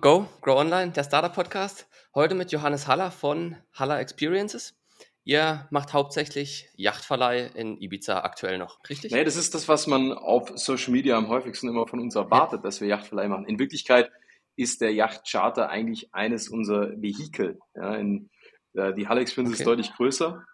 Go, 0.00 0.28
Grow 0.42 0.56
Online, 0.56 0.92
der 0.92 1.02
Startup-Podcast. 1.02 1.88
Heute 2.14 2.36
mit 2.36 2.52
Johannes 2.52 2.86
Haller 2.86 3.10
von 3.10 3.56
Haller 3.72 3.98
Experiences. 3.98 4.78
Ihr 5.24 5.66
macht 5.72 5.92
hauptsächlich 5.92 6.68
Yachtverleih 6.76 7.50
in 7.56 7.76
Ibiza 7.82 8.20
aktuell 8.20 8.58
noch, 8.58 8.78
richtig? 8.88 9.10
Nee, 9.10 9.24
das 9.24 9.34
ist 9.34 9.56
das, 9.56 9.66
was 9.66 9.88
man 9.88 10.12
auf 10.12 10.52
Social 10.54 10.92
Media 10.92 11.18
am 11.18 11.26
häufigsten 11.26 11.66
immer 11.68 11.88
von 11.88 11.98
uns 11.98 12.14
erwartet, 12.14 12.60
ja. 12.60 12.62
dass 12.62 12.80
wir 12.80 12.86
Yachtverleih 12.86 13.26
machen. 13.26 13.46
In 13.46 13.58
Wirklichkeit 13.58 14.08
ist 14.54 14.82
der 14.82 14.92
Yachtcharter 14.94 15.68
eigentlich 15.68 16.14
eines 16.14 16.48
unserer 16.48 16.90
Vehikel. 17.02 17.58
Ja, 17.74 17.96
in, 17.96 18.30
äh, 18.74 18.94
die 18.94 19.08
Haller 19.08 19.22
Experience 19.22 19.54
okay. 19.54 19.62
ist 19.62 19.66
deutlich 19.66 19.92
größer. 19.94 20.44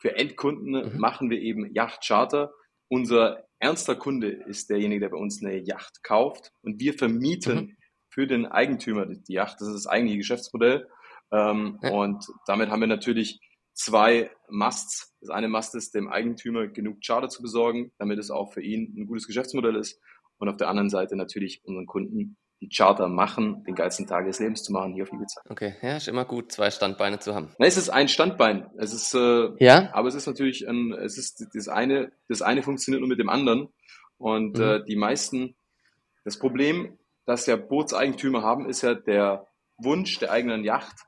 Für 0.00 0.14
Endkunden 0.14 0.92
mhm. 0.92 1.00
machen 1.00 1.28
wir 1.28 1.40
eben 1.40 1.74
Yachtcharter. 1.74 2.52
Unser 2.86 3.48
ernster 3.58 3.96
Kunde 3.96 4.28
ist 4.28 4.70
derjenige, 4.70 5.00
der 5.00 5.08
bei 5.08 5.16
uns 5.16 5.42
eine 5.42 5.58
Yacht 5.58 6.04
kauft 6.04 6.52
und 6.62 6.78
wir 6.78 6.94
vermieten 6.94 7.56
mhm 7.56 7.76
für 8.12 8.26
den 8.26 8.46
Eigentümer 8.46 9.06
die 9.06 9.32
Yacht. 9.32 9.60
Das 9.60 9.68
ist 9.68 9.74
das 9.74 9.86
eigentliche 9.86 10.18
Geschäftsmodell. 10.18 10.86
Ähm, 11.32 11.78
ja. 11.82 11.90
Und 11.90 12.26
damit 12.46 12.70
haben 12.70 12.80
wir 12.80 12.86
natürlich 12.86 13.40
zwei 13.72 14.30
Musts. 14.48 15.14
Das 15.20 15.30
eine 15.30 15.48
Must 15.48 15.74
ist, 15.74 15.94
dem 15.94 16.08
Eigentümer 16.08 16.66
genug 16.68 16.98
Charter 17.04 17.28
zu 17.28 17.42
besorgen, 17.42 17.92
damit 17.98 18.18
es 18.18 18.30
auch 18.30 18.52
für 18.52 18.62
ihn 18.62 18.94
ein 18.96 19.06
gutes 19.06 19.26
Geschäftsmodell 19.26 19.76
ist. 19.76 19.98
Und 20.38 20.48
auf 20.48 20.56
der 20.56 20.68
anderen 20.68 20.90
Seite 20.90 21.16
natürlich 21.16 21.62
unseren 21.64 21.86
Kunden 21.86 22.36
die 22.60 22.68
Charter 22.68 23.08
machen, 23.08 23.64
den 23.64 23.74
geilsten 23.74 24.06
Tag 24.06 24.26
des 24.26 24.38
Lebens 24.38 24.62
zu 24.62 24.72
machen 24.72 24.92
hier 24.92 25.02
auf 25.02 25.12
Ibiza. 25.12 25.40
Okay, 25.48 25.74
ja, 25.82 25.96
ist 25.96 26.06
immer 26.06 26.24
gut, 26.24 26.52
zwei 26.52 26.70
Standbeine 26.70 27.18
zu 27.18 27.34
haben. 27.34 27.50
Na, 27.58 27.66
es 27.66 27.76
ist 27.76 27.88
ein 27.88 28.08
Standbein. 28.08 28.70
Es 28.76 28.92
ist, 28.92 29.14
äh, 29.14 29.50
ja. 29.58 29.90
aber 29.92 30.08
es 30.08 30.14
ist 30.14 30.26
natürlich 30.26 30.68
ein, 30.68 30.92
es 30.92 31.18
ist 31.18 31.44
das 31.54 31.68
eine, 31.68 32.12
das 32.28 32.42
eine 32.42 32.62
funktioniert 32.62 33.00
nur 33.00 33.08
mit 33.08 33.18
dem 33.18 33.28
anderen. 33.28 33.68
Und 34.16 34.58
mhm. 34.58 34.62
äh, 34.62 34.84
die 34.84 34.96
meisten, 34.96 35.56
das 36.24 36.38
Problem 36.38 36.98
das 37.24 37.46
ja 37.46 37.56
Bootseigentümer 37.56 38.42
haben, 38.42 38.68
ist 38.68 38.82
ja 38.82 38.94
der 38.94 39.46
Wunsch 39.78 40.18
der 40.18 40.30
eigenen 40.30 40.64
Yacht, 40.64 41.06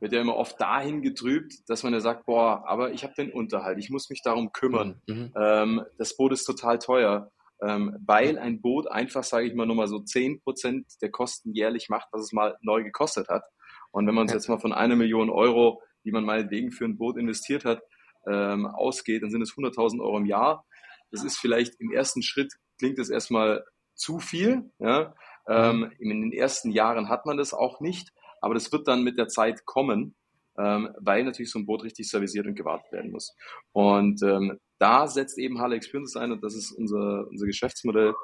wird 0.00 0.12
ja 0.12 0.20
immer 0.20 0.36
oft 0.36 0.60
dahin 0.60 1.02
getrübt, 1.02 1.54
dass 1.68 1.84
man 1.84 1.92
ja 1.92 2.00
sagt, 2.00 2.26
boah, 2.26 2.64
aber 2.66 2.92
ich 2.92 3.04
habe 3.04 3.14
den 3.16 3.32
Unterhalt, 3.32 3.78
ich 3.78 3.90
muss 3.90 4.10
mich 4.10 4.22
darum 4.22 4.52
kümmern. 4.52 5.00
Mhm. 5.06 5.14
mhm. 5.14 5.32
Ähm, 5.36 5.82
das 5.98 6.16
Boot 6.16 6.32
ist 6.32 6.44
total 6.44 6.78
teuer, 6.78 7.30
ähm, 7.62 7.96
weil 8.04 8.38
ein 8.38 8.60
Boot 8.60 8.90
einfach, 8.90 9.22
sage 9.22 9.46
ich 9.46 9.54
mal, 9.54 9.66
nur 9.66 9.76
mal 9.76 9.86
so 9.86 10.00
zehn 10.00 10.40
Prozent 10.40 10.86
der 11.00 11.10
Kosten 11.10 11.52
jährlich 11.54 11.88
macht, 11.88 12.08
was 12.10 12.22
es 12.22 12.32
mal 12.32 12.56
neu 12.60 12.82
gekostet 12.82 13.28
hat. 13.28 13.44
Und 13.92 14.06
wenn 14.06 14.14
man 14.14 14.22
uns 14.22 14.32
ja. 14.32 14.38
jetzt 14.38 14.48
mal 14.48 14.58
von 14.58 14.72
einer 14.72 14.96
Million 14.96 15.30
Euro, 15.30 15.80
die 16.04 16.10
man 16.10 16.24
meinetwegen 16.24 16.72
für 16.72 16.84
ein 16.84 16.98
Boot 16.98 17.16
investiert 17.16 17.64
hat, 17.64 17.80
ähm, 18.26 18.66
ausgeht, 18.66 19.22
dann 19.22 19.30
sind 19.30 19.42
es 19.42 19.52
100.000 19.52 20.00
Euro 20.00 20.18
im 20.18 20.26
Jahr. 20.26 20.64
Das 21.12 21.22
ist 21.22 21.38
vielleicht 21.38 21.78
im 21.78 21.92
ersten 21.92 22.22
Schritt, 22.22 22.52
klingt 22.78 22.98
es 22.98 23.10
erstmal 23.10 23.64
zu 23.94 24.18
viel, 24.18 24.70
ja, 24.78 25.14
ähm, 25.48 25.92
in 25.98 26.08
den 26.08 26.32
ersten 26.32 26.70
Jahren 26.70 27.08
hat 27.08 27.26
man 27.26 27.36
das 27.36 27.54
auch 27.54 27.80
nicht, 27.80 28.12
aber 28.40 28.54
das 28.54 28.72
wird 28.72 28.88
dann 28.88 29.04
mit 29.04 29.18
der 29.18 29.28
Zeit 29.28 29.64
kommen, 29.64 30.14
ähm, 30.58 30.90
weil 30.98 31.24
natürlich 31.24 31.50
so 31.50 31.58
ein 31.58 31.66
Boot 31.66 31.84
richtig 31.84 32.08
servisiert 32.08 32.46
und 32.46 32.54
gewartet 32.54 32.92
werden 32.92 33.10
muss. 33.10 33.34
Und 33.72 34.22
ähm, 34.22 34.58
da 34.78 35.06
setzt 35.06 35.38
eben 35.38 35.60
Halle 35.60 35.76
Experience 35.76 36.16
ein 36.16 36.32
und 36.32 36.42
das 36.42 36.54
ist 36.54 36.72
unser, 36.72 37.26
unser 37.28 37.46
Geschäftsmodell, 37.46 38.14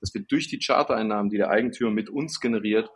dass 0.00 0.12
wir 0.14 0.22
durch 0.22 0.48
die 0.48 0.58
Chartereinnahmen, 0.58 1.30
die 1.30 1.36
der 1.36 1.50
Eigentümer 1.50 1.90
mit 1.90 2.10
uns 2.10 2.40
generiert, 2.40 2.90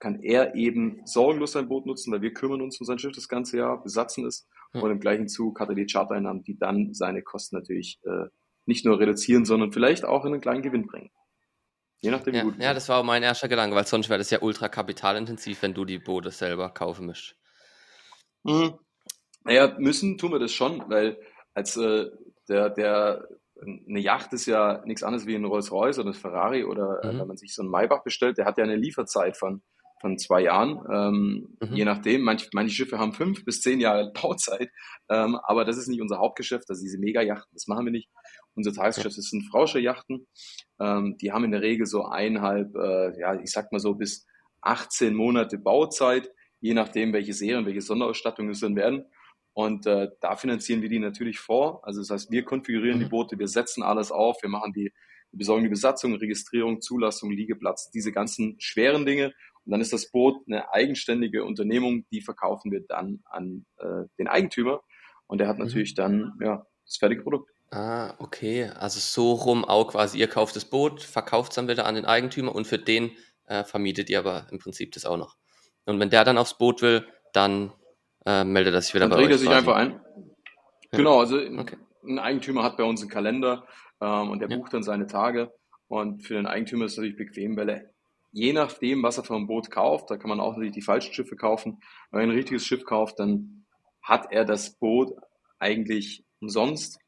kann 0.00 0.20
er 0.22 0.54
eben 0.54 1.00
sorgenlos 1.04 1.52
sein 1.52 1.68
Boot 1.68 1.86
nutzen, 1.86 2.12
weil 2.12 2.22
wir 2.22 2.32
kümmern 2.32 2.60
uns 2.60 2.78
um 2.80 2.86
sein 2.86 2.98
Schiff 2.98 3.12
das 3.12 3.28
ganze 3.28 3.58
Jahr, 3.58 3.82
besatzen 3.82 4.26
es 4.26 4.46
hm. 4.72 4.82
und 4.82 4.90
im 4.90 5.00
gleichen 5.00 5.28
Zug 5.28 5.58
hat 5.60 5.68
er 5.68 5.74
die 5.74 5.86
Chartereinnahmen, 5.86 6.42
die 6.44 6.56
dann 6.56 6.94
seine 6.94 7.22
Kosten 7.22 7.56
natürlich 7.56 7.98
äh, 8.04 8.26
nicht 8.66 8.84
nur 8.84 9.00
reduzieren, 9.00 9.44
sondern 9.44 9.72
vielleicht 9.72 10.04
auch 10.04 10.24
in 10.24 10.32
einen 10.32 10.42
kleinen 10.42 10.62
Gewinn 10.62 10.86
bringen. 10.86 11.10
Je 12.00 12.10
nachdem, 12.10 12.34
ja, 12.34 12.44
ja, 12.58 12.74
das 12.74 12.88
war 12.88 12.98
auch 12.98 13.04
mein 13.04 13.24
erster 13.24 13.48
Gedanke, 13.48 13.74
weil 13.74 13.86
sonst 13.86 14.08
wäre 14.08 14.18
das 14.18 14.30
ja 14.30 14.40
ultra 14.40 14.68
kapitalintensiv, 14.68 15.62
wenn 15.62 15.74
du 15.74 15.84
die 15.84 15.98
Boote 15.98 16.30
selber 16.30 16.70
kaufen 16.70 17.06
müsst. 17.06 17.34
Mhm. 18.44 18.78
Naja, 19.44 19.74
müssen 19.78 20.16
tun 20.16 20.32
wir 20.32 20.38
das 20.38 20.52
schon, 20.52 20.84
weil 20.88 21.18
als 21.54 21.76
äh, 21.76 22.06
der, 22.48 22.70
der 22.70 23.26
eine 23.60 24.00
Yacht 24.00 24.32
ist 24.32 24.46
ja 24.46 24.82
nichts 24.84 25.02
anderes 25.02 25.26
wie 25.26 25.34
ein 25.34 25.44
Rolls-Royce 25.44 25.98
oder 25.98 26.10
ein 26.10 26.14
Ferrari 26.14 26.64
oder 26.64 27.00
äh, 27.02 27.12
mhm. 27.12 27.20
wenn 27.20 27.26
man 27.28 27.36
sich 27.36 27.54
so 27.54 27.62
einen 27.62 27.70
Maybach 27.70 28.04
bestellt, 28.04 28.38
der 28.38 28.44
hat 28.44 28.58
ja 28.58 28.64
eine 28.64 28.76
Lieferzeit 28.76 29.36
von, 29.36 29.62
von 30.00 30.18
zwei 30.18 30.42
Jahren, 30.42 30.78
ähm, 30.90 31.56
mhm. 31.60 31.74
je 31.74 31.84
nachdem. 31.84 32.22
Manch, 32.22 32.48
manche 32.52 32.74
Schiffe 32.74 32.98
haben 32.98 33.12
fünf 33.12 33.44
bis 33.44 33.60
zehn 33.60 33.80
Jahre 33.80 34.12
Bauzeit, 34.12 34.70
ähm, 35.08 35.38
aber 35.42 35.64
das 35.64 35.76
ist 35.76 35.88
nicht 35.88 36.00
unser 36.00 36.18
Hauptgeschäft, 36.18 36.70
also 36.70 36.80
diese 36.80 36.98
Mega-Yachten, 36.98 37.50
das 37.52 37.66
machen 37.66 37.86
wir 37.86 37.92
nicht. 37.92 38.08
Unser 38.58 38.72
Tagesgeschäft 38.72 39.16
ja. 39.16 39.22
sind 39.22 39.48
Frauscher-Yachten. 39.50 40.26
Ähm, 40.80 41.16
die 41.18 41.30
haben 41.30 41.44
in 41.44 41.52
der 41.52 41.62
Regel 41.62 41.86
so 41.86 42.04
eineinhalb, 42.04 42.74
äh, 42.74 43.20
ja, 43.20 43.40
ich 43.40 43.52
sag 43.52 43.70
mal 43.70 43.78
so 43.78 43.94
bis 43.94 44.26
18 44.62 45.14
Monate 45.14 45.58
Bauzeit, 45.58 46.28
je 46.58 46.74
nachdem, 46.74 47.12
welche 47.12 47.34
Serien, 47.34 47.66
welche 47.66 47.82
Sonderausstattungen 47.82 48.50
es 48.50 48.58
dann 48.58 48.74
werden. 48.74 49.04
Und 49.52 49.86
äh, 49.86 50.08
da 50.20 50.34
finanzieren 50.34 50.82
wir 50.82 50.88
die 50.88 50.98
natürlich 50.98 51.38
vor. 51.38 51.86
Also 51.86 52.00
das 52.00 52.10
heißt, 52.10 52.32
wir 52.32 52.44
konfigurieren 52.44 52.98
mhm. 52.98 53.04
die 53.04 53.08
Boote, 53.08 53.38
wir 53.38 53.46
setzen 53.46 53.84
alles 53.84 54.10
auf, 54.10 54.42
wir 54.42 54.50
machen 54.50 54.72
die, 54.72 54.92
wir 55.30 55.38
besorgen 55.38 55.62
die 55.62 55.68
Besatzung, 55.68 56.16
Registrierung, 56.16 56.80
Zulassung, 56.80 57.30
Liegeplatz, 57.30 57.92
diese 57.92 58.10
ganzen 58.10 58.56
schweren 58.58 59.06
Dinge. 59.06 59.34
Und 59.64 59.70
dann 59.70 59.80
ist 59.80 59.92
das 59.92 60.10
Boot 60.10 60.36
eine 60.48 60.72
eigenständige 60.72 61.44
Unternehmung, 61.44 62.06
die 62.10 62.22
verkaufen 62.22 62.72
wir 62.72 62.80
dann 62.88 63.20
an 63.26 63.66
äh, 63.76 64.04
den 64.18 64.26
Eigentümer. 64.26 64.82
Und 65.28 65.38
der 65.38 65.46
hat 65.46 65.58
mhm. 65.58 65.66
natürlich 65.66 65.94
dann 65.94 66.32
ja, 66.42 66.66
das 66.84 66.96
fertige 66.96 67.22
Produkt. 67.22 67.52
Ah, 67.70 68.14
okay. 68.18 68.70
Also 68.78 68.98
so 69.00 69.32
rum 69.32 69.64
auch 69.64 69.88
quasi, 69.88 70.18
ihr 70.18 70.28
kauft 70.28 70.56
das 70.56 70.64
Boot, 70.64 71.02
verkauft 71.02 71.52
es 71.52 71.56
dann 71.56 71.68
wieder 71.68 71.86
an 71.86 71.94
den 71.94 72.06
Eigentümer 72.06 72.54
und 72.54 72.66
für 72.66 72.78
den 72.78 73.10
äh, 73.46 73.64
vermietet 73.64 74.08
ihr 74.10 74.18
aber 74.20 74.46
im 74.50 74.58
Prinzip 74.58 74.92
das 74.92 75.04
auch 75.04 75.16
noch. 75.16 75.36
Und 75.84 76.00
wenn 76.00 76.10
der 76.10 76.24
dann 76.24 76.38
aufs 76.38 76.56
Boot 76.56 76.82
will, 76.82 77.06
dann 77.32 77.72
äh, 78.24 78.44
meldet 78.44 78.74
er 78.74 78.82
sich 78.82 78.94
wieder 78.94 79.08
dann 79.08 79.10
bei 79.10 79.16
euch. 79.16 79.22
Dann 79.22 79.38
trägt 79.38 79.42
er 79.42 79.50
sich 79.50 79.58
einfach 79.58 79.76
ein. 79.76 80.00
Ja. 80.92 80.98
Genau, 80.98 81.20
also 81.20 81.36
okay. 81.36 81.76
ein 82.04 82.18
Eigentümer 82.18 82.62
hat 82.62 82.76
bei 82.76 82.84
uns 82.84 83.02
einen 83.02 83.10
Kalender 83.10 83.66
ähm, 84.00 84.30
und 84.30 84.40
der 84.40 84.48
ja. 84.48 84.56
bucht 84.56 84.72
dann 84.72 84.82
seine 84.82 85.06
Tage. 85.06 85.52
Und 85.88 86.22
für 86.22 86.34
den 86.34 86.46
Eigentümer 86.46 86.86
ist 86.86 86.92
es 86.92 86.98
natürlich 86.98 87.16
bequem, 87.16 87.56
weil 87.56 87.68
er 87.68 87.82
je 88.32 88.52
nachdem, 88.52 89.02
was 89.02 89.18
er 89.18 89.24
vom 89.24 89.46
Boot 89.46 89.70
kauft, 89.70 90.10
da 90.10 90.16
kann 90.16 90.28
man 90.28 90.40
auch 90.40 90.52
natürlich 90.52 90.74
die 90.74 90.82
falschen 90.82 91.12
Schiffe 91.14 91.36
kaufen. 91.36 91.80
Wenn 92.10 92.20
er 92.20 92.26
ein 92.26 92.30
richtiges 92.30 92.64
Schiff 92.64 92.84
kauft, 92.84 93.18
dann 93.18 93.66
hat 94.02 94.30
er 94.30 94.44
das 94.44 94.78
Boot 94.78 95.12
eigentlich 95.58 96.24
umsonst 96.40 96.98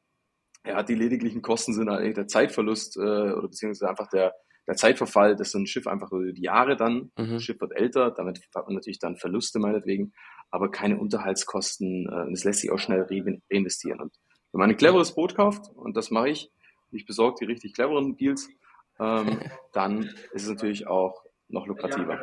ja, 0.66 0.82
die 0.82 0.94
lediglichen 0.94 1.43
Kosten 1.43 1.72
sind 1.72 1.88
eigentlich 1.88 2.15
der 2.15 2.26
Zeitverlust 2.26 2.97
äh, 2.97 3.00
oder 3.00 3.48
beziehungsweise 3.48 3.88
einfach 3.88 4.09
der, 4.09 4.34
der 4.66 4.76
Zeitverfall, 4.76 5.37
dass 5.37 5.53
so 5.53 5.59
ein 5.59 5.66
Schiff 5.66 5.87
einfach 5.87 6.12
über 6.12 6.32
die 6.32 6.43
Jahre 6.43 6.76
dann, 6.76 7.10
mhm. 7.16 7.32
das 7.32 7.43
Schiff 7.43 7.60
wird 7.60 7.72
älter, 7.72 8.10
damit 8.10 8.41
hat 8.54 8.66
man 8.66 8.75
natürlich 8.75 8.98
dann 8.98 9.16
Verluste 9.16 9.59
meinetwegen, 9.59 10.12
aber 10.50 10.71
keine 10.71 10.98
Unterhaltskosten. 10.98 12.06
Äh, 12.06 12.31
das 12.31 12.44
lässt 12.44 12.60
sich 12.60 12.71
auch 12.71 12.78
schnell 12.78 13.06
reinvestieren. 13.50 14.00
Und 14.00 14.15
wenn 14.53 14.60
man 14.60 14.71
ein 14.71 14.76
cleveres 14.76 15.15
Boot 15.15 15.34
kauft, 15.34 15.71
und 15.75 15.97
das 15.97 16.10
mache 16.10 16.28
ich, 16.28 16.50
ich 16.92 17.06
besorge 17.06 17.37
die 17.41 17.47
richtig 17.47 17.75
cleveren 17.75 18.16
Deals, 18.16 18.48
ähm, 18.98 19.41
dann 19.72 20.03
ist 20.32 20.42
es 20.42 20.48
natürlich 20.48 20.87
auch 20.87 21.22
noch 21.48 21.66
lukrativer. 21.66 22.21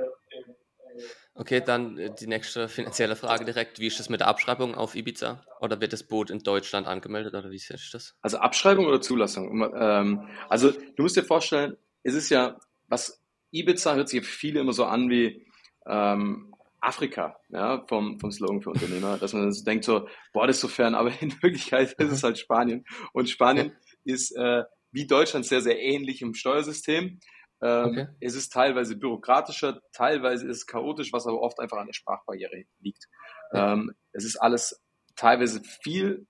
Okay, 1.38 1.62
dann 1.62 1.98
äh, 1.98 2.14
die 2.14 2.28
nächste 2.28 2.68
finanzielle 2.68 3.16
Frage 3.16 3.46
direkt. 3.46 3.80
Wie 3.80 3.88
ist 3.88 4.00
es 4.00 4.10
mit 4.10 4.22
der 4.22 4.28
Abschreibung 4.28 4.74
auf 4.76 4.96
Ibiza? 4.96 5.44
Oder 5.62 5.80
wird 5.80 5.94
das 5.94 6.04
Boot 6.04 6.32
in 6.32 6.40
Deutschland 6.40 6.88
angemeldet 6.88 7.36
oder 7.36 7.52
wie 7.52 7.56
ist 7.56 7.94
das? 7.94 8.16
Also 8.22 8.38
Abschreibung 8.38 8.88
oder 8.88 9.02
Zulassung? 9.02 9.72
Ähm, 9.76 10.28
also 10.50 10.72
du 10.72 11.04
musst 11.04 11.16
dir 11.16 11.24
vorstellen, 11.24 11.78
es 12.04 12.16
ist 12.16 12.30
ja, 12.30 12.60
was 12.88 13.22
Ibiza 13.52 13.96
hört 13.96 14.10
sich 14.10 14.26
für 14.26 14.32
viele 14.32 14.62
immer 14.62 14.74
so 14.74 14.86
an 14.86 15.10
wie 15.10 15.46
ähm, 15.86 16.54
Afrika, 16.80 17.38
ja, 17.50 17.86
vom, 17.88 18.20
vom 18.20 18.32
Slogan 18.32 18.62
für 18.62 18.72
Unternehmer, 18.72 19.18
dass 19.18 19.34
man 19.34 19.52
so 19.52 19.64
denkt 19.64 19.86
so, 19.86 20.08
boah, 20.34 20.48
das 20.48 20.58
ist 20.58 20.62
so 20.62 20.68
fern, 20.68 20.96
aber 20.96 21.12
in 21.22 21.32
Wirklichkeit 21.42 21.94
ist 21.94 22.12
es 22.12 22.24
halt 22.24 22.40
Spanien. 22.40 22.86
Und 23.14 23.30
Spanien 23.30 23.74
ist 24.04 24.36
äh, 24.36 24.64
wie 24.92 25.06
Deutschland 25.06 25.46
sehr, 25.46 25.62
sehr 25.62 25.80
ähnlich 25.80 26.22
im 26.22 26.34
Steuersystem. 26.34 27.20
Ähm, 27.62 27.86
okay. 27.90 28.08
Es 28.20 28.36
ist 28.36 28.54
teilweise 28.54 28.96
bürokratischer, 28.96 29.82
teilweise 29.92 30.48
ist 30.48 30.58
es 30.58 30.68
chaotisch, 30.68 31.12
was 31.14 31.26
aber 31.26 31.42
oft 31.42 31.60
einfach 31.60 31.78
an 31.78 31.88
der 31.88 31.94
Sprachbarriere 31.94 32.66
liegt. 32.80 33.08
Ja. 33.52 33.74
Ähm, 33.74 33.94
es 34.12 34.26
ist 34.26 34.38
alles 34.38 34.82
teilweise 35.16 35.62
viel 35.64 36.28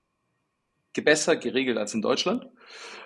besser 0.94 1.36
geregelt 1.36 1.78
als 1.78 1.94
in 1.94 2.02
Deutschland. 2.02 2.48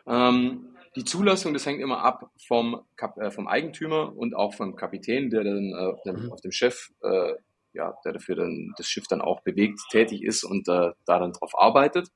Ähm, 0.08 0.78
die 0.96 1.04
Zulassung, 1.04 1.54
das 1.54 1.66
hängt 1.66 1.82
immer 1.82 2.04
ab 2.04 2.32
vom, 2.48 2.86
Kap 2.96 3.18
äh, 3.18 3.32
vom 3.32 3.48
Eigentümer 3.48 4.16
und 4.16 4.36
auch 4.36 4.54
vom 4.54 4.76
Kapitän, 4.76 5.30
der 5.30 5.44
dann 5.44 5.72
äh, 5.72 5.92
auf, 5.92 6.02
dem, 6.04 6.26
mhm. 6.26 6.32
auf 6.32 6.42
dem 6.42 6.52
Chef, 6.52 6.90
äh, 7.02 7.34
ja, 7.74 7.94
der 8.04 8.14
dafür 8.14 8.36
dann 8.36 8.74
das 8.78 8.88
Schiff 8.88 9.08
dann 9.08 9.22
auch 9.22 9.42
bewegt, 9.42 9.80
tätig 9.90 10.24
ist 10.24 10.44
und 10.44 10.68
äh, 10.68 10.92
da 11.06 11.20
dann 11.20 11.32
drauf 11.32 11.52
arbeitet. 11.58 12.10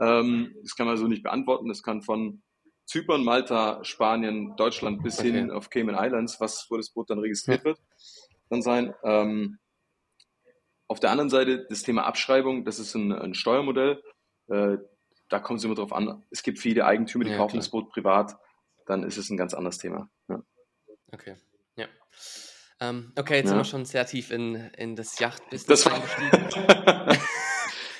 Ähm, 0.00 0.54
das 0.62 0.76
kann 0.76 0.86
man 0.86 0.96
so 0.96 1.06
nicht 1.06 1.22
beantworten. 1.22 1.68
Das 1.68 1.82
kann 1.82 2.02
von 2.02 2.42
Zypern, 2.88 3.22
Malta, 3.22 3.84
Spanien, 3.84 4.56
Deutschland 4.56 5.02
bis 5.02 5.18
okay. 5.18 5.30
hin 5.30 5.50
auf 5.50 5.68
Cayman 5.68 5.94
Islands, 5.94 6.40
was 6.40 6.66
wo 6.70 6.78
das 6.78 6.88
Boot 6.88 7.10
dann 7.10 7.18
registriert 7.18 7.62
wird, 7.64 7.78
dann 8.48 8.62
sein. 8.62 8.94
Ähm, 9.04 9.58
auf 10.86 10.98
der 10.98 11.10
anderen 11.10 11.28
Seite 11.28 11.66
das 11.68 11.82
Thema 11.82 12.06
Abschreibung, 12.06 12.64
das 12.64 12.78
ist 12.78 12.94
ein, 12.94 13.12
ein 13.12 13.34
Steuermodell. 13.34 14.02
Äh, 14.48 14.78
da 15.28 15.38
kommt 15.38 15.58
es 15.58 15.64
immer 15.66 15.74
drauf 15.74 15.92
an. 15.92 16.24
Es 16.30 16.42
gibt 16.42 16.58
viele 16.58 16.86
Eigentümer, 16.86 17.24
die 17.24 17.32
ja, 17.32 17.36
kaufen 17.36 17.52
klar. 17.52 17.60
das 17.60 17.68
Boot 17.68 17.90
privat, 17.90 18.34
dann 18.86 19.02
ist 19.02 19.18
es 19.18 19.28
ein 19.28 19.36
ganz 19.36 19.52
anderes 19.52 19.76
Thema. 19.76 20.08
Ja. 20.30 20.42
Okay, 21.12 21.36
ja. 21.76 21.88
Ähm, 22.80 23.12
okay, 23.18 23.36
jetzt 23.36 23.44
ja. 23.44 23.48
sind 23.50 23.58
wir 23.58 23.64
schon 23.64 23.84
sehr 23.84 24.06
tief 24.06 24.30
in, 24.30 24.54
in 24.54 24.96
das 24.96 25.18
Yachtbusiness 25.18 25.86
eingestiegen. 25.86 26.48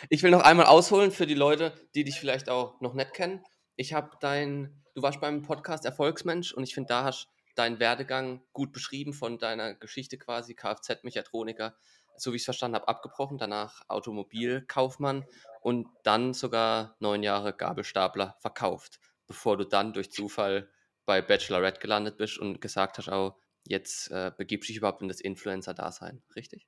ich 0.08 0.23
will 0.23 0.31
noch 0.31 0.44
einmal 0.44 0.64
ausholen 0.64 1.11
für 1.11 1.26
die 1.26 1.35
Leute, 1.35 1.75
die 1.94 2.05
dich 2.05 2.19
vielleicht 2.19 2.49
auch 2.49 2.81
noch 2.81 2.94
nicht 2.94 3.12
kennen. 3.12 3.44
Ich 3.80 3.92
habe 3.92 4.10
dein, 4.19 4.82
du 4.96 5.02
warst 5.02 5.20
beim 5.20 5.42
Podcast 5.42 5.84
Erfolgsmensch 5.84 6.52
und 6.52 6.64
ich 6.64 6.75
finde, 6.75 6.88
da 6.88 7.04
hast 7.04 7.28
deinen 7.54 7.78
Werdegang 7.78 8.42
gut 8.52 8.72
beschrieben 8.72 9.12
von 9.12 9.38
deiner 9.38 9.72
Geschichte 9.72 10.19
quasi, 10.19 10.56
Kfz-Mechatroniker, 10.56 11.76
so 12.16 12.32
wie 12.32 12.36
ich 12.36 12.42
es 12.42 12.46
verstanden 12.46 12.75
habe, 12.75 12.88
abgebrochen, 12.88 13.38
danach 13.38 13.82
Automobilkaufmann 13.86 15.25
und 15.60 15.86
dann 16.02 16.34
sogar 16.34 16.96
neun 16.98 17.22
Jahre 17.22 17.52
Gabelstapler 17.52 18.34
verkauft, 18.40 18.98
bevor 19.28 19.56
du 19.56 19.64
dann 19.64 19.92
durch 19.92 20.10
Zufall 20.10 20.69
bei 21.06 21.22
Bachelorette 21.22 21.78
gelandet 21.78 22.16
bist 22.16 22.36
und 22.36 22.60
gesagt 22.60 22.98
hast, 22.98 23.08
auch 23.08 23.36
jetzt 23.64 24.10
äh, 24.10 24.32
begibst 24.36 24.70
dich 24.70 24.78
überhaupt 24.78 25.02
in 25.02 25.08
das 25.08 25.20
Influencer-Dasein, 25.20 26.20
richtig? 26.34 26.66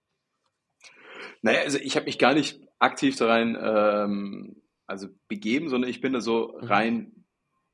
Naja, 1.43 1.63
also 1.63 1.79
ich 1.79 1.97
habe 1.97 2.07
mich 2.07 2.21
gar 2.21 2.35
nicht 2.35 2.61
aktiv 2.79 3.17
da 3.17 3.27
rein 3.27 3.59
ähm, 3.61 4.63
also 4.91 5.09
begeben, 5.29 5.69
sondern 5.69 5.91
ich 5.91 6.01
bin 6.01 6.13
da 6.13 6.21
so 6.21 6.59
mhm. 6.61 6.67
rein 6.67 7.13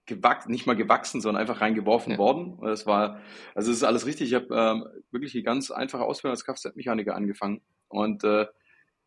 gewachsen, 0.07 0.53
nicht 0.53 0.67
mal 0.67 0.77
gewachsen, 0.77 1.21
sondern 1.21 1.41
einfach 1.41 1.61
reingeworfen 1.61 2.13
ja. 2.13 2.19
worden. 2.19 2.59
Das 2.63 2.87
war, 2.87 3.21
also 3.55 3.71
es 3.71 3.79
ist 3.79 3.83
alles 3.83 4.07
richtig. 4.07 4.29
Ich 4.29 4.35
habe 4.35 4.47
ähm, 4.53 4.87
wirklich 5.11 5.35
eine 5.35 5.43
ganz 5.43 5.71
einfache 5.71 6.05
Ausbildung 6.05 6.33
als 6.33 6.45
Kfz-Mechaniker 6.45 7.17
angefangen. 7.17 7.61
Und 7.89 8.23
äh, 8.23 8.47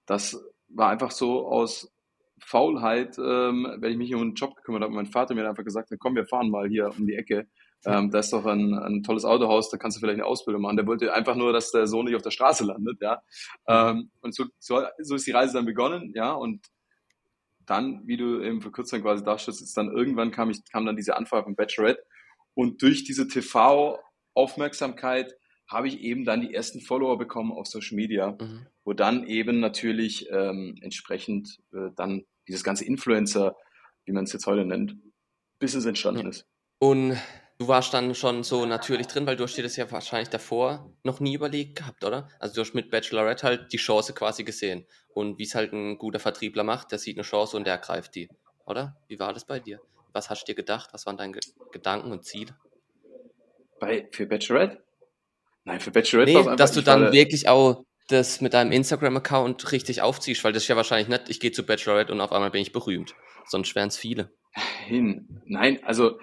das 0.05 0.43
war 0.67 0.89
einfach 0.89 1.11
so 1.11 1.47
aus 1.47 1.93
Faulheit, 2.39 3.17
ähm, 3.17 3.75
wenn 3.77 3.91
ich 3.91 3.97
mich 3.97 4.13
um 4.13 4.21
einen 4.21 4.33
Job 4.33 4.55
gekümmert 4.55 4.83
habe. 4.83 4.93
Mein 4.93 5.05
Vater 5.05 5.35
mir 5.35 5.41
hat 5.41 5.49
einfach 5.49 5.63
gesagt, 5.63 5.93
komm, 5.99 6.15
wir 6.15 6.25
fahren 6.25 6.49
mal 6.49 6.67
hier 6.67 6.91
um 6.97 7.05
die 7.05 7.15
Ecke. 7.15 7.47
Ähm, 7.85 8.11
da 8.11 8.19
ist 8.19 8.33
doch 8.33 8.45
ein, 8.45 8.73
ein 8.73 9.03
tolles 9.03 9.23
Autohaus, 9.23 9.69
da 9.69 9.77
kannst 9.77 9.95
du 9.95 10.01
vielleicht 10.01 10.19
eine 10.19 10.25
Ausbildung 10.25 10.63
machen. 10.63 10.75
Der 10.75 10.85
wollte 10.85 11.13
einfach 11.13 11.35
nur, 11.35 11.53
dass 11.53 11.71
der 11.71 11.87
Sohn 11.87 12.05
nicht 12.05 12.15
auf 12.15 12.21
der 12.21 12.31
Straße 12.31 12.65
landet, 12.65 12.99
ja. 13.01 13.21
Ähm, 13.67 14.11
und 14.19 14.35
so, 14.35 14.45
so, 14.59 14.81
so 14.99 15.15
ist 15.15 15.25
die 15.25 15.31
Reise 15.31 15.53
dann 15.53 15.65
begonnen, 15.65 16.11
ja. 16.13 16.33
Und 16.33 16.67
dann, 17.69 18.01
wie 18.05 18.17
du 18.17 18.41
eben 18.41 18.61
vor 18.61 18.71
kurzem 18.71 19.01
quasi 19.01 19.23
darstellst, 19.23 19.61
ist 19.61 19.77
dann 19.77 19.91
irgendwann 19.91 20.31
kam 20.31 20.49
ich, 20.49 20.59
kam 20.71 20.85
dann 20.85 20.95
diese 20.95 21.15
Anfrage 21.15 21.43
von 21.43 21.55
Bachelorette 21.55 22.03
und 22.53 22.81
durch 22.81 23.03
diese 23.03 23.27
TV-Aufmerksamkeit 23.27 25.35
habe 25.67 25.87
ich 25.87 25.99
eben 25.99 26.25
dann 26.25 26.41
die 26.41 26.53
ersten 26.53 26.81
Follower 26.81 27.17
bekommen 27.17 27.51
auf 27.51 27.67
Social 27.67 27.95
Media, 27.95 28.31
mhm. 28.31 28.65
wo 28.83 28.93
dann 28.93 29.27
eben 29.27 29.59
natürlich 29.59 30.27
ähm, 30.31 30.75
entsprechend 30.81 31.59
äh, 31.71 31.91
dann 31.95 32.25
dieses 32.47 32.63
ganze 32.63 32.85
Influencer, 32.85 33.55
wie 34.05 34.11
man 34.11 34.23
es 34.23 34.33
jetzt 34.33 34.47
heute 34.47 34.65
nennt, 34.65 34.95
bis 35.59 35.75
es 35.75 35.85
entstanden 35.85 36.23
ja. 36.23 36.29
ist. 36.29 36.47
Und 36.79 37.17
Du 37.59 37.67
warst 37.67 37.93
dann 37.93 38.15
schon 38.15 38.43
so 38.43 38.65
natürlich 38.65 39.07
drin, 39.07 39.27
weil 39.27 39.35
du 39.35 39.43
hast 39.43 39.55
dir 39.55 39.63
das 39.63 39.75
ja 39.75 39.91
wahrscheinlich 39.91 40.29
davor 40.29 40.93
noch 41.03 41.19
nie 41.19 41.33
überlegt 41.33 41.75
gehabt, 41.75 42.05
oder? 42.05 42.29
Also 42.39 42.55
du 42.55 42.61
hast 42.61 42.73
mit 42.73 42.89
Bachelorette 42.89 43.45
halt 43.45 43.73
die 43.73 43.77
Chance 43.77 44.13
quasi 44.13 44.45
gesehen. 44.45 44.85
Und 45.13 45.37
wie 45.39 45.43
es 45.43 45.55
halt 45.55 45.73
ein 45.73 45.97
guter 45.97 46.19
Vertriebler 46.19 46.63
macht, 46.63 46.93
der 46.93 46.99
sieht 46.99 47.17
eine 47.17 47.23
Chance 47.23 47.57
und 47.57 47.65
der 47.65 47.73
ergreift 47.73 48.15
die, 48.15 48.29
oder? 48.65 48.95
Wie 49.09 49.19
war 49.19 49.33
das 49.33 49.43
bei 49.43 49.59
dir? 49.59 49.81
Was 50.13 50.29
hast 50.29 50.43
du 50.43 50.53
dir 50.53 50.55
gedacht? 50.55 50.91
Was 50.93 51.05
waren 51.05 51.17
deine 51.17 51.37
Gedanken 51.73 52.13
und 52.13 52.23
Ziele? 52.23 52.55
Bei, 53.81 54.07
für 54.11 54.25
Bachelorette? 54.25 54.81
Nein, 55.65 55.81
für 55.81 55.91
Bachelorette 55.91 56.31
nee, 56.31 56.35
war 56.35 56.41
es 56.41 56.47
einfach, 56.47 56.57
dass 56.57 56.71
du 56.71 56.81
dann 56.81 57.11
wirklich 57.11 57.49
auch 57.49 57.83
das 58.07 58.39
mit 58.39 58.53
deinem 58.53 58.71
Instagram-Account 58.71 59.73
richtig 59.73 60.01
aufziehst, 60.01 60.45
weil 60.45 60.53
das 60.53 60.63
ist 60.63 60.69
ja 60.69 60.77
wahrscheinlich 60.77 61.09
nicht, 61.09 61.29
ich 61.29 61.41
gehe 61.41 61.51
zu 61.51 61.65
Bachelorette 61.65 62.13
und 62.13 62.21
auf 62.21 62.31
einmal 62.31 62.51
bin 62.51 62.61
ich 62.61 62.71
berühmt. 62.71 63.15
Sonst 63.45 63.75
wären 63.75 63.89
es 63.89 63.97
viele. 63.97 64.31
Hin. 64.85 65.41
Nein, 65.45 65.83
also 65.83 66.19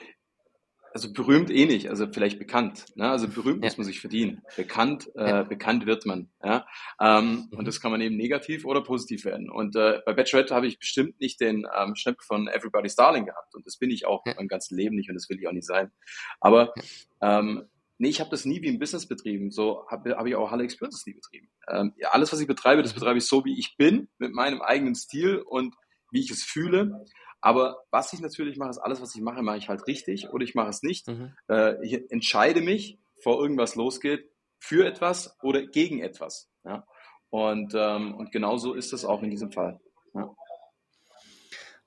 also 0.96 1.12
berühmt 1.12 1.50
eh 1.50 1.66
nicht, 1.66 1.90
also 1.90 2.06
vielleicht 2.10 2.38
bekannt. 2.38 2.86
Ne? 2.94 3.10
Also 3.10 3.28
berühmt 3.28 3.62
ja. 3.62 3.68
muss 3.68 3.76
man 3.76 3.84
sich 3.84 4.00
verdienen. 4.00 4.40
Bekannt, 4.56 5.10
äh, 5.14 5.28
ja. 5.28 5.42
bekannt 5.42 5.84
wird 5.84 6.06
man. 6.06 6.30
Ja? 6.42 6.66
Ähm, 6.98 7.48
mhm. 7.50 7.58
Und 7.58 7.68
das 7.68 7.82
kann 7.82 7.90
man 7.90 8.00
eben 8.00 8.16
negativ 8.16 8.64
oder 8.64 8.80
positiv 8.80 9.26
werden. 9.26 9.50
Und 9.50 9.76
äh, 9.76 10.00
bei 10.06 10.14
Bachelorette 10.14 10.54
habe 10.54 10.66
ich 10.66 10.78
bestimmt 10.78 11.20
nicht 11.20 11.38
den 11.38 11.66
ähm, 11.76 11.96
Schnipp 11.96 12.22
von 12.22 12.48
Everybody's 12.48 12.96
Darling 12.96 13.26
gehabt. 13.26 13.54
Und 13.54 13.66
das 13.66 13.76
bin 13.76 13.90
ich 13.90 14.06
auch 14.06 14.24
ja. 14.24 14.32
mein 14.38 14.48
ganzes 14.48 14.70
Leben 14.70 14.96
nicht 14.96 15.10
und 15.10 15.16
das 15.16 15.28
will 15.28 15.38
ich 15.38 15.46
auch 15.46 15.52
nicht 15.52 15.66
sein. 15.66 15.92
Aber 16.40 16.72
ähm, 17.20 17.64
nee, 17.98 18.08
ich 18.08 18.20
habe 18.20 18.30
das 18.30 18.46
nie 18.46 18.62
wie 18.62 18.70
ein 18.70 18.78
Business 18.78 19.06
betrieben. 19.06 19.50
So 19.50 19.86
habe 19.90 20.16
hab 20.16 20.24
ich 20.24 20.34
auch 20.34 20.50
Halle 20.50 20.64
Experiences 20.64 21.04
nie 21.04 21.12
betrieben. 21.12 21.50
Ähm, 21.68 21.92
ja, 21.98 22.12
alles, 22.12 22.32
was 22.32 22.40
ich 22.40 22.46
betreibe, 22.46 22.80
das 22.80 22.92
mhm. 22.92 23.00
betreibe 23.00 23.18
ich 23.18 23.26
so, 23.26 23.44
wie 23.44 23.58
ich 23.58 23.76
bin, 23.76 24.08
mit 24.16 24.32
meinem 24.32 24.62
eigenen 24.62 24.94
Stil 24.94 25.42
und 25.44 25.74
wie 26.10 26.20
ich 26.20 26.30
es 26.30 26.42
fühle. 26.42 27.04
Aber 27.40 27.84
was 27.90 28.12
ich 28.12 28.20
natürlich 28.20 28.56
mache, 28.56 28.70
ist 28.70 28.78
alles, 28.78 29.00
was 29.00 29.14
ich 29.14 29.20
mache, 29.20 29.42
mache 29.42 29.58
ich 29.58 29.68
halt 29.68 29.86
richtig 29.86 30.30
oder 30.30 30.44
ich 30.44 30.54
mache 30.54 30.70
es 30.70 30.82
nicht. 30.82 31.06
Mhm. 31.08 31.34
Äh, 31.48 31.84
ich 31.84 32.10
entscheide 32.10 32.60
mich, 32.60 32.98
vor 33.22 33.40
irgendwas 33.40 33.76
losgeht, 33.76 34.30
für 34.58 34.86
etwas 34.86 35.36
oder 35.42 35.66
gegen 35.66 36.00
etwas. 36.00 36.48
Ja? 36.64 36.86
Und, 37.30 37.74
ähm, 37.74 38.14
und 38.14 38.32
genauso 38.32 38.74
ist 38.74 38.92
es 38.92 39.04
auch 39.04 39.22
in 39.22 39.30
diesem 39.30 39.52
Fall. 39.52 39.80
Ja. 40.14 40.34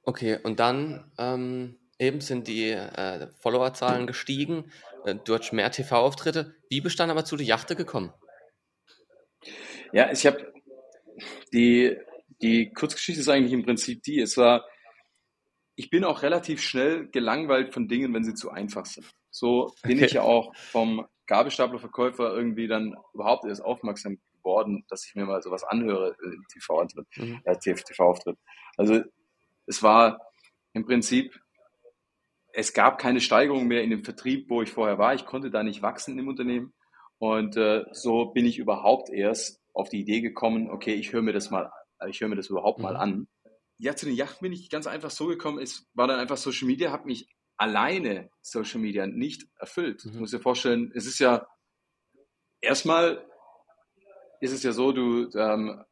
Okay, 0.04 0.40
und 0.44 0.60
dann 0.60 1.12
ähm, 1.18 1.78
eben 1.98 2.22
sind 2.22 2.48
die 2.48 2.72
äh, 2.72 3.28
Followerzahlen 3.40 4.08
gestiegen. 4.08 4.72
Äh, 5.06 5.16
du 5.24 5.36
hast 5.36 5.52
mehr 5.52 5.72
TV-Auftritte. 5.72 6.56
Wie 6.70 6.82
bist 6.82 7.00
du 7.00 7.04
dann 7.04 7.12
aber 7.12 7.26
zu 7.26 7.36
der 7.36 7.46
Yachte 7.46 7.76
gekommen? 7.76 8.14
Ja, 9.92 10.12
ich 10.12 10.26
habe 10.26 10.54
die, 11.54 11.98
die 12.42 12.72
Kurzgeschichte 12.72 13.22
ist 13.22 13.30
eigentlich 13.30 13.54
im 13.54 13.66
Prinzip 13.66 14.04
die, 14.04 14.20
es 14.20 14.38
war 14.38 14.66
ich 15.80 15.90
bin 15.90 16.04
auch 16.04 16.24
relativ 16.24 16.62
schnell 16.62 17.08
gelangweilt 17.08 17.74
von 17.74 17.88
Dingen, 17.88 18.14
wenn 18.14 18.26
sie 18.26 18.34
zu 18.34 18.52
einfach 18.52 18.86
sind. 18.86 19.10
So 19.32 19.74
bin 19.82 19.96
okay. 19.96 20.08
ich 20.08 20.12
ja 20.12 20.24
auch 20.24 20.54
vom 20.54 21.06
Gabelstaplerverkäufer 21.26 22.34
irgendwie 22.36 22.68
dann 22.68 22.98
überhaupt 23.14 23.46
erst 23.46 23.64
aufmerksam 23.64 24.20
geworden, 24.34 24.84
dass 24.90 25.06
ich 25.08 25.16
mir 25.16 25.26
mal 25.26 25.42
sowas 25.42 25.64
anhöre 25.64 26.18
im 26.22 26.44
TV-Auftritt. 26.52 27.08
Mhm. 27.16 27.40
Äh, 27.46 27.58
TV-Auftritt. 27.58 28.38
Also 28.76 29.04
es 29.68 29.82
war 29.82 30.20
im 30.74 30.86
Prinzip, 30.86 31.40
es 32.52 32.74
gab 32.74 32.98
keine 32.98 33.22
Steigerung 33.22 33.68
mehr 33.68 33.82
in 33.82 33.90
dem 33.90 34.04
Vertrieb, 34.04 34.50
wo 34.50 34.62
ich 34.62 34.72
vorher 34.72 34.98
war. 34.98 35.16
Ich 35.16 35.26
konnte 35.26 35.50
da 35.50 35.64
nicht 35.64 35.82
wachsen 35.82 36.20
im 36.20 36.28
Unternehmen. 36.28 36.74
Und 37.20 37.56
äh, 37.56 37.86
so 37.94 38.26
bin 38.26 38.46
ich 38.46 38.58
überhaupt 38.58 39.10
erst 39.10 39.62
auf 39.74 39.88
die 39.88 40.02
Idee 40.02 40.20
gekommen, 40.20 40.70
okay, 40.70 40.96
ich 40.96 41.14
höre 41.14 41.22
mir 41.22 41.32
das 41.32 41.50
mal, 41.50 41.72
ich 42.10 42.20
höre 42.20 42.28
mir 42.28 42.36
das 42.36 42.50
überhaupt 42.50 42.80
mhm. 42.80 42.84
mal 42.84 42.98
an 42.98 43.28
ja, 43.80 43.96
zu 43.96 44.06
den 44.06 44.16
Yachten 44.16 44.44
bin 44.44 44.54
ich 44.54 44.70
ganz 44.70 44.88
einfach 44.88 45.10
so 45.10 45.28
gekommen. 45.28 45.60
Es 45.60 45.88
war 45.94 46.08
dann 46.08 46.20
einfach 46.20 46.38
Social 46.38 46.68
Media, 46.68 46.92
hat 46.92 47.06
mich 47.06 47.28
alleine 47.58 48.30
Social 48.42 48.80
Media 48.80 49.08
nicht 49.08 49.48
erfüllt. 49.58 50.06
Mhm. 50.06 50.12
Du 50.12 50.20
musst 50.20 50.34
dir 50.34 50.40
vorstellen, 50.40 50.92
es 50.94 51.06
ist 51.06 51.20
ja 51.20 51.48
erstmal 52.62 53.26
ist 54.42 54.54
es 54.54 54.64
ja 54.64 54.72
so, 54.72 54.92
du, 54.92 55.30
ähm, 55.36 55.84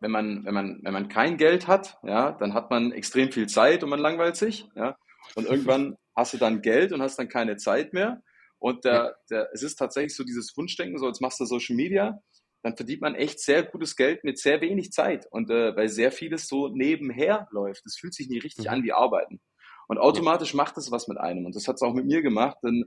wenn 0.00 0.10
man, 0.10 0.44
wenn 0.44 0.54
man, 0.54 0.80
wenn 0.82 0.92
man 0.92 1.08
kein 1.08 1.36
Geld 1.36 1.66
hat, 1.66 1.98
ja, 2.02 2.32
dann 2.32 2.54
hat 2.54 2.70
man 2.70 2.92
extrem 2.92 3.32
viel 3.32 3.48
Zeit 3.48 3.82
und 3.82 3.90
man 3.90 4.00
langweilt 4.00 4.36
sich, 4.36 4.68
ja. 4.74 4.96
Und 5.34 5.46
irgendwann 5.46 5.96
hast 6.16 6.34
du 6.34 6.38
dann 6.38 6.62
Geld 6.62 6.92
und 6.92 7.02
hast 7.02 7.18
dann 7.18 7.28
keine 7.28 7.56
Zeit 7.56 7.92
mehr. 7.92 8.22
Und 8.58 8.84
der, 8.84 9.16
der, 9.30 9.48
es 9.52 9.62
ist 9.62 9.76
tatsächlich 9.76 10.14
so 10.14 10.24
dieses 10.24 10.56
Wunschdenken, 10.56 10.98
so 10.98 11.06
jetzt 11.06 11.20
machst 11.20 11.40
du 11.40 11.44
Social 11.44 11.76
Media, 11.76 12.20
dann 12.62 12.76
verdient 12.76 13.00
man 13.00 13.14
echt 13.14 13.40
sehr 13.40 13.62
gutes 13.62 13.96
Geld 13.96 14.24
mit 14.24 14.38
sehr 14.38 14.60
wenig 14.60 14.92
Zeit. 14.92 15.26
Und 15.30 15.50
äh, 15.50 15.74
weil 15.76 15.88
sehr 15.88 16.12
vieles 16.12 16.46
so 16.46 16.68
nebenher 16.68 17.48
läuft. 17.50 17.84
Das 17.86 17.96
fühlt 17.96 18.14
sich 18.14 18.28
nie 18.28 18.38
richtig 18.38 18.66
mhm. 18.66 18.70
an 18.72 18.82
wie 18.82 18.92
Arbeiten. 18.92 19.40
Und 19.88 19.98
automatisch 19.98 20.54
macht 20.54 20.76
das 20.76 20.90
was 20.90 21.08
mit 21.08 21.18
einem. 21.18 21.46
Und 21.46 21.56
das 21.56 21.66
hat 21.66 21.76
es 21.76 21.82
auch 21.82 21.94
mit 21.94 22.06
mir 22.06 22.22
gemacht. 22.22 22.58
Dann 22.62 22.84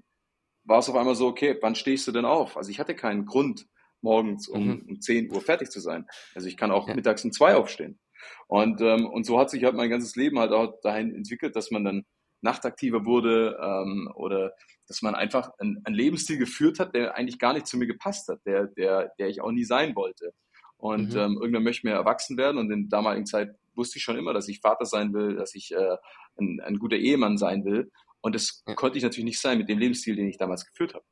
war 0.63 0.79
es 0.79 0.89
auf 0.89 0.95
einmal 0.95 1.15
so, 1.15 1.27
okay, 1.27 1.57
wann 1.61 1.75
stehst 1.75 2.07
du 2.07 2.11
denn 2.11 2.25
auf? 2.25 2.55
Also 2.55 2.69
ich 2.69 2.79
hatte 2.79 2.95
keinen 2.95 3.25
Grund, 3.25 3.65
morgens 4.01 4.47
um, 4.47 4.67
mhm. 4.67 4.85
um 4.87 5.01
10 5.01 5.31
Uhr 5.31 5.41
fertig 5.41 5.69
zu 5.69 5.79
sein. 5.79 6.05
Also 6.35 6.47
ich 6.47 6.57
kann 6.57 6.71
auch 6.71 6.87
ja. 6.87 6.95
mittags 6.95 7.25
um 7.25 7.31
zwei 7.31 7.55
aufstehen. 7.55 7.99
Und, 8.47 8.81
ähm, 8.81 9.05
und 9.05 9.25
so 9.25 9.39
hat 9.39 9.49
sich 9.49 9.63
halt 9.63 9.75
mein 9.75 9.89
ganzes 9.89 10.15
Leben 10.15 10.39
halt 10.39 10.51
auch 10.51 10.79
dahin 10.81 11.13
entwickelt, 11.13 11.55
dass 11.55 11.71
man 11.71 11.83
dann 11.83 12.05
nachtaktiver 12.43 13.05
wurde 13.05 13.57
ähm, 13.62 14.12
oder 14.15 14.53
dass 14.88 15.01
man 15.01 15.15
einfach 15.15 15.50
einen, 15.57 15.81
einen 15.85 15.95
Lebensstil 15.95 16.38
geführt 16.38 16.79
hat, 16.79 16.93
der 16.93 17.15
eigentlich 17.15 17.39
gar 17.39 17.53
nicht 17.53 17.67
zu 17.67 17.77
mir 17.77 17.88
gepasst 17.88 18.27
hat, 18.27 18.39
der, 18.45 18.67
der, 18.67 19.12
der 19.17 19.29
ich 19.29 19.41
auch 19.41 19.51
nie 19.51 19.63
sein 19.63 19.95
wollte. 19.95 20.33
Und 20.77 21.13
mhm. 21.13 21.19
ähm, 21.19 21.38
irgendwann 21.41 21.63
möchte 21.63 21.79
ich 21.79 21.83
mehr 21.83 21.95
erwachsen 21.95 22.38
werden 22.38 22.57
und 22.57 22.69
in 22.71 22.89
der 22.89 22.97
damaligen 22.97 23.25
Zeit 23.25 23.55
wusste 23.75 23.97
ich 23.97 24.03
schon 24.03 24.17
immer, 24.17 24.33
dass 24.33 24.47
ich 24.47 24.59
Vater 24.59 24.85
sein 24.85 25.13
will, 25.13 25.35
dass 25.35 25.55
ich 25.55 25.71
äh, 25.73 25.97
ein, 26.38 26.59
ein 26.63 26.77
guter 26.77 26.97
Ehemann 26.97 27.38
sein 27.38 27.65
will. 27.65 27.91
Und 28.21 28.35
das 28.35 28.63
ja. 28.67 28.75
konnte 28.75 28.97
ich 28.97 29.03
natürlich 29.03 29.25
nicht 29.25 29.41
sein 29.41 29.57
mit 29.57 29.69
dem 29.69 29.79
Lebensstil, 29.79 30.15
den 30.15 30.27
ich 30.27 30.38
damals 30.38 30.65
geführt 30.65 30.93
habe. 30.93 31.05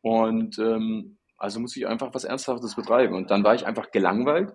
Und 0.00 0.58
ähm, 0.58 1.17
also 1.38 1.60
muss 1.60 1.76
ich 1.76 1.86
einfach 1.86 2.12
was 2.12 2.24
Ernsthaftes 2.24 2.74
betreiben. 2.74 3.14
Und 3.14 3.30
dann 3.30 3.44
war 3.44 3.54
ich 3.54 3.66
einfach 3.66 3.90
gelangweilt. 3.90 4.52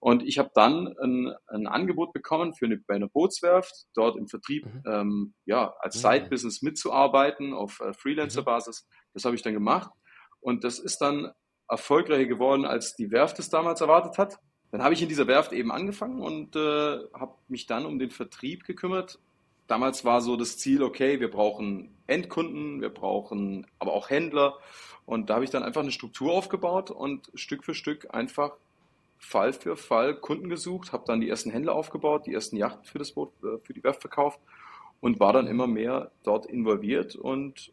Und 0.00 0.22
ich 0.22 0.38
habe 0.38 0.50
dann 0.54 0.88
ein, 1.00 1.32
ein, 1.46 1.66
Angebot 1.66 2.12
bekommen 2.12 2.54
für 2.54 2.64
eine, 2.64 2.78
bei 2.78 2.94
einer 2.94 3.08
Bootswerft, 3.08 3.86
dort 3.94 4.16
im 4.16 4.26
Vertrieb, 4.26 4.66
mhm. 4.66 4.82
ähm, 4.86 5.34
ja, 5.44 5.74
als 5.78 5.96
mhm. 5.96 6.00
Side-Business 6.08 6.62
mitzuarbeiten 6.62 7.52
auf 7.52 7.80
äh, 7.80 7.92
Freelancer-Basis. 7.92 8.88
Das 9.14 9.24
habe 9.24 9.36
ich 9.36 9.42
dann 9.42 9.52
gemacht. 9.52 9.92
Und 10.40 10.64
das 10.64 10.78
ist 10.80 10.98
dann 10.98 11.30
erfolgreicher 11.68 12.26
geworden, 12.26 12.64
als 12.64 12.96
die 12.96 13.10
Werft 13.12 13.38
es 13.38 13.48
damals 13.48 13.80
erwartet 13.80 14.18
hat. 14.18 14.38
Dann 14.72 14.82
habe 14.82 14.94
ich 14.94 15.02
in 15.02 15.08
dieser 15.08 15.26
Werft 15.26 15.52
eben 15.52 15.70
angefangen 15.70 16.20
und 16.20 16.56
äh, 16.56 16.98
habe 17.14 17.34
mich 17.46 17.66
dann 17.66 17.86
um 17.86 17.98
den 17.98 18.10
Vertrieb 18.10 18.64
gekümmert 18.64 19.20
damals 19.72 20.04
war 20.04 20.20
so 20.20 20.36
das 20.36 20.58
Ziel, 20.58 20.82
okay, 20.82 21.18
wir 21.18 21.30
brauchen 21.30 21.88
Endkunden, 22.06 22.82
wir 22.82 22.90
brauchen 22.90 23.66
aber 23.78 23.94
auch 23.94 24.10
Händler. 24.10 24.58
Und 25.06 25.30
da 25.30 25.36
habe 25.36 25.44
ich 25.44 25.50
dann 25.50 25.62
einfach 25.62 25.80
eine 25.80 25.92
Struktur 25.92 26.30
aufgebaut 26.32 26.90
und 26.90 27.30
Stück 27.34 27.64
für 27.64 27.74
Stück 27.74 28.14
einfach 28.14 28.52
Fall 29.16 29.54
für 29.54 29.76
Fall 29.76 30.14
Kunden 30.14 30.50
gesucht, 30.50 30.92
habe 30.92 31.04
dann 31.06 31.22
die 31.22 31.28
ersten 31.30 31.50
Händler 31.50 31.74
aufgebaut, 31.74 32.26
die 32.26 32.34
ersten 32.34 32.58
Yachten 32.58 32.84
für 32.84 32.98
das 32.98 33.12
Boot, 33.12 33.32
äh, 33.42 33.56
für 33.62 33.72
die 33.72 33.82
Werft 33.82 34.02
verkauft 34.02 34.40
und 35.00 35.20
war 35.20 35.32
dann 35.32 35.46
immer 35.46 35.66
mehr 35.66 36.10
dort 36.22 36.44
involviert 36.44 37.16
und 37.16 37.72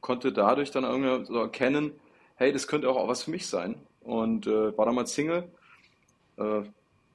konnte 0.00 0.32
dadurch 0.32 0.70
dann 0.70 0.84
irgendwie 0.84 1.26
so 1.26 1.40
erkennen, 1.40 1.92
hey, 2.36 2.52
das 2.52 2.68
könnte 2.68 2.88
auch 2.88 3.06
was 3.06 3.24
für 3.24 3.32
mich 3.32 3.48
sein. 3.48 3.74
Und 4.00 4.46
äh, 4.46 4.74
war 4.78 4.86
damals 4.86 5.12
Single. 5.12 5.52
Äh, 6.38 6.62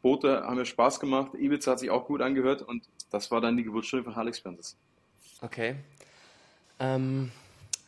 Boote 0.04 0.44
haben 0.44 0.58
mir 0.58 0.66
Spaß 0.66 1.00
gemacht, 1.00 1.34
Ibiza 1.34 1.72
hat 1.72 1.80
sich 1.80 1.90
auch 1.90 2.06
gut 2.06 2.22
angehört 2.22 2.62
und 2.62 2.84
das 3.14 3.30
war 3.30 3.40
dann 3.40 3.56
die 3.56 3.64
Geburtsstunde 3.64 4.04
von 4.04 4.16
Harley 4.16 4.30
Expenses. 4.30 4.76
Okay. 5.42 5.76
Ähm, 6.80 7.32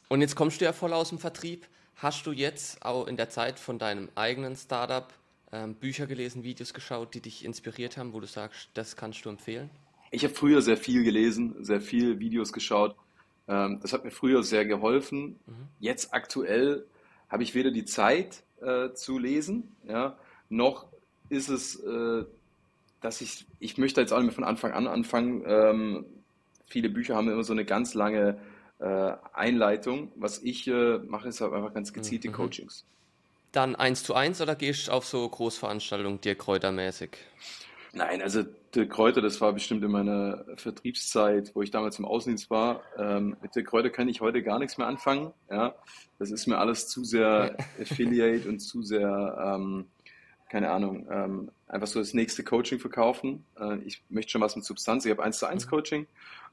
und 0.08 0.22
jetzt 0.22 0.36
kommst 0.36 0.62
du 0.62 0.65
ja 0.65 0.72
voll 0.72 0.94
aus 0.94 1.10
dem 1.10 1.17
Vertrieb. 1.17 1.65
Hast 1.96 2.27
du 2.27 2.32
jetzt 2.32 2.86
auch 2.86 3.08
in 3.08 3.17
der 3.17 3.29
Zeit 3.29 3.60
von 3.60 3.79
deinem 3.79 4.10
eigenen 4.13 4.55
Startup 4.55 5.12
ähm, 5.51 5.74
Bücher 5.74 6.05
gelesen, 6.05 6.44
Videos 6.44 6.74
geschaut, 6.74 7.15
die 7.15 7.22
dich 7.22 7.44
inspiriert 7.44 7.98
haben, 7.98 8.13
wo 8.13 8.20
du 8.20 8.27
sagst, 8.27 8.70
das 8.75 8.96
kannst 8.96 9.25
du 9.25 9.29
empfehlen? 9.29 9.72
Ich 10.12 10.24
habe 10.24 10.34
früher 10.34 10.62
sehr 10.62 10.77
viel 10.77 11.03
gelesen, 11.03 11.63
sehr 11.63 11.82
viel 11.82 12.20
Videos 12.20 12.53
geschaut. 12.53 12.96
Ähm, 13.48 13.79
das 13.82 13.94
hat 13.94 14.05
mir 14.05 14.12
früher 14.12 14.44
sehr 14.44 14.65
geholfen. 14.65 15.39
Mhm. 15.48 15.67
Jetzt 15.79 16.13
aktuell 16.13 16.86
habe 17.29 17.41
ich 17.41 17.55
weder 17.55 17.72
die 17.72 17.86
Zeit 17.86 18.44
äh, 18.62 18.94
zu 18.94 19.17
lesen, 19.17 19.75
ja, 19.88 20.17
noch 20.50 20.86
ist 21.29 21.50
es, 21.50 21.77
äh, 21.77 22.25
dass 23.05 23.21
ich, 23.21 23.45
ich 23.59 23.77
möchte 23.77 24.01
jetzt 24.01 24.12
auch 24.12 24.17
nicht 24.17 24.27
mehr 24.27 24.35
von 24.35 24.43
Anfang 24.43 24.71
an 24.74 24.88
anfangen. 24.88 25.43
Ähm, 25.45 26.05
viele 26.65 26.89
Bücher 26.89 27.15
haben 27.15 27.29
immer 27.29 27.43
so 27.43 27.53
eine 27.53 27.63
ganz 27.63 27.93
lange 27.93 28.38
äh, 28.79 29.12
Einleitung. 29.33 30.12
Was 30.15 30.41
ich 30.41 30.67
äh, 30.67 30.97
mache, 30.97 31.27
ist 31.27 31.39
halt 31.39 31.53
einfach 31.53 31.74
ganz 31.74 31.93
gezielte 31.93 32.29
mhm. 32.29 32.33
Coachings. 32.33 32.83
Dann 33.51 33.75
eins 33.75 34.03
zu 34.03 34.15
eins 34.15 34.41
oder 34.41 34.55
gehst 34.55 34.88
du 34.88 34.91
auf 34.91 35.05
so 35.05 35.29
Großveranstaltungen 35.29 36.19
dir 36.19 36.35
kräutermäßig? 36.35 37.12
Nein, 37.93 38.21
also 38.21 38.43
Dirk 38.74 38.89
Kräuter, 38.89 39.21
das 39.21 39.39
war 39.39 39.53
bestimmt 39.53 39.81
in 39.83 39.91
meiner 39.91 40.43
Vertriebszeit, 40.57 41.51
wo 41.55 41.62
ich 41.62 41.71
damals 41.71 41.97
im 41.97 42.03
Außendienst 42.03 42.50
war. 42.50 42.81
Ähm, 42.97 43.38
mit 43.41 43.55
Dirk 43.55 43.67
Kräuter 43.67 43.89
kann 43.89 44.09
ich 44.09 44.19
heute 44.19 44.43
gar 44.43 44.59
nichts 44.59 44.77
mehr 44.77 44.88
anfangen. 44.88 45.31
Ja, 45.50 45.75
das 46.19 46.31
ist 46.31 46.47
mir 46.47 46.57
alles 46.57 46.89
zu 46.89 47.05
sehr 47.05 47.55
Affiliate 47.81 48.50
und 48.50 48.59
zu 48.59 48.81
sehr, 48.81 49.55
ähm, 49.55 49.85
keine 50.49 50.71
Ahnung, 50.71 51.07
ähm, 51.09 51.51
einfach 51.67 51.87
so 51.87 51.99
das 51.99 52.13
nächste 52.13 52.43
Coaching 52.43 52.79
verkaufen. 52.79 53.45
Äh, 53.59 53.77
ich 53.79 54.03
möchte 54.09 54.31
schon 54.31 54.41
was 54.41 54.55
mit 54.55 54.65
Substanz. 54.65 55.05
Ich 55.05 55.11
habe 55.11 55.23
eins 55.23 55.39
zu 55.39 55.47
eins 55.47 55.65
mhm. 55.65 55.69
Coaching, 55.69 56.07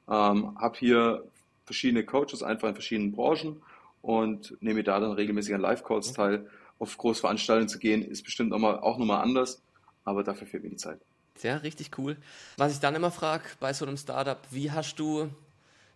ähm, 0.09 0.57
habe 0.59 0.77
hier 0.77 1.23
verschiedene 1.65 2.03
Coaches 2.03 2.43
einfach 2.43 2.67
in 2.67 2.75
verschiedenen 2.75 3.11
Branchen 3.11 3.61
und 4.01 4.57
nehme 4.61 4.83
da 4.83 4.99
dann 4.99 5.11
regelmäßig 5.11 5.55
an 5.55 5.61
Live-Calls 5.61 6.11
mhm. 6.11 6.15
teil. 6.15 6.49
Auf 6.79 6.97
Großveranstaltungen 6.97 7.69
zu 7.69 7.79
gehen, 7.79 8.03
ist 8.03 8.23
bestimmt 8.23 8.51
auch, 8.51 8.59
mal, 8.59 8.79
auch 8.79 8.97
nochmal 8.97 9.21
anders, 9.21 9.61
aber 10.03 10.23
dafür 10.23 10.47
fehlt 10.47 10.63
mir 10.63 10.69
die 10.69 10.75
Zeit. 10.75 10.99
Ja, 11.41 11.57
richtig 11.57 11.97
cool. 11.97 12.17
Was 12.57 12.73
ich 12.73 12.79
dann 12.79 12.95
immer 12.95 13.11
frage 13.11 13.43
bei 13.59 13.73
so 13.73 13.85
einem 13.85 13.97
Startup, 13.97 14.39
wie 14.51 14.71
hast 14.71 14.99
du 14.99 15.29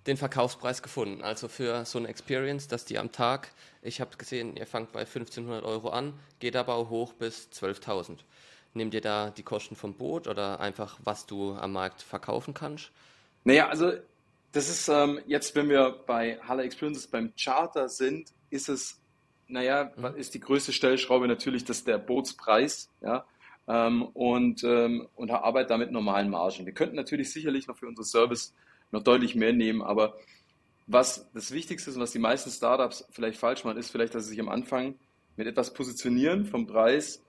den 0.08 0.18
Verkaufspreis 0.18 0.82
gefunden? 0.82 1.24
Also 1.24 1.48
für 1.48 1.86
so 1.86 2.00
eine 2.00 2.08
Experience, 2.08 2.68
dass 2.68 2.86
die 2.86 2.98
am 2.98 3.12
Tag, 3.12 3.52
ich 3.82 4.02
habe 4.02 4.18
gesehen, 4.18 4.56
ihr 4.58 4.66
fangt 4.66 4.92
bei 4.92 5.02
1500 5.02 5.64
Euro 5.64 5.90
an, 5.90 6.14
geht 6.40 6.56
aber 6.56 6.76
auch 6.76 6.90
hoch 6.90 7.14
bis 7.14 7.50
12.000. 7.54 8.18
Nehmt 8.74 8.94
ihr 8.94 9.02
da 9.02 9.30
die 9.30 9.44
Kosten 9.44 9.76
vom 9.76 9.94
Boot 9.94 10.28
oder 10.28 10.60
einfach, 10.60 10.98
was 11.04 11.26
du 11.26 11.54
am 11.54 11.74
Markt 11.74 12.02
verkaufen 12.02 12.54
kannst? 12.54 12.92
Naja, 13.44 13.70
also 13.70 13.94
das 14.52 14.70
ist 14.70 14.88
ähm, 14.88 15.20
jetzt, 15.28 15.56
wenn 15.56 15.70
wir 15.70 15.96
bei 16.06 16.40
Halle 16.48 16.64
Experiences 16.64 17.08
beim 17.08 17.34
Charter 17.36 17.90
sind, 17.90 18.30
ist 18.50 18.70
es, 18.70 18.98
naja, 19.48 19.92
mhm. 19.96 20.16
ist 20.16 20.34
die 20.34 20.40
größte 20.40 20.74
Stellschraube 20.74 21.28
natürlich 21.28 21.66
das 21.66 21.84
der 21.84 21.98
Bootspreis, 21.98 22.90
ja 23.02 23.26
ähm, 23.68 24.04
und, 24.14 24.64
ähm, 24.64 25.08
und 25.16 25.32
arbeite 25.32 25.70
damit 25.70 25.92
normalen 25.92 26.30
Margen. 26.30 26.66
Wir 26.66 26.74
könnten 26.74 26.96
natürlich 26.96 27.32
sicherlich 27.32 27.68
noch 27.68 27.78
für 27.78 27.88
unseren 27.88 28.06
Service 28.06 28.54
noch 28.92 29.04
deutlich 29.04 29.36
mehr 29.36 29.54
nehmen, 29.54 29.82
aber 29.82 30.18
was 30.88 31.30
das 31.34 31.52
Wichtigste 31.52 31.90
ist 31.90 31.98
und 31.98 32.02
was 32.02 32.12
die 32.12 32.20
meisten 32.20 32.50
Startups 32.50 33.06
vielleicht 33.12 33.40
falsch 33.40 33.64
machen, 33.66 33.78
ist 33.78 33.92
vielleicht, 33.92 34.16
dass 34.16 34.24
sie 34.24 34.32
sich 34.32 34.40
am 34.40 34.50
Anfang 34.50 34.96
mit 35.36 35.48
etwas 35.48 35.74
positionieren 35.74 36.46
vom 36.46 36.66
Preis 36.66 37.22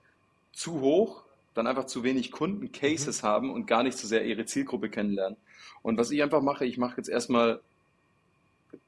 zu 0.53 0.79
hoch, 0.79 1.23
dann 1.53 1.67
einfach 1.67 1.85
zu 1.85 2.03
wenig 2.03 2.31
Kundencases 2.31 3.21
mhm. 3.21 3.27
haben 3.27 3.51
und 3.51 3.67
gar 3.67 3.83
nicht 3.83 3.97
so 3.97 4.07
sehr 4.07 4.25
ihre 4.25 4.45
Zielgruppe 4.45 4.89
kennenlernen. 4.89 5.37
Und 5.81 5.97
was 5.97 6.11
ich 6.11 6.23
einfach 6.23 6.41
mache, 6.41 6.65
ich 6.65 6.77
mache 6.77 6.97
jetzt 6.97 7.09
erstmal 7.09 7.59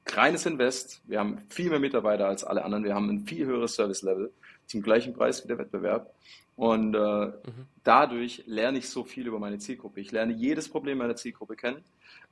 reines 0.06 0.46
Invest. 0.46 1.02
Wir 1.06 1.18
haben 1.18 1.38
viel 1.48 1.70
mehr 1.70 1.80
Mitarbeiter 1.80 2.26
als 2.26 2.44
alle 2.44 2.64
anderen. 2.64 2.84
Wir 2.84 2.94
haben 2.94 3.08
ein 3.10 3.26
viel 3.26 3.46
höheres 3.46 3.74
Service-Level 3.74 4.32
zum 4.66 4.82
gleichen 4.82 5.14
Preis 5.14 5.42
wie 5.44 5.48
der 5.48 5.58
Wettbewerb. 5.58 6.12
Und 6.56 6.94
äh, 6.94 6.98
mhm. 6.98 7.66
dadurch 7.82 8.44
lerne 8.46 8.78
ich 8.78 8.88
so 8.88 9.04
viel 9.04 9.26
über 9.26 9.38
meine 9.38 9.58
Zielgruppe. 9.58 10.00
Ich 10.00 10.12
lerne 10.12 10.34
jedes 10.34 10.68
Problem 10.68 10.98
meiner 10.98 11.16
Zielgruppe 11.16 11.56
kennen. 11.56 11.82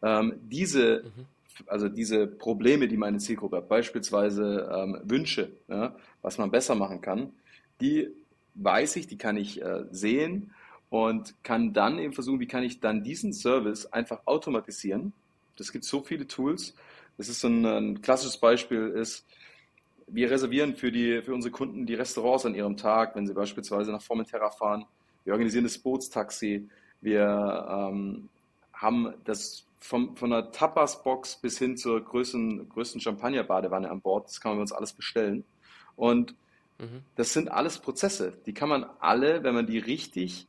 Ähm, 0.03 0.35
diese, 0.43 1.05
mhm. 1.05 1.27
also 1.67 1.89
diese 1.89 2.27
Probleme, 2.27 2.87
die 2.87 2.97
meine 2.97 3.19
Zielgruppe 3.19 3.59
hat, 3.59 3.69
beispielsweise 3.69 4.71
ähm, 4.73 5.01
Wünsche, 5.05 5.53
ja, 5.69 5.97
was 6.23 6.39
man 6.39 6.51
besser 6.51 6.75
machen 6.75 7.01
kann, 7.01 7.33
die 7.81 8.09
weiß 8.55 8.97
ich, 8.97 9.07
die 9.07 9.19
kann 9.19 9.37
ich 9.37 9.63
äh, 9.63 9.85
sehen 9.91 10.53
und 10.91 11.35
kann 11.43 11.73
dann 11.73 11.99
eben 11.99 12.13
versuchen, 12.13 12.41
wie 12.41 12.47
kann 12.47 12.65
ich 12.65 12.81
dann 12.81 13.03
diesen 13.03 13.33
Service 13.33 13.87
einfach 13.87 14.27
automatisieren. 14.27 15.13
Das 15.57 15.73
gibt 15.73 15.85
so 15.85 16.03
viele 16.03 16.27
Tools. 16.27 16.75
Das 17.17 17.29
ist 17.29 17.41
so 17.41 17.49
ein, 17.49 17.65
ein 17.65 18.03
klassisches 18.03 18.39
Beispiel 18.39 18.89
ist, 18.89 19.27
wir 20.13 20.31
reservieren 20.31 20.75
für, 20.75 20.91
die, 20.91 21.23
für 21.23 21.35
unsere 21.35 21.53
Kunden 21.53 21.87
die 21.87 21.95
Restaurants 21.95 22.47
an 22.47 22.55
ihrem 22.55 22.77
Tag, 22.77 23.17
wenn 23.17 23.27
sie 23.27 23.35
beispielsweise 23.35 23.93
nach 23.93 24.03
Formentera 24.03 24.51
fahren. 24.51 24.85
Wir 25.25 25.33
organisieren 25.33 25.65
das 25.65 25.79
Bootstaxi. 25.79 26.69
Wir 27.01 27.67
ähm, 27.71 28.29
haben 28.73 29.15
das 29.25 29.67
vom, 29.81 30.17
von 30.17 30.31
der 30.31 30.53
Tapas-Box 30.53 31.37
bis 31.37 31.59
hin 31.59 31.77
zur 31.77 32.01
größten, 32.03 32.69
größten 32.69 33.01
Champagner-Badewanne 33.01 33.91
an 33.91 34.01
Bord. 34.01 34.27
Das 34.27 34.41
kann 34.41 34.53
man 34.53 34.61
uns 34.61 34.73
alles 34.73 34.93
bestellen. 34.93 35.45
Und 35.97 36.35
mhm. 36.79 37.03
das 37.17 37.33
sind 37.33 37.51
alles 37.51 37.79
Prozesse. 37.79 38.35
Die 38.47 38.55
kann 38.55 38.69
man 38.69 38.87
alle, 39.01 39.43
wenn 39.43 39.55
man 39.55 39.67
die 39.67 39.79
richtig 39.79 40.47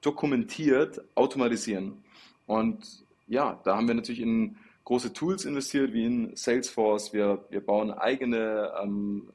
dokumentiert, 0.00 1.00
automatisieren. 1.14 2.02
Und 2.46 3.04
ja, 3.28 3.60
da 3.64 3.76
haben 3.76 3.86
wir 3.86 3.94
natürlich 3.94 4.20
in 4.20 4.56
große 4.84 5.12
Tools 5.12 5.44
investiert, 5.44 5.92
wie 5.92 6.04
in 6.04 6.36
Salesforce. 6.36 7.12
Wir, 7.12 7.44
wir 7.50 7.60
bauen 7.60 7.90
eigene, 7.92 8.72
ähm, 8.82 9.28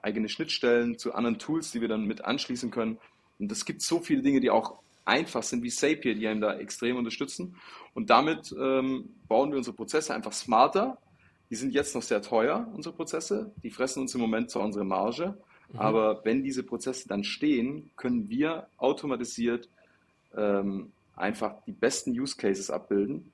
eigene 0.00 0.28
Schnittstellen 0.28 0.98
zu 0.98 1.14
anderen 1.14 1.38
Tools, 1.38 1.72
die 1.72 1.80
wir 1.80 1.88
dann 1.88 2.06
mit 2.06 2.24
anschließen 2.24 2.70
können. 2.70 2.98
Und 3.38 3.52
es 3.52 3.64
gibt 3.64 3.82
so 3.82 4.00
viele 4.00 4.22
Dinge, 4.22 4.40
die 4.40 4.50
auch 4.50 4.78
einfach 5.04 5.42
sind, 5.42 5.62
wie 5.62 5.70
Zapier, 5.70 6.14
die 6.14 6.26
einem 6.26 6.40
da 6.40 6.56
extrem 6.58 6.96
unterstützen. 6.96 7.56
Und 7.94 8.10
damit 8.10 8.54
ähm, 8.58 9.10
bauen 9.26 9.50
wir 9.50 9.58
unsere 9.58 9.76
Prozesse 9.76 10.14
einfach 10.14 10.32
smarter. 10.32 10.98
Die 11.50 11.56
sind 11.56 11.72
jetzt 11.72 11.94
noch 11.94 12.02
sehr 12.02 12.20
teuer, 12.20 12.68
unsere 12.74 12.94
Prozesse. 12.94 13.50
Die 13.62 13.70
fressen 13.70 14.02
uns 14.02 14.14
im 14.14 14.20
Moment 14.20 14.50
zu 14.50 14.60
unserer 14.60 14.84
Marge. 14.84 15.38
Mhm. 15.72 15.78
Aber 15.78 16.24
wenn 16.24 16.42
diese 16.42 16.62
Prozesse 16.62 17.08
dann 17.08 17.24
stehen, 17.24 17.90
können 17.96 18.28
wir 18.28 18.68
automatisiert 18.76 19.68
ähm, 20.36 20.92
einfach 21.16 21.54
die 21.66 21.72
besten 21.72 22.10
Use 22.10 22.36
Cases 22.36 22.70
abbilden 22.70 23.32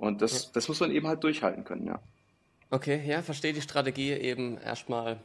und 0.00 0.22
das, 0.22 0.44
ja. 0.44 0.50
das 0.54 0.66
muss 0.68 0.80
man 0.80 0.90
eben 0.90 1.06
halt 1.06 1.22
durchhalten 1.22 1.62
können, 1.64 1.86
ja. 1.86 2.00
Okay, 2.70 3.02
ja, 3.06 3.20
verstehe 3.20 3.52
die 3.52 3.60
Strategie 3.60 4.12
eben 4.12 4.56
erstmal 4.58 5.20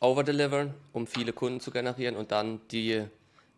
overdelivern, 0.00 0.72
um 0.92 1.06
viele 1.06 1.32
Kunden 1.32 1.60
zu 1.60 1.70
generieren 1.70 2.16
und 2.16 2.32
dann 2.32 2.60
die, 2.70 3.04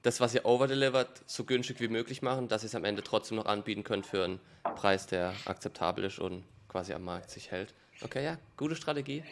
das, 0.02 0.20
was 0.20 0.34
ihr 0.34 0.44
overdelivert, 0.44 1.22
so 1.26 1.44
günstig 1.44 1.80
wie 1.80 1.88
möglich 1.88 2.20
machen, 2.20 2.48
dass 2.48 2.64
ihr 2.64 2.66
es 2.66 2.74
am 2.74 2.84
Ende 2.84 3.04
trotzdem 3.04 3.36
noch 3.36 3.46
anbieten 3.46 3.84
könnt 3.84 4.06
für 4.06 4.24
einen 4.24 4.40
Preis, 4.74 5.06
der 5.06 5.34
akzeptabel 5.44 6.04
ist 6.04 6.18
und 6.18 6.42
quasi 6.68 6.92
am 6.94 7.04
Markt 7.04 7.30
sich 7.30 7.52
hält. 7.52 7.72
Okay, 8.02 8.24
ja, 8.24 8.36
gute 8.56 8.74
Strategie. 8.74 9.22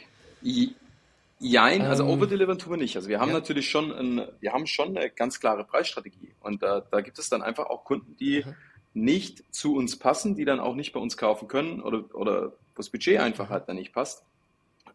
Jein, 1.41 1.83
also 1.83 2.05
ähm, 2.05 2.11
overdelivern 2.11 2.59
tun 2.59 2.75
wir 2.75 2.76
nicht. 2.76 2.95
Also 2.95 3.09
wir 3.09 3.19
haben 3.19 3.31
ja. 3.31 3.35
natürlich 3.35 3.69
schon, 3.69 3.91
ein, 3.91 4.29
wir 4.38 4.53
haben 4.53 4.69
schon 4.69 4.97
eine 4.97 5.11
ganz 5.11 5.41
klare 5.41 5.64
Preisstrategie 5.64 6.33
und 6.41 6.62
da, 6.62 6.81
da 6.81 7.00
gibt 7.00 7.19
es 7.19 7.29
dann 7.29 7.43
einfach 7.43 7.67
auch 7.67 7.85
Kunden, 7.85 8.17
die 8.17 8.45
mhm 8.47 8.55
nicht 8.95 9.45
zu 9.53 9.75
uns 9.75 9.99
passen, 9.99 10.35
die 10.35 10.45
dann 10.45 10.61
auch 10.61 10.75
nicht 10.75 10.93
bei 10.93 11.01
uns 11.01 11.17
kaufen 11.17 11.49
können 11.49 11.83
oder, 11.83 12.05
oder 12.15 12.53
das 12.77 12.91
Budget 12.91 13.19
einfach 13.19 13.51
halt 13.51 13.69
dann 13.69 13.77
nicht 13.77 13.93
passt. 13.93 14.25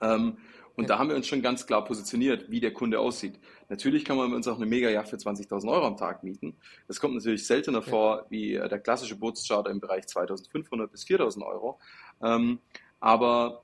Ähm, 0.01 0.37
und 0.75 0.85
ja. 0.85 0.95
da 0.95 0.99
haben 0.99 1.09
wir 1.09 1.17
uns 1.17 1.27
schon 1.27 1.41
ganz 1.41 1.67
klar 1.67 1.83
positioniert, 1.83 2.49
wie 2.49 2.61
der 2.61 2.71
Kunde 2.71 3.01
aussieht. 3.01 3.37
Natürlich 3.67 4.05
kann 4.05 4.15
man 4.15 4.33
uns 4.33 4.47
auch 4.47 4.55
eine 4.55 4.65
Mega-Yacht 4.65 5.09
für 5.09 5.17
20.000 5.17 5.69
Euro 5.69 5.85
am 5.85 5.97
Tag 5.97 6.23
mieten. 6.23 6.55
Das 6.87 7.01
kommt 7.01 7.15
natürlich 7.15 7.45
seltener 7.45 7.79
ja. 7.79 7.85
vor 7.85 8.25
wie 8.29 8.55
äh, 8.55 8.69
der 8.69 8.79
klassische 8.79 9.17
Bootscharter 9.17 9.69
im 9.69 9.81
Bereich 9.81 10.05
2.500 10.05 10.87
bis 10.87 11.03
4.000 11.03 11.45
Euro. 11.45 11.79
Ähm, 12.23 12.59
aber 13.01 13.63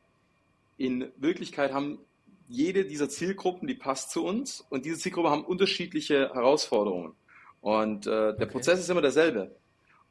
in 0.77 1.09
Wirklichkeit 1.15 1.71
haben 1.71 1.99
jede 2.49 2.85
dieser 2.85 3.07
Zielgruppen, 3.07 3.67
die 3.67 3.75
passt 3.75 4.11
zu 4.11 4.25
uns 4.25 4.65
und 4.69 4.85
diese 4.85 4.97
Zielgruppen 4.97 5.31
haben 5.31 5.45
unterschiedliche 5.45 6.31
Herausforderungen. 6.33 7.13
Und 7.61 8.05
äh, 8.05 8.09
der 8.09 8.33
okay. 8.35 8.45
Prozess 8.45 8.79
ist 8.79 8.89
immer 8.89 9.01
derselbe. 9.01 9.55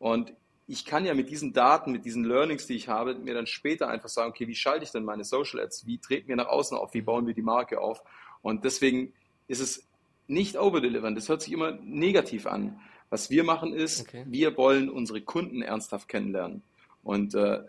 Und 0.04 0.34
ich 0.66 0.84
kann 0.84 1.06
ja 1.06 1.14
mit 1.14 1.30
diesen 1.30 1.54
Daten, 1.54 1.90
mit 1.90 2.04
diesen 2.04 2.25
Learnings, 2.25 2.66
die 2.66 2.75
ich 2.75 2.88
habe, 2.88 3.14
mir 3.14 3.32
dann 3.32 3.46
später 3.46 3.88
einfach 3.88 4.11
sagen, 4.11 4.28
okay, 4.28 4.46
wie 4.46 4.54
schalte 4.54 4.84
ich 4.84 4.90
denn 4.90 5.02
meine 5.02 5.25
Social 5.25 5.61
Ads? 5.61 5.87
Wie 5.87 5.96
treten 5.96 6.28
wir 6.28 6.37
nach 6.37 6.49
außen 6.49 6.76
auf? 6.76 6.92
Wie 6.92 7.00
bauen 7.00 7.26
wir 7.26 7.32
die 7.32 7.40
Marke 7.40 7.80
auf? 7.80 8.02
Und 8.42 8.66
deswegen 8.66 9.14
ist 9.49 9.61
es 9.61 9.88
nicht 10.26 10.58
overdelivern. 10.58 11.14
Das 11.14 11.30
hört 11.30 11.40
sich 11.40 11.54
immer 11.54 11.78
negativ 11.82 12.46
an. 12.46 12.78
Was 13.08 13.30
wir 13.30 13.44
machen 13.44 13.73
ist, 13.73 14.02
okay. 14.02 14.26
wir 14.28 14.54
wollen 14.58 14.90
unsere 14.90 15.23
Kunden 15.23 15.62
ernsthaft 15.62 16.06
kennenlernen. 16.06 16.62
Und 17.02 17.34
äh, 17.34 17.62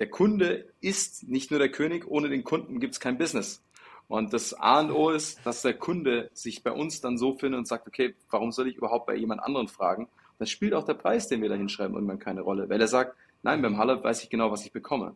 der 0.00 0.10
Kunde 0.10 0.68
ist 0.80 1.28
nicht 1.28 1.52
nur 1.52 1.60
der 1.60 1.70
König, 1.70 2.04
ohne 2.08 2.30
den 2.30 2.42
Kunden 2.42 2.80
gibt 2.80 2.94
es 2.94 3.00
kein 3.00 3.16
Business. 3.16 3.62
Und 4.08 4.32
das 4.32 4.54
A 4.54 4.80
und 4.80 4.90
O 4.90 5.10
ist, 5.10 5.38
dass 5.46 5.62
der 5.62 5.74
Kunde 5.74 6.32
sich 6.34 6.64
bei 6.64 6.72
uns 6.72 7.00
dann 7.00 7.16
so 7.16 7.34
findet 7.34 7.60
und 7.60 7.68
sagt, 7.68 7.86
okay, 7.86 8.16
warum 8.28 8.50
soll 8.50 8.66
ich 8.66 8.74
überhaupt 8.74 9.06
bei 9.06 9.14
jemand 9.14 9.40
anderen 9.40 9.68
fragen? 9.68 10.08
Dann 10.40 10.46
spielt 10.46 10.72
auch 10.72 10.84
der 10.84 10.94
Preis, 10.94 11.28
den 11.28 11.42
wir 11.42 11.50
da 11.50 11.54
hinschreiben, 11.54 11.94
irgendwann 11.94 12.18
keine 12.18 12.40
Rolle. 12.40 12.66
Weil 12.70 12.80
er 12.80 12.88
sagt, 12.88 13.14
nein, 13.42 13.60
beim 13.60 13.76
Halle 13.76 14.02
weiß 14.02 14.24
ich 14.24 14.30
genau, 14.30 14.50
was 14.50 14.64
ich 14.64 14.72
bekomme. 14.72 15.14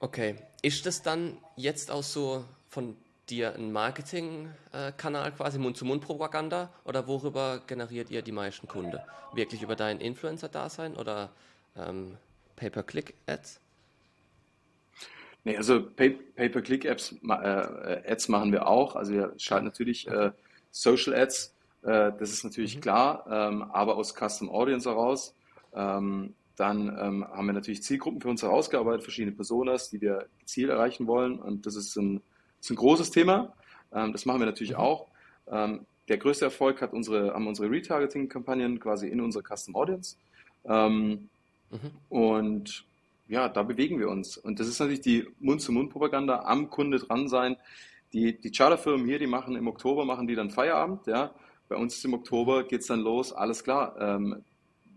Okay. 0.00 0.34
Ist 0.60 0.86
das 0.86 1.02
dann 1.02 1.38
jetzt 1.54 1.92
auch 1.92 2.02
so 2.02 2.44
von 2.68 2.96
dir 3.28 3.54
ein 3.54 3.70
Marketingkanal 3.70 5.30
quasi, 5.32 5.60
Mund-zu-Mund-Propaganda 5.60 6.68
oder 6.84 7.06
worüber 7.06 7.62
generiert 7.68 8.10
ihr 8.10 8.22
die 8.22 8.32
meisten 8.32 8.66
Kunden? 8.66 8.98
Wirklich 9.34 9.62
über 9.62 9.76
dein 9.76 10.00
Influencer-Dasein 10.00 10.96
oder 10.96 11.30
ähm, 11.76 12.16
Pay-per-Click-Ads? 12.56 13.60
Nee, 15.44 15.56
also 15.56 15.80
Pay-per-Click-Ads 15.90 17.18
äh, 17.22 18.10
Ads 18.10 18.28
machen 18.28 18.50
wir 18.50 18.66
auch. 18.66 18.96
Also 18.96 19.12
wir 19.12 19.32
schalten 19.36 19.66
natürlich 19.66 20.08
äh, 20.08 20.32
Social 20.72 21.14
Ads, 21.14 21.53
äh, 21.84 22.12
das 22.18 22.30
ist 22.30 22.44
natürlich 22.44 22.76
mhm. 22.76 22.80
klar, 22.80 23.26
ähm, 23.30 23.62
aber 23.72 23.96
aus 23.96 24.14
Custom 24.14 24.50
Audience 24.50 24.88
heraus. 24.88 25.34
Ähm, 25.74 26.34
dann 26.56 26.88
ähm, 27.00 27.24
haben 27.24 27.46
wir 27.46 27.52
natürlich 27.52 27.82
Zielgruppen 27.82 28.20
für 28.20 28.28
uns 28.28 28.42
herausgearbeitet, 28.42 29.02
verschiedene 29.02 29.34
Personas, 29.34 29.90
die 29.90 30.00
wir 30.00 30.26
Ziel 30.44 30.70
erreichen 30.70 31.06
wollen. 31.06 31.38
Und 31.38 31.66
das 31.66 31.74
ist 31.74 31.96
ein, 31.96 32.22
das 32.58 32.66
ist 32.66 32.70
ein 32.70 32.76
großes 32.76 33.10
Thema. 33.10 33.52
Ähm, 33.92 34.12
das 34.12 34.24
machen 34.24 34.40
wir 34.40 34.46
natürlich 34.46 34.74
mhm. 34.74 34.78
auch. 34.78 35.08
Ähm, 35.48 35.86
der 36.08 36.18
größte 36.18 36.44
Erfolg 36.44 36.80
hat 36.80 36.92
unsere, 36.92 37.34
haben 37.34 37.46
unsere 37.46 37.70
Retargeting-Kampagnen 37.70 38.78
quasi 38.78 39.08
in 39.08 39.20
unserer 39.20 39.42
Custom 39.42 39.74
Audience. 39.74 40.16
Ähm, 40.64 41.28
mhm. 41.70 41.90
Und 42.08 42.84
ja, 43.26 43.48
da 43.48 43.62
bewegen 43.62 43.98
wir 43.98 44.08
uns. 44.08 44.36
Und 44.36 44.60
das 44.60 44.68
ist 44.68 44.78
natürlich 44.78 45.00
die 45.00 45.26
Mund-zu-Mund-Propaganda, 45.40 46.42
am 46.44 46.70
Kunde 46.70 46.98
dran 46.98 47.28
sein. 47.28 47.56
Die, 48.12 48.38
die 48.38 48.52
Charterfirmen 48.52 49.06
hier, 49.06 49.18
die 49.18 49.26
machen 49.26 49.56
im 49.56 49.66
Oktober, 49.66 50.04
machen 50.04 50.28
die 50.28 50.34
dann 50.34 50.50
Feierabend, 50.50 51.06
ja. 51.06 51.34
Bei 51.68 51.76
uns 51.76 51.96
ist 51.96 52.04
im 52.04 52.14
Oktober 52.14 52.64
geht 52.64 52.82
es 52.82 52.86
dann 52.86 53.00
los, 53.00 53.32
alles 53.32 53.64
klar. 53.64 53.96
Ähm, 53.98 54.42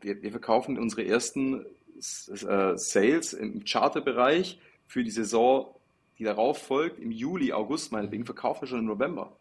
wir, 0.02 0.22
wir, 0.22 0.32
verkaufen 0.32 0.78
unsere 0.78 1.06
ersten 1.06 1.66
äh, 1.98 2.78
Sales 2.78 3.34
im 3.34 3.64
Charterbereich 3.66 4.60
für 4.86 5.04
die 5.04 5.12
Saison, 5.12 5.74
die 6.20 6.24
darauf 6.24 6.60
folgt, 6.62 7.00
im 7.00 7.12
Juli, 7.12 7.54
August 7.54 7.92
meinetwegen, 7.92 8.26
verkaufen 8.26 8.62
wir 8.62 8.68
schon 8.68 8.80
im 8.80 8.86
November. 8.86 9.36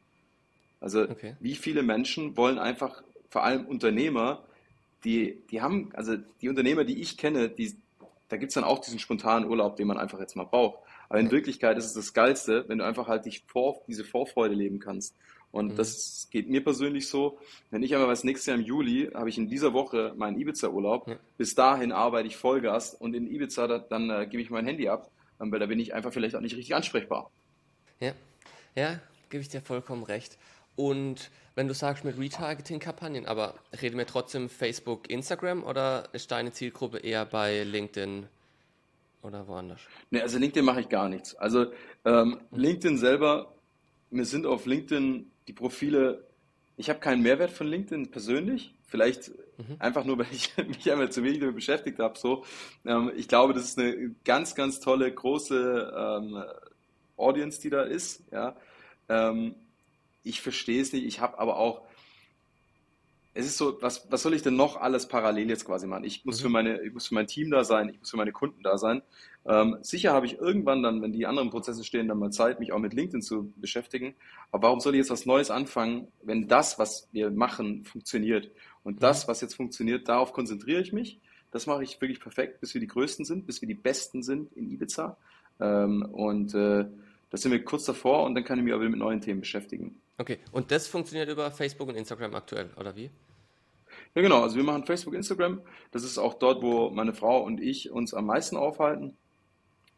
Also 0.81 1.03
okay. 1.03 1.37
wie 1.41 1.55
viele 1.55 1.83
Menschen 1.83 2.37
wollen 2.37 2.59
einfach, 2.59 3.03
vor 3.29 3.45
allem 3.45 3.67
Unternehmer, 3.67 4.45
die, 5.05 5.43
die 5.51 5.61
haben, 5.61 5.91
also 5.95 6.17
die 6.41 6.49
Unternehmer, 6.49 6.85
die 6.85 7.01
ich 7.01 7.17
kenne, 7.17 7.49
die, 7.49 7.77
da 8.29 8.37
gibt 8.37 8.51
es 8.51 8.55
dann 8.55 8.65
auch 8.65 8.81
diesen 8.81 8.99
spontanen 8.99 9.49
Urlaub, 9.49 9.77
den 9.77 9.87
man 9.87 9.99
einfach 9.99 10.21
jetzt 10.21 10.37
mal 10.37 10.45
braucht. 10.45 10.81
Aber 11.09 11.21
in 11.21 11.31
Wirklichkeit 11.31 11.79
ist 11.79 11.87
es 11.87 11.93
das 11.93 12.13
Geilste, 12.13 12.65
wenn 12.69 12.79
du 12.79 12.85
einfach 12.85 13.09
halt 13.09 13.27
dich 13.27 13.45
vor, 13.47 13.83
diese 13.87 14.05
Vorfreude 14.05 14.55
leben 14.55 14.81
kannst. 14.81 15.15
Und 15.57 15.73
mhm. 15.73 15.77
das 15.77 16.29
geht 16.31 16.51
mir 16.51 16.63
persönlich 16.63 17.09
so. 17.09 17.39
Wenn 17.71 17.83
ich 17.83 17.95
einmal 17.95 18.09
was 18.09 18.25
nächstes 18.25 18.47
Jahr 18.47 18.59
im 18.59 18.63
Juli, 18.63 19.11
habe 19.15 19.31
ich 19.31 19.39
in 19.39 19.49
dieser 19.49 19.73
Woche 19.73 20.13
meinen 20.15 20.39
Ibiza-Urlaub. 20.39 21.09
Ja. 21.09 21.17
Bis 21.39 21.55
dahin 21.55 21.93
arbeite 21.93 22.29
ich 22.29 22.37
Vollgas 22.37 22.93
und 22.93 23.15
in 23.15 23.27
Ibiza, 23.27 23.67
da, 23.67 23.79
dann 23.79 24.11
äh, 24.11 24.27
gebe 24.27 24.43
ich 24.43 24.51
mein 24.51 24.67
Handy 24.67 24.91
ab, 24.91 25.11
ähm, 25.41 25.51
weil 25.51 25.59
da 25.59 25.65
bin 25.65 25.81
ich 25.81 25.95
einfach 25.95 26.13
vielleicht 26.13 26.37
auch 26.37 26.43
nicht 26.43 26.55
richtig 26.57 26.75
ansprechbar. 26.75 27.31
Ja, 28.01 28.13
ja, 28.75 29.01
gebe 29.31 29.41
ich 29.41 29.49
dir 29.49 29.63
vollkommen 29.63 30.03
recht. 30.03 30.37
Und 30.77 31.31
wenn 31.55 31.69
du 31.69 31.73
sagst 31.73 32.05
mit 32.05 32.19
Retargeting-Kampagnen, 32.19 33.25
aber 33.25 33.55
reden 33.81 33.97
wir 33.97 34.07
trotzdem 34.07 34.51
Facebook, 34.51 35.09
Instagram 35.09 35.65
oder 35.65 36.11
ist 36.13 36.31
deine 36.33 36.53
Zielgruppe 36.53 36.99
eher 36.99 37.25
bei 37.25 37.65
LinkedIn 37.65 38.27
oder 39.23 39.49
woanders? 39.49 39.81
Ne, 40.11 40.21
also 40.21 40.37
LinkedIn 40.37 40.67
mache 40.67 40.81
ich 40.81 40.91
gar 40.91 41.09
nichts. 41.09 41.35
Also 41.37 41.73
ähm, 42.05 42.41
mhm. 42.51 42.59
LinkedIn 42.59 42.99
selber, 42.99 43.55
mir 44.11 44.27
sind 44.27 44.45
auf 44.45 44.67
LinkedIn 44.67 45.31
die 45.47 45.53
Profile, 45.53 46.27
ich 46.77 46.89
habe 46.91 47.01
keinen 47.01 47.23
Mehrwert 47.23 47.51
von 47.51 47.67
LinkedIn 47.67 48.11
persönlich. 48.11 48.75
Vielleicht 48.87 49.31
mhm. 49.59 49.77
einfach 49.79 50.05
nur, 50.05 50.19
weil 50.21 50.27
ich 50.31 50.57
mich 50.57 50.91
einmal 50.91 51.11
zu 51.11 51.23
wenig 51.23 51.41
damit 51.41 51.55
beschäftigt 51.55 51.99
habe. 51.99 52.19
So. 52.19 52.45
Ähm, 52.85 53.13
ich 53.17 53.29
glaube, 53.29 53.55
das 53.55 53.65
ist 53.65 53.79
eine 53.79 54.15
ganz, 54.25 54.55
ganz 54.55 54.81
tolle, 54.81 55.13
große 55.13 55.95
ähm, 55.97 56.43
Audience, 57.17 57.61
die 57.61 57.71
da 57.71 57.83
ist. 57.83 58.23
Ja. 58.31 58.57
Ähm, 59.09 59.55
ich 60.23 60.41
verstehe 60.41 60.83
es 60.83 60.93
nicht. 60.93 61.07
Ich 61.07 61.21
habe 61.21 61.39
aber 61.39 61.57
auch, 61.57 61.83
es 63.37 63.47
ist 63.47 63.59
so, 63.59 63.77
was, 63.83 64.07
was 64.11 64.23
soll 64.23 64.35
ich 64.35 64.43
denn 64.43 64.57
noch 64.57 64.77
alles 64.77 65.07
parallel 65.07 65.51
jetzt 65.51 65.67
quasi 65.67 65.87
machen? 65.87 66.05
Ich 66.05 66.25
muss, 66.25 66.41
mhm. 66.41 66.45
für 66.45 66.49
meine, 66.49 66.83
ich 66.83 66.93
muss 66.93 67.07
für 67.07 67.15
mein 67.15 67.27
Team 67.27 67.51
da 67.51 67.65
sein, 67.65 67.91
ich 67.91 67.99
muss 67.99 68.11
für 68.11 68.17
meine 68.17 68.33
Kunden 68.33 68.63
da 68.63 68.79
sein. 68.79 69.03
Ähm, 69.45 69.77
sicher 69.83 70.13
habe 70.13 70.27
ich 70.27 70.39
irgendwann 70.39 70.83
dann, 70.83 71.03
wenn 71.03 71.13
die 71.13 71.27
anderen 71.27 71.51
Prozesse 71.51 71.85
stehen, 71.85 72.09
dann 72.09 72.19
mal 72.19 72.31
Zeit, 72.31 72.61
mich 72.61 72.73
auch 72.73 72.79
mit 72.79 72.95
LinkedIn 72.95 73.21
zu 73.21 73.53
beschäftigen. 73.57 74.15
Aber 74.51 74.69
warum 74.69 74.81
soll 74.81 74.95
ich 74.95 74.99
jetzt 74.99 75.11
was 75.11 75.27
Neues 75.27 75.51
anfangen, 75.51 76.09
wenn 76.23 76.49
das, 76.49 76.79
was 76.79 77.09
wir 77.13 77.31
machen, 77.31 77.85
funktioniert? 77.85 78.51
Und 78.83 78.97
mhm. 78.97 79.01
das, 79.01 79.29
was 79.29 79.43
jetzt 79.43 79.55
funktioniert, 79.55 80.09
darauf 80.09 80.33
konzentriere 80.33 80.81
ich 80.81 80.93
mich. 80.93 81.21
Das 81.51 81.67
mache 81.67 81.85
ich 81.85 82.01
wirklich 82.01 82.21
perfekt, 82.21 82.61
bis 82.61 82.73
wir 82.73 82.81
die 82.81 82.87
Größten 82.87 83.25
sind, 83.25 83.47
bis 83.47 83.61
wir 83.61 83.69
die 83.69 83.75
Besten 83.75 84.23
sind 84.23 84.53
in 84.55 84.71
Ibiza. 84.71 85.19
Ähm, 85.61 86.03
und 86.11 86.55
äh, 86.55 86.87
da 87.31 87.37
sind 87.37 87.53
wir 87.53 87.63
kurz 87.65 87.85
davor 87.85 88.25
und 88.25 88.35
dann 88.35 88.45
kann 88.45 88.59
ich 88.59 88.65
mich 88.65 88.73
aber 88.73 88.89
mit 88.89 88.99
neuen 88.99 89.21
Themen 89.21 89.41
beschäftigen. 89.41 90.01
Okay, 90.19 90.39
und 90.53 90.71
das 90.71 90.87
funktioniert 90.89 91.29
über 91.29 91.51
Facebook 91.51 91.89
und 91.89 91.95
Instagram 91.95 92.35
aktuell, 92.35 92.71
oder 92.79 92.97
wie? 92.97 93.11
Ja, 94.15 94.23
genau. 94.23 94.43
Also 94.43 94.57
wir 94.57 94.65
machen 94.65 94.85
Facebook, 94.85 95.15
Instagram. 95.15 95.61
Das 95.91 96.03
ist 96.03 96.19
auch 96.19 96.35
dort, 96.35 96.63
wo 96.63 96.91
meine 96.91 97.13
Frau 97.13 97.43
und 97.43 97.61
ich 97.61 97.91
uns 97.91 98.15
am 98.15 98.27
meisten 98.27 98.57
aufhalten. 98.57 99.17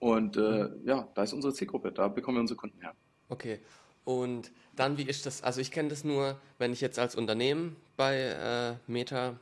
Und 0.01 0.37
äh, 0.37 0.69
ja, 0.85 1.09
da 1.15 1.23
ist 1.23 1.33
unsere 1.33 1.55
Zielgruppe. 1.55 1.93
Da 1.93 2.09
bekommen 2.09 2.37
wir 2.37 2.41
unsere 2.41 2.57
Kunden 2.57 2.81
her. 2.81 2.95
Okay. 3.29 3.61
Und 4.05 4.51
dann, 4.75 4.97
wie 4.99 5.03
ist 5.03 5.27
das? 5.27 5.43
Also 5.43 5.61
ich 5.61 5.71
kenne 5.71 5.89
das 5.89 6.03
nur, 6.05 6.41
wenn 6.59 6.73
ich 6.73 6.81
jetzt 6.81 6.99
als 6.99 7.15
Unternehmen 7.15 7.77
bei 7.97 8.17
äh, 8.17 8.91
Meta 8.91 9.39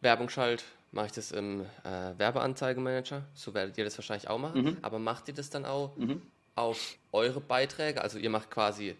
Werbung 0.00 0.28
schalte, 0.28 0.64
mache 0.92 1.06
ich 1.06 1.12
das 1.12 1.32
im 1.32 1.62
äh, 1.84 2.18
Werbeanzeigemanager. 2.18 3.24
So 3.34 3.54
werdet 3.54 3.78
ihr 3.78 3.84
das 3.84 3.96
wahrscheinlich 3.98 4.28
auch 4.28 4.38
machen. 4.38 4.62
Mhm. 4.62 4.76
Aber 4.82 4.98
macht 4.98 5.28
ihr 5.28 5.34
das 5.34 5.50
dann 5.50 5.64
auch 5.64 5.96
mhm 5.96 6.22
auf 6.54 6.96
eure 7.12 7.40
Beiträge? 7.40 8.02
Also 8.02 8.18
ihr 8.18 8.30
macht 8.30 8.50
quasi, 8.50 8.96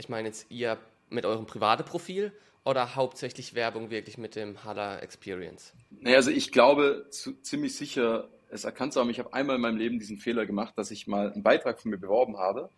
ich 0.00 0.08
meine 0.08 0.28
jetzt 0.28 0.50
ihr 0.50 0.78
mit 1.08 1.24
eurem 1.24 1.46
privaten 1.46 1.84
Profil 1.84 2.32
oder 2.64 2.94
hauptsächlich 2.94 3.54
Werbung 3.54 3.90
wirklich 3.90 4.18
mit 4.18 4.36
dem 4.36 4.64
Hala 4.64 4.98
Experience? 4.98 5.72
Naja, 5.90 6.16
also 6.16 6.30
ich 6.30 6.52
glaube 6.52 7.06
zu, 7.10 7.32
ziemlich 7.42 7.76
sicher, 7.76 8.28
es 8.50 8.64
erkannt 8.64 8.92
zu 8.92 9.00
haben, 9.00 9.10
ich 9.10 9.18
habe 9.18 9.32
einmal 9.32 9.56
in 9.56 9.62
meinem 9.62 9.76
Leben 9.76 9.98
diesen 9.98 10.18
Fehler 10.18 10.46
gemacht, 10.46 10.76
dass 10.76 10.90
ich 10.90 11.06
mal 11.06 11.32
einen 11.32 11.42
Beitrag 11.42 11.80
von 11.80 11.90
mir 11.90 11.98
beworben 11.98 12.36
habe 12.36 12.70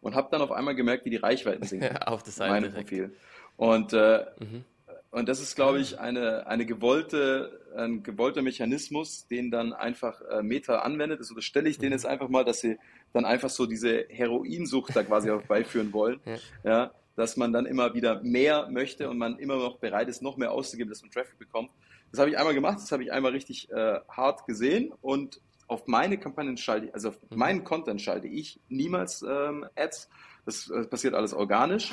und 0.00 0.14
habe 0.14 0.28
dann 0.30 0.42
auf 0.42 0.50
einmal 0.50 0.74
gemerkt, 0.74 1.04
wie 1.04 1.10
die 1.10 1.16
Reichweiten 1.16 1.64
sind. 1.66 1.84
auf 2.06 2.22
das 2.22 2.38
meinem 2.38 2.72
Profil. 2.72 3.14
Und 3.56 3.92
äh, 3.92 4.26
mhm. 4.38 4.64
Und 5.10 5.28
das 5.28 5.40
ist, 5.40 5.56
glaube 5.56 5.80
ich, 5.80 5.98
eine, 5.98 6.46
eine 6.46 6.64
gewollte, 6.64 7.60
ein 7.76 8.04
gewollter 8.04 8.42
Mechanismus, 8.42 9.26
den 9.26 9.50
dann 9.50 9.72
einfach 9.72 10.20
äh, 10.22 10.42
Meta 10.42 10.80
anwendet. 10.80 11.18
Also 11.18 11.34
das 11.34 11.44
stelle 11.44 11.68
ich 11.68 11.78
denen 11.78 11.92
jetzt 11.92 12.06
einfach 12.06 12.28
mal, 12.28 12.44
dass 12.44 12.60
sie 12.60 12.78
dann 13.12 13.24
einfach 13.24 13.50
so 13.50 13.66
diese 13.66 14.06
Heroinsucht 14.08 14.94
da 14.94 15.02
quasi 15.02 15.30
auch 15.32 15.42
beiführen 15.42 15.92
wollen. 15.92 16.20
Ja. 16.24 16.36
ja. 16.64 16.90
dass 17.16 17.36
man 17.36 17.52
dann 17.52 17.66
immer 17.66 17.92
wieder 17.94 18.22
mehr 18.22 18.68
möchte 18.70 19.10
und 19.10 19.18
man 19.18 19.38
immer 19.38 19.56
noch 19.56 19.78
bereit 19.78 20.08
ist, 20.08 20.22
noch 20.22 20.36
mehr 20.36 20.52
auszugeben, 20.52 20.90
dass 20.90 21.02
man 21.02 21.10
Traffic 21.10 21.38
bekommt. 21.38 21.70
Das 22.12 22.20
habe 22.20 22.30
ich 22.30 22.38
einmal 22.38 22.54
gemacht, 22.54 22.78
das 22.80 22.92
habe 22.92 23.02
ich 23.02 23.12
einmal 23.12 23.32
richtig 23.32 23.70
äh, 23.70 24.00
hart 24.08 24.46
gesehen 24.46 24.92
und 25.00 25.40
auf 25.66 25.86
meine 25.86 26.18
Kampagnen 26.18 26.56
schalte 26.56 26.86
ich, 26.86 26.94
also 26.94 27.10
auf 27.10 27.18
mhm. 27.30 27.38
meinen 27.38 27.64
Content 27.64 28.00
schalte 28.00 28.26
ich 28.26 28.60
niemals 28.68 29.22
ähm, 29.22 29.66
Ads. 29.76 30.08
Das, 30.44 30.66
das 30.66 30.88
passiert 30.88 31.14
alles 31.14 31.32
organisch. 31.32 31.92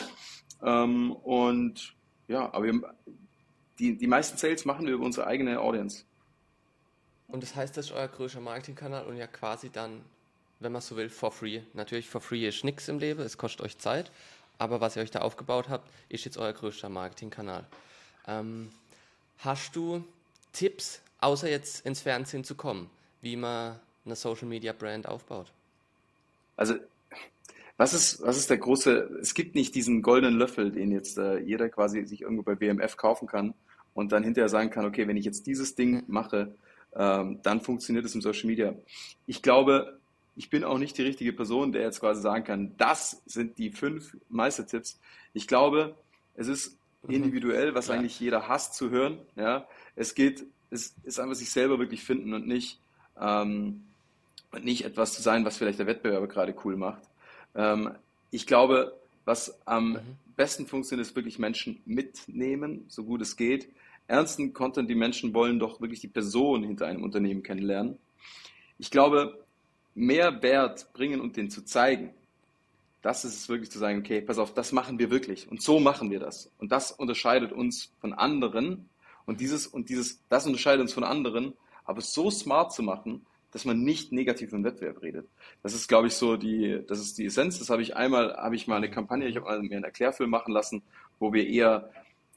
Ähm, 0.63 1.11
und 1.11 1.96
ja, 2.27 2.53
aber 2.53 2.65
wir, 2.65 2.95
die, 3.79 3.97
die 3.97 4.07
meisten 4.07 4.37
Sales 4.37 4.65
machen 4.65 4.85
wir 4.85 4.93
über 4.93 5.05
unsere 5.05 5.27
eigene 5.27 5.59
Audience. 5.59 6.03
Und 7.27 7.43
das 7.43 7.55
heißt, 7.55 7.75
das 7.75 7.87
ist 7.87 7.91
euer 7.91 8.07
größter 8.07 8.39
Marketingkanal 8.39 9.05
und 9.05 9.17
ja 9.17 9.27
quasi 9.27 9.69
dann, 9.69 10.01
wenn 10.59 10.71
man 10.71 10.81
so 10.81 10.95
will, 10.95 11.09
for 11.09 11.31
free. 11.31 11.61
Natürlich, 11.73 12.09
for 12.09 12.21
free 12.21 12.47
ist 12.47 12.63
nichts 12.63 12.87
im 12.87 12.99
Leben, 12.99 13.21
es 13.21 13.37
kostet 13.37 13.61
euch 13.61 13.77
Zeit, 13.77 14.11
aber 14.57 14.81
was 14.81 14.95
ihr 14.95 15.01
euch 15.01 15.11
da 15.11 15.19
aufgebaut 15.19 15.69
habt, 15.69 15.89
ist 16.09 16.25
jetzt 16.25 16.37
euer 16.37 16.53
größter 16.53 16.89
Marketingkanal. 16.89 17.65
Ähm, 18.27 18.71
hast 19.39 19.75
du 19.75 20.03
Tipps, 20.53 21.01
außer 21.19 21.49
jetzt 21.49 21.85
ins 21.85 22.01
Fernsehen 22.01 22.43
zu 22.43 22.55
kommen, 22.55 22.89
wie 23.21 23.35
man 23.35 23.79
eine 24.05 24.15
Social 24.15 24.47
Media 24.47 24.73
Brand 24.73 25.07
aufbaut? 25.07 25.51
Also 26.55 26.75
was 27.77 27.93
ist, 27.93 28.21
was 28.21 28.37
ist 28.37 28.49
der 28.49 28.57
große, 28.57 29.19
es 29.21 29.33
gibt 29.33 29.55
nicht 29.55 29.75
diesen 29.75 30.01
goldenen 30.01 30.37
Löffel, 30.37 30.71
den 30.71 30.91
jetzt 30.91 31.17
äh, 31.17 31.37
jeder 31.39 31.69
quasi 31.69 32.05
sich 32.05 32.21
irgendwo 32.21 32.43
bei 32.43 32.59
WMF 32.59 32.97
kaufen 32.97 33.27
kann 33.27 33.53
und 33.93 34.11
dann 34.11 34.23
hinterher 34.23 34.49
sagen 34.49 34.71
kann, 34.71 34.85
okay, 34.85 35.07
wenn 35.07 35.17
ich 35.17 35.25
jetzt 35.25 35.45
dieses 35.45 35.75
Ding 35.75 36.03
mache, 36.07 36.55
ähm, 36.95 37.39
dann 37.43 37.61
funktioniert 37.61 38.05
es 38.05 38.15
im 38.15 38.21
Social 38.21 38.47
Media. 38.47 38.73
Ich 39.27 39.41
glaube, 39.43 39.99
ich 40.35 40.49
bin 40.49 40.63
auch 40.63 40.77
nicht 40.77 40.97
die 40.97 41.03
richtige 41.03 41.33
Person, 41.33 41.71
der 41.71 41.83
jetzt 41.83 41.99
quasi 41.99 42.21
sagen 42.21 42.43
kann, 42.43 42.73
das 42.77 43.21
sind 43.25 43.57
die 43.57 43.71
fünf 43.71 44.17
Meistertipps. 44.29 44.99
Ich 45.33 45.47
glaube, 45.47 45.95
es 46.35 46.47
ist 46.47 46.77
mhm. 47.03 47.15
individuell, 47.15 47.75
was 47.75 47.87
ja. 47.87 47.95
eigentlich 47.95 48.19
jeder 48.19 48.47
hasst 48.47 48.73
zu 48.75 48.89
hören. 48.89 49.19
Ja, 49.35 49.67
es 49.95 50.15
geht, 50.15 50.45
es 50.69 50.95
ist 51.03 51.19
einfach 51.19 51.35
sich 51.35 51.51
selber 51.51 51.79
wirklich 51.79 52.03
finden 52.03 52.33
und 52.33 52.47
nicht, 52.47 52.79
ähm, 53.19 53.83
und 54.51 54.63
nicht 54.63 54.85
etwas 54.85 55.13
zu 55.13 55.21
sein, 55.21 55.45
was 55.45 55.57
vielleicht 55.57 55.79
der 55.79 55.87
Wettbewerber 55.87 56.27
gerade 56.27 56.55
cool 56.63 56.77
macht. 56.77 57.01
Ähm, 57.55 57.91
ich 58.31 58.45
glaube, 58.45 58.97
was 59.25 59.59
am 59.65 59.93
mhm. 59.93 59.99
besten 60.35 60.67
funktioniert, 60.67 61.07
ist 61.07 61.15
wirklich 61.15 61.39
Menschen 61.39 61.81
mitnehmen, 61.85 62.85
so 62.87 63.03
gut 63.03 63.21
es 63.21 63.35
geht. 63.35 63.69
Ernsten 64.07 64.53
Content, 64.53 64.89
die 64.89 64.95
Menschen 64.95 65.33
wollen 65.33 65.59
doch 65.59 65.81
wirklich 65.81 65.99
die 65.99 66.07
Person 66.07 66.63
hinter 66.63 66.87
einem 66.87 67.03
Unternehmen 67.03 67.43
kennenlernen. 67.43 67.97
Ich 68.77 68.89
glaube, 68.89 69.43
mehr 69.95 70.41
Wert 70.41 70.93
bringen 70.93 71.19
und 71.19 71.35
den 71.35 71.49
zu 71.49 71.65
zeigen, 71.65 72.13
das 73.01 73.25
ist 73.25 73.35
es 73.35 73.49
wirklich 73.49 73.71
zu 73.71 73.79
sagen, 73.79 73.99
okay, 73.99 74.21
pass 74.21 74.37
auf, 74.37 74.53
das 74.53 74.71
machen 74.71 74.99
wir 74.99 75.09
wirklich 75.09 75.49
und 75.49 75.61
so 75.61 75.79
machen 75.79 76.11
wir 76.11 76.19
das. 76.19 76.51
Und 76.57 76.71
das 76.71 76.91
unterscheidet 76.91 77.51
uns 77.51 77.91
von 77.99 78.13
anderen 78.13 78.89
und 79.25 79.39
dieses 79.39 79.67
und 79.67 79.89
dieses, 79.89 80.21
das 80.29 80.45
unterscheidet 80.45 80.81
uns 80.81 80.93
von 80.93 81.03
anderen, 81.03 81.53
aber 81.85 82.01
so 82.01 82.29
smart 82.29 82.73
zu 82.73 82.83
machen, 82.83 83.25
dass 83.57 83.65
man 83.65 83.81
nicht 83.81 84.11
negativ 84.11 84.53
im 84.53 84.63
Wettbewerb 84.63 85.01
redet. 85.01 85.27
Das 85.63 85.73
ist, 85.73 85.87
glaube 85.87 86.05
ich, 86.05 86.13
so 86.13 86.37
die, 86.37 86.83
das 86.87 86.99
ist 86.99 87.17
die 87.17 87.25
Essenz. 87.25 87.57
Das 87.57 87.71
habe 87.71 87.81
ich 87.81 87.95
einmal, 87.95 88.35
habe 88.35 88.55
ich 88.55 88.67
mal 88.67 88.75
eine 88.75 88.91
Kampagne, 88.91 89.27
ich 89.27 89.35
habe 89.35 89.47
mir 89.63 89.77
einen 89.77 89.83
Erklärfilm 89.83 90.29
machen 90.29 90.53
lassen, 90.53 90.83
wo 91.17 91.33
wir 91.33 91.47
eher 91.47 91.89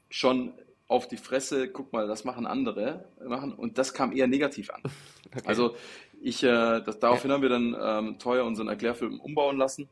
schon 0.08 0.54
auf 0.88 1.08
die 1.08 1.18
Fresse, 1.18 1.68
guck 1.68 1.92
mal, 1.92 2.08
das 2.08 2.24
machen 2.24 2.46
andere, 2.46 3.04
machen 3.22 3.52
und 3.52 3.76
das 3.76 3.92
kam 3.92 4.12
eher 4.12 4.26
negativ 4.26 4.70
an. 4.70 4.82
Okay. 5.32 5.46
Also 5.46 5.76
ich, 6.20 6.42
äh, 6.42 6.80
das, 6.80 6.98
daraufhin 6.98 7.30
ja. 7.30 7.36
haben 7.36 7.42
wir 7.42 7.50
dann 7.50 7.76
ähm, 7.80 8.18
teuer 8.18 8.44
unseren 8.44 8.66
Erklärfilm 8.66 9.20
umbauen 9.20 9.58
lassen 9.58 9.88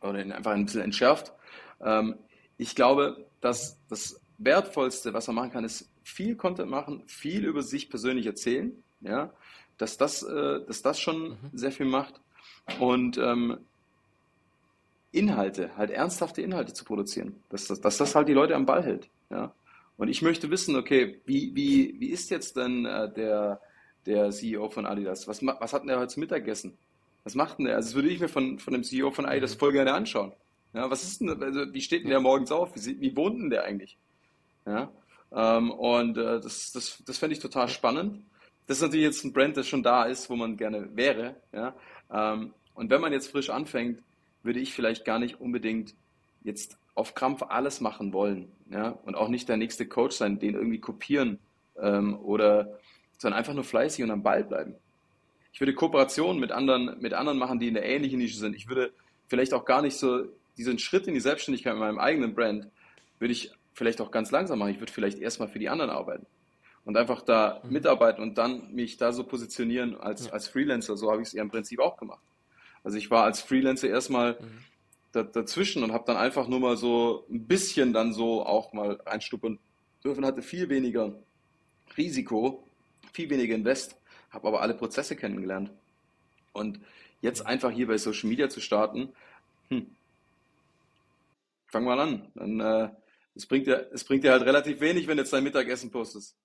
oder 0.00 0.22
ihn 0.22 0.30
einfach 0.30 0.52
ein 0.52 0.66
bisschen 0.66 0.82
entschärft. 0.82 1.32
Ähm, 1.80 2.14
ich 2.56 2.76
glaube, 2.76 3.26
dass 3.40 3.80
das 3.88 4.20
Wertvollste, 4.38 5.12
was 5.12 5.26
man 5.26 5.34
machen 5.34 5.50
kann, 5.50 5.64
ist 5.64 5.90
viel 6.04 6.36
Content 6.36 6.70
machen, 6.70 7.02
viel 7.06 7.44
über 7.44 7.64
sich 7.64 7.90
persönlich 7.90 8.26
erzählen, 8.26 8.70
ja, 9.00 9.32
dass 9.78 9.96
das, 9.96 10.22
äh, 10.22 10.60
dass 10.66 10.82
das 10.82 10.98
schon 10.98 11.30
mhm. 11.30 11.36
sehr 11.52 11.72
viel 11.72 11.86
macht 11.86 12.20
und 12.78 13.18
ähm, 13.18 13.58
Inhalte, 15.12 15.76
halt 15.76 15.90
ernsthafte 15.90 16.42
Inhalte 16.42 16.72
zu 16.72 16.84
produzieren, 16.84 17.36
dass, 17.48 17.66
dass, 17.66 17.80
dass 17.80 17.96
das 17.98 18.14
halt 18.14 18.28
die 18.28 18.32
Leute 18.32 18.54
am 18.54 18.66
Ball 18.66 18.82
hält, 18.82 19.08
ja. 19.30 19.52
Und 19.96 20.08
ich 20.08 20.22
möchte 20.22 20.50
wissen, 20.50 20.74
okay, 20.74 21.20
wie, 21.24 21.54
wie, 21.54 21.94
wie 22.00 22.08
ist 22.08 22.30
jetzt 22.30 22.56
denn 22.56 22.84
äh, 22.84 23.12
der, 23.12 23.60
der 24.06 24.30
CEO 24.30 24.68
von 24.68 24.86
Adidas? 24.86 25.28
Was, 25.28 25.44
was 25.44 25.72
hat 25.72 25.82
denn 25.82 25.88
der 25.88 26.00
heute 26.00 26.08
zum 26.08 26.22
Mittagessen? 26.22 26.76
Was 27.22 27.36
macht 27.36 27.58
denn 27.58 27.66
der? 27.66 27.76
Also 27.76 27.90
das 27.90 27.94
würde 27.94 28.08
ich 28.08 28.18
mir 28.20 28.28
von, 28.28 28.58
von 28.58 28.72
dem 28.72 28.82
CEO 28.82 29.12
von 29.12 29.24
Adidas 29.24 29.54
mhm. 29.54 29.58
voll 29.60 29.72
gerne 29.72 29.94
anschauen. 29.94 30.32
Ja, 30.72 30.90
was 30.90 31.04
ist 31.04 31.20
denn, 31.20 31.40
also 31.40 31.72
wie 31.72 31.80
steht 31.80 32.02
denn 32.02 32.10
der 32.10 32.20
morgens 32.20 32.50
auf? 32.50 32.74
Wie, 32.74 33.00
wie 33.00 33.16
wohnt 33.16 33.40
denn 33.40 33.50
der 33.50 33.64
eigentlich? 33.64 33.96
Ja, 34.66 34.90
ähm, 35.32 35.70
und 35.70 36.18
äh, 36.18 36.40
das, 36.40 36.72
das, 36.72 37.02
das 37.06 37.18
fände 37.18 37.34
ich 37.34 37.40
total 37.40 37.68
spannend. 37.68 38.24
Das 38.66 38.78
ist 38.78 38.82
natürlich 38.82 39.04
jetzt 39.04 39.24
ein 39.24 39.32
Brand, 39.32 39.56
das 39.56 39.68
schon 39.68 39.82
da 39.82 40.04
ist, 40.04 40.30
wo 40.30 40.36
man 40.36 40.56
gerne 40.56 40.88
wäre. 40.96 41.36
Ja? 41.52 41.74
Ähm, 42.12 42.54
und 42.74 42.90
wenn 42.90 43.00
man 43.00 43.12
jetzt 43.12 43.30
frisch 43.30 43.50
anfängt, 43.50 44.00
würde 44.42 44.60
ich 44.60 44.72
vielleicht 44.72 45.04
gar 45.04 45.18
nicht 45.18 45.40
unbedingt 45.40 45.94
jetzt 46.42 46.78
auf 46.94 47.14
Krampf 47.14 47.42
alles 47.42 47.80
machen 47.80 48.12
wollen. 48.12 48.50
Ja? 48.70 48.88
Und 49.04 49.16
auch 49.16 49.28
nicht 49.28 49.48
der 49.48 49.56
nächste 49.56 49.86
Coach 49.86 50.16
sein, 50.16 50.38
den 50.38 50.54
irgendwie 50.54 50.80
kopieren 50.80 51.38
ähm, 51.80 52.18
oder 52.18 52.78
sondern 53.18 53.38
einfach 53.38 53.54
nur 53.54 53.64
fleißig 53.64 54.02
und 54.04 54.10
am 54.10 54.22
Ball 54.22 54.44
bleiben. 54.44 54.74
Ich 55.52 55.60
würde 55.60 55.74
Kooperationen 55.74 56.40
mit 56.40 56.50
anderen, 56.50 57.00
mit 57.00 57.14
anderen 57.14 57.38
machen, 57.38 57.60
die 57.60 57.68
in 57.68 57.74
der 57.74 57.84
ähnlichen 57.84 58.18
Nische 58.18 58.38
sind. 58.38 58.56
Ich 58.56 58.68
würde 58.68 58.92
vielleicht 59.28 59.54
auch 59.54 59.64
gar 59.64 59.82
nicht 59.82 59.96
so 59.96 60.24
diesen 60.56 60.78
Schritt 60.78 61.06
in 61.06 61.14
die 61.14 61.20
Selbstständigkeit 61.20 61.74
mit 61.74 61.80
meinem 61.80 61.98
eigenen 61.98 62.34
Brand, 62.34 62.66
würde 63.18 63.32
ich 63.32 63.52
vielleicht 63.72 64.00
auch 64.00 64.10
ganz 64.10 64.30
langsam 64.30 64.58
machen. 64.58 64.72
Ich 64.72 64.80
würde 64.80 64.92
vielleicht 64.92 65.18
erstmal 65.18 65.48
für 65.48 65.58
die 65.58 65.68
anderen 65.68 65.90
arbeiten 65.90 66.26
und 66.84 66.96
einfach 66.96 67.22
da 67.22 67.60
mhm. 67.62 67.72
mitarbeiten 67.72 68.22
und 68.22 68.38
dann 68.38 68.72
mich 68.72 68.96
da 68.96 69.12
so 69.12 69.24
positionieren 69.24 69.96
als, 69.96 70.30
als 70.30 70.48
Freelancer. 70.48 70.96
So 70.96 71.10
habe 71.10 71.22
ich 71.22 71.28
es 71.28 71.34
ja 71.34 71.42
im 71.42 71.50
Prinzip 71.50 71.80
auch 71.80 71.96
gemacht. 71.96 72.22
Also 72.82 72.98
ich 72.98 73.10
war 73.10 73.24
als 73.24 73.40
Freelancer 73.40 73.88
erstmal 73.88 74.34
mhm. 74.34 74.58
da, 75.12 75.22
dazwischen 75.22 75.82
und 75.82 75.92
habe 75.92 76.04
dann 76.06 76.16
einfach 76.16 76.46
nur 76.48 76.60
mal 76.60 76.76
so 76.76 77.26
ein 77.30 77.46
bisschen 77.46 77.92
dann 77.92 78.12
so 78.12 78.44
auch 78.44 78.72
mal 78.72 79.00
reinstuppern 79.06 79.58
dürfen, 80.04 80.26
hatte 80.26 80.42
viel 80.42 80.68
weniger 80.68 81.14
Risiko, 81.96 82.68
viel 83.12 83.30
weniger 83.30 83.54
Invest, 83.54 83.96
habe 84.30 84.48
aber 84.48 84.60
alle 84.60 84.74
Prozesse 84.74 85.16
kennengelernt. 85.16 85.70
Und 86.52 86.80
jetzt 87.22 87.40
mhm. 87.40 87.46
einfach 87.46 87.70
hier 87.70 87.86
bei 87.86 87.96
Social 87.96 88.28
Media 88.28 88.50
zu 88.50 88.60
starten, 88.60 89.12
hm, 89.68 89.86
fang 91.66 91.84
mal 91.84 91.98
an. 91.98 92.28
Dann, 92.34 92.60
äh, 92.60 92.88
es, 93.34 93.46
bringt 93.46 93.66
dir, 93.66 93.88
es 93.92 94.04
bringt 94.04 94.24
dir 94.24 94.32
halt 94.32 94.42
relativ 94.42 94.80
wenig, 94.80 95.08
wenn 95.08 95.16
du 95.16 95.22
jetzt 95.22 95.32
dein 95.32 95.42
Mittagessen 95.42 95.90
postest. 95.90 96.36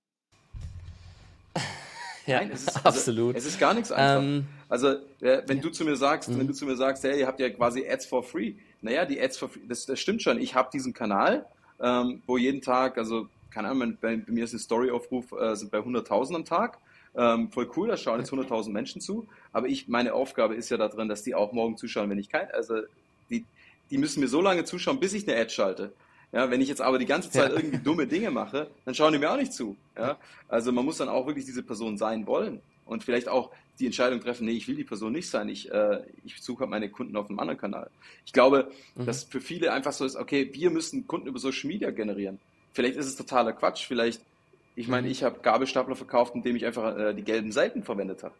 Ja, 2.29 2.41
Nein, 2.41 2.51
es 2.53 2.61
ist, 2.61 2.75
also, 2.75 2.87
absolut. 2.87 3.35
Es 3.35 3.45
ist 3.45 3.59
gar 3.59 3.73
nichts 3.73 3.91
einfach. 3.91 4.21
Ähm, 4.21 4.45
also, 4.67 4.89
äh, 5.19 5.41
wenn 5.47 5.57
ja. 5.57 5.63
du 5.63 5.69
zu 5.71 5.83
mir 5.83 5.95
sagst, 5.95 6.29
mhm. 6.29 6.39
wenn 6.39 6.47
du 6.47 6.53
zu 6.53 6.65
mir 6.65 6.75
sagst, 6.75 7.03
hey, 7.03 7.19
ihr 7.19 7.25
habt 7.25 7.39
ja 7.39 7.49
quasi 7.49 7.87
Ads 7.89 8.05
for 8.05 8.23
free. 8.23 8.53
Naja, 8.81 9.05
die 9.05 9.19
Ads 9.19 9.37
for 9.37 9.49
free, 9.49 9.61
das, 9.67 9.87
das 9.87 9.99
stimmt 9.99 10.21
schon. 10.21 10.39
Ich 10.39 10.53
habe 10.53 10.69
diesen 10.71 10.93
Kanal, 10.93 11.47
ähm, 11.81 12.21
wo 12.27 12.37
jeden 12.37 12.61
Tag, 12.61 12.99
also, 12.99 13.27
keine 13.49 13.69
Ahnung, 13.69 13.97
bei, 13.99 14.17
bei 14.17 14.31
mir 14.31 14.43
ist 14.43 14.53
ein 14.53 14.59
Storyaufruf, 14.59 15.31
äh, 15.31 15.55
sind 15.55 15.71
bei 15.71 15.79
100.000 15.79 16.35
am 16.35 16.45
Tag. 16.45 16.77
Ähm, 17.15 17.51
voll 17.51 17.67
cool, 17.75 17.87
da 17.87 17.97
schauen 17.97 18.19
jetzt 18.19 18.31
100.000 18.31 18.69
Menschen 18.69 19.01
zu. 19.01 19.27
Aber 19.51 19.67
ich, 19.67 19.87
meine 19.87 20.13
Aufgabe 20.13 20.53
ist 20.53 20.69
ja 20.69 20.77
darin, 20.77 21.09
dass 21.09 21.23
die 21.23 21.33
auch 21.33 21.51
morgen 21.51 21.77
zuschauen, 21.77 22.11
wenn 22.11 22.19
ich 22.19 22.29
kein, 22.29 22.51
also, 22.51 22.75
die, 23.31 23.43
die 23.89 23.97
müssen 23.97 24.19
mir 24.19 24.27
so 24.27 24.39
lange 24.39 24.65
zuschauen, 24.65 24.99
bis 24.99 25.13
ich 25.13 25.27
eine 25.27 25.41
Ad 25.41 25.49
schalte. 25.49 25.93
Ja, 26.31 26.51
wenn 26.51 26.61
ich 26.61 26.67
jetzt 26.67 26.81
aber 26.81 26.99
die 26.99 27.05
ganze 27.05 27.31
Zeit 27.31 27.51
ja. 27.51 27.57
irgendwie 27.57 27.79
dumme 27.79 28.05
Dinge 28.05 28.29
mache, 28.29 28.67
dann 28.85 28.93
schauen 28.93 29.13
die 29.13 29.19
mir 29.19 29.31
auch 29.31 29.37
nicht 29.37 29.53
zu. 29.53 29.75
Ja? 29.97 30.17
Also 30.47 30.71
man 30.71 30.85
muss 30.85 30.97
dann 30.97 31.09
auch 31.09 31.25
wirklich 31.25 31.45
diese 31.45 31.63
Person 31.63 31.97
sein 31.97 32.27
wollen 32.27 32.61
und 32.85 33.03
vielleicht 33.03 33.27
auch 33.27 33.51
die 33.79 33.85
Entscheidung 33.85 34.19
treffen, 34.19 34.45
nee, 34.45 34.51
ich 34.51 34.67
will 34.67 34.75
die 34.75 34.83
Person 34.83 35.13
nicht 35.13 35.29
sein, 35.29 35.47
ich, 35.47 35.71
äh, 35.71 36.01
ich 36.25 36.41
suche 36.41 36.61
halt 36.61 36.69
meine 36.69 36.89
Kunden 36.89 37.15
auf 37.15 37.29
einem 37.29 37.39
anderen 37.39 37.59
Kanal. 37.59 37.89
Ich 38.25 38.33
glaube, 38.33 38.71
mhm. 38.95 39.05
dass 39.05 39.23
für 39.23 39.41
viele 39.41 39.71
einfach 39.71 39.93
so 39.93 40.05
ist, 40.05 40.17
okay, 40.17 40.49
wir 40.53 40.69
müssen 40.69 41.07
Kunden 41.07 41.27
über 41.27 41.39
Social 41.39 41.67
Media 41.67 41.89
generieren. 41.91 42.39
Vielleicht 42.73 42.97
ist 42.97 43.05
es 43.05 43.15
totaler 43.15 43.53
Quatsch, 43.53 43.87
vielleicht, 43.87 44.21
ich 44.75 44.87
meine, 44.87 45.07
mhm. 45.07 45.11
ich 45.11 45.23
habe 45.23 45.39
Gabelstapler 45.39 45.95
verkauft, 45.95 46.35
indem 46.35 46.57
ich 46.57 46.65
einfach 46.65 46.97
äh, 46.97 47.13
die 47.13 47.23
gelben 47.23 47.51
Seiten 47.51 47.83
verwendet 47.83 48.23
habe. 48.23 48.35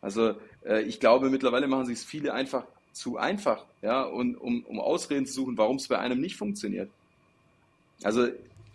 Also 0.00 0.34
äh, 0.64 0.82
ich 0.82 0.98
glaube, 0.98 1.30
mittlerweile 1.30 1.66
machen 1.68 1.86
sich 1.86 1.98
es 1.98 2.04
viele 2.04 2.32
einfach 2.32 2.64
zu 2.92 3.18
einfach, 3.18 3.64
ja, 3.82 4.02
und, 4.02 4.36
um, 4.36 4.64
um 4.64 4.80
Ausreden 4.80 5.26
zu 5.26 5.34
suchen, 5.34 5.58
warum 5.58 5.76
es 5.76 5.88
bei 5.88 5.98
einem 5.98 6.20
nicht 6.20 6.36
funktioniert. 6.36 6.90
Also 8.02 8.28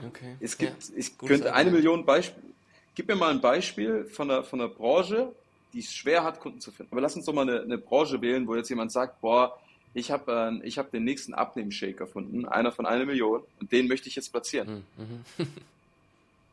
okay. 0.05 0.35
es 0.39 0.57
gibt, 0.57 0.89
ja, 0.89 0.95
ich 0.97 1.17
könnte 1.17 1.53
eine 1.53 1.71
Million 1.71 2.05
Beispiele. 2.05 2.47
Gib 2.95 3.07
mir 3.07 3.15
mal 3.15 3.31
ein 3.31 3.41
Beispiel 3.41 4.05
von 4.05 4.27
der, 4.27 4.43
von 4.43 4.59
der 4.59 4.67
Branche, 4.67 5.33
die 5.73 5.79
es 5.79 5.93
schwer 5.93 6.23
hat, 6.23 6.39
Kunden 6.39 6.59
zu 6.59 6.71
finden. 6.71 6.91
Aber 6.91 7.01
lass 7.01 7.15
uns 7.15 7.25
doch 7.25 7.33
mal 7.33 7.47
eine, 7.47 7.61
eine 7.61 7.77
Branche 7.77 8.21
wählen, 8.21 8.47
wo 8.47 8.55
jetzt 8.55 8.69
jemand 8.69 8.91
sagt, 8.91 9.21
boah, 9.21 9.57
ich 9.93 10.11
habe 10.11 10.59
äh, 10.63 10.71
hab 10.71 10.91
den 10.91 11.03
nächsten 11.03 11.33
Abnehmshake 11.33 12.01
erfunden, 12.01 12.45
einer 12.45 12.71
von 12.71 12.85
einer 12.85 13.05
Million, 13.05 13.41
und 13.59 13.71
den 13.71 13.87
möchte 13.87 14.07
ich 14.07 14.15
jetzt 14.15 14.31
platzieren. 14.31 14.83
Mhm. 14.97 15.45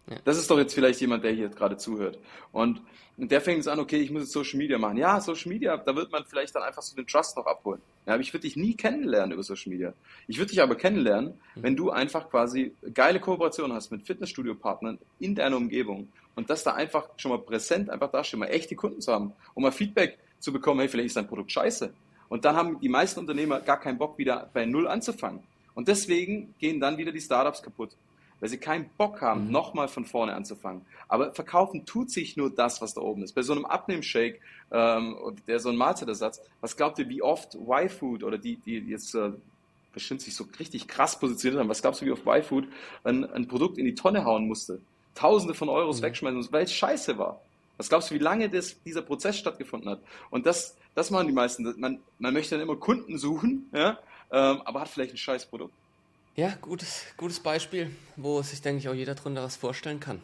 Ja. 0.09 0.17
Das 0.25 0.39
ist 0.39 0.51
doch 0.51 0.59
jetzt 0.59 0.75
vielleicht 0.75 1.01
jemand, 1.01 1.25
der 1.25 1.33
hier 1.33 1.49
gerade 1.49 1.77
zuhört. 1.77 2.19
Und, 2.53 2.81
und 3.17 3.31
der 3.31 3.41
fängt 3.41 3.59
jetzt 3.59 3.69
an, 3.69 3.81
okay, 3.81 3.97
ich 3.97 4.11
muss 4.11 4.23
jetzt 4.23 4.33
Social 4.33 4.59
Media 4.59 4.79
machen. 4.79 4.97
Ja, 4.97 5.21
Social 5.21 5.51
Media, 5.53 5.77
da 5.77 5.97
wird 5.97 6.13
man 6.13 6.25
vielleicht 6.25 6.55
dann 6.55 6.63
einfach 6.63 6.83
so 6.83 6.95
den 6.95 7.07
Trust 7.07 7.37
noch 7.37 7.47
abholen. 7.47 7.81
Ja, 8.07 8.15
aber 8.15 8.23
ich 8.23 8.33
würde 8.33 8.43
dich 8.43 8.57
nie 8.57 8.75
kennenlernen 8.75 9.33
über 9.33 9.43
Social 9.43 9.73
Media. 9.73 9.93
Ich 10.29 10.39
würde 10.39 10.51
dich 10.51 10.63
aber 10.63 10.77
kennenlernen, 10.77 11.35
mhm. 11.55 11.63
wenn 11.63 11.77
du 11.77 11.91
einfach 11.91 12.31
quasi 12.31 12.73
geile 12.95 13.19
Kooperationen 13.19 13.75
hast 13.75 13.91
mit 13.91 14.07
Fitnessstudio-Partnern 14.07 14.99
in 15.19 15.35
deiner 15.35 15.57
Umgebung 15.57 16.09
und 16.37 16.51
das 16.51 16.63
da 16.63 16.75
einfach 16.75 17.09
schon 17.17 17.33
mal 17.33 17.39
präsent 17.39 17.91
einfach 17.91 18.11
dasteht, 18.13 18.39
mal 18.39 18.47
echte 18.47 18.77
Kunden 18.77 19.01
zu 19.01 19.13
haben, 19.13 19.33
um 19.55 19.65
mal 19.65 19.73
Feedback 19.73 20.19
zu 20.39 20.53
bekommen, 20.53 20.81
hey, 20.81 20.89
vielleicht 20.89 21.09
ist 21.09 21.17
dein 21.17 21.27
Produkt 21.27 21.51
scheiße. 21.51 21.93
Und 22.29 22.45
dann 22.45 22.55
haben 22.55 22.79
die 22.81 22.89
meisten 22.89 23.19
Unternehmer 23.19 23.61
gar 23.61 23.81
keinen 23.81 23.99
Bock, 23.99 24.19
wieder 24.19 24.51
bei 24.53 24.67
Null 24.67 24.87
anzufangen. 24.87 25.43
Und 25.75 25.89
deswegen 25.89 26.55
gehen 26.59 26.79
dann 26.81 26.97
wieder 26.97 27.13
die 27.13 27.21
Startups 27.21 27.63
kaputt 27.63 27.97
weil 28.41 28.49
sie 28.49 28.59
keinen 28.59 28.89
Bock 28.97 29.21
haben, 29.21 29.47
mhm. 29.47 29.53
nochmal 29.53 29.89
von 29.89 30.05
vorne 30.05 30.35
anzufangen. 30.35 30.83
Aber 31.09 31.33
verkaufen 31.33 31.87
tut 31.87 32.11
sich 32.11 32.37
nur 32.37 32.51
das, 32.51 32.81
was 32.81 32.95
da 32.95 33.01
oben 33.01 33.23
ist. 33.23 33.35
Bei 33.35 33.43
so 33.43 33.53
einem 33.53 33.65
Abnehmshake, 33.65 34.41
ähm, 34.71 35.17
der 35.47 35.61
so 35.61 35.71
ein 35.71 35.77
Mahlzeitersatz, 35.77 36.41
was 36.61 36.77
glaubt 36.77 36.99
ihr, 36.99 37.09
wie 37.09 37.23
oft 37.23 37.55
Y-Food 37.55 38.23
oder 38.25 38.39
die, 38.39 38.57
die 38.57 38.79
jetzt 38.79 39.15
äh, 39.15 39.33
bestimmt 39.93 40.21
sich 40.21 40.35
so 40.35 40.47
richtig 40.59 40.89
krass 40.89 41.19
positioniert 41.19 41.61
haben, 41.61 41.69
was 41.69 41.81
glaubst 41.81 42.03
du, 42.03 42.07
wie 42.07 42.13
oft 42.13 42.27
Y-Food 42.27 42.69
ein, 43.05 43.25
ein 43.33 43.49
Produkt 43.49 43.79
in 43.79 43.85
die 43.85 43.95
Tonne 43.95 44.25
hauen 44.25 44.47
musste? 44.47 44.81
Tausende 45.15 45.55
von 45.55 45.69
Euros 45.69 46.01
mhm. 46.01 46.07
wegschmeißen 46.07 46.37
musste, 46.37 46.53
weil 46.53 46.65
es 46.65 46.73
scheiße 46.73 47.17
war. 47.19 47.41
Was 47.79 47.89
glaubst 47.89 48.11
du, 48.11 48.15
wie 48.15 48.19
lange 48.19 48.49
das, 48.49 48.83
dieser 48.83 49.03
Prozess 49.03 49.39
stattgefunden 49.39 49.91
hat? 49.91 50.01
Und 50.31 50.47
das, 50.47 50.77
das 50.95 51.11
machen 51.11 51.27
die 51.27 51.33
meisten. 51.33 51.79
Man, 51.79 52.01
man 52.19 52.33
möchte 52.33 52.55
dann 52.55 52.63
immer 52.63 52.77
Kunden 52.77 53.19
suchen, 53.19 53.69
ja, 53.73 53.99
ähm, 54.31 54.63
aber 54.65 54.81
hat 54.81 54.89
vielleicht 54.89 55.13
ein 55.15 55.19
scheiß 55.19 55.47
Produkt. 55.47 55.75
Ja, 56.37 56.55
gutes, 56.61 57.07
gutes 57.17 57.41
Beispiel, 57.41 57.91
wo 58.17 58.43
sich, 58.43 58.61
denke 58.61 58.81
ich, 58.81 58.89
auch 58.91 58.95
jeder 58.95 59.15
drunter 59.15 59.43
was 59.43 59.57
vorstellen 59.57 60.01
kann. 60.01 60.21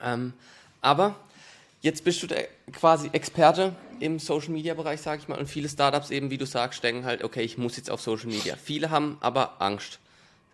Ähm, 0.00 0.32
aber 0.80 1.16
jetzt 1.82 2.04
bist 2.04 2.22
du 2.22 2.28
quasi 2.70 3.08
Experte 3.12 3.74
im 3.98 4.20
Social 4.20 4.50
Media 4.50 4.74
Bereich, 4.74 5.00
sage 5.00 5.22
ich 5.22 5.26
mal, 5.26 5.40
und 5.40 5.48
viele 5.48 5.68
Startups 5.68 6.10
eben, 6.10 6.30
wie 6.30 6.38
du 6.38 6.46
sagst, 6.46 6.84
denken 6.84 7.04
halt, 7.04 7.24
okay, 7.24 7.42
ich 7.42 7.58
muss 7.58 7.76
jetzt 7.76 7.90
auf 7.90 8.00
Social 8.00 8.28
Media. 8.28 8.54
Viele 8.54 8.90
haben 8.90 9.18
aber 9.20 9.60
Angst, 9.60 9.98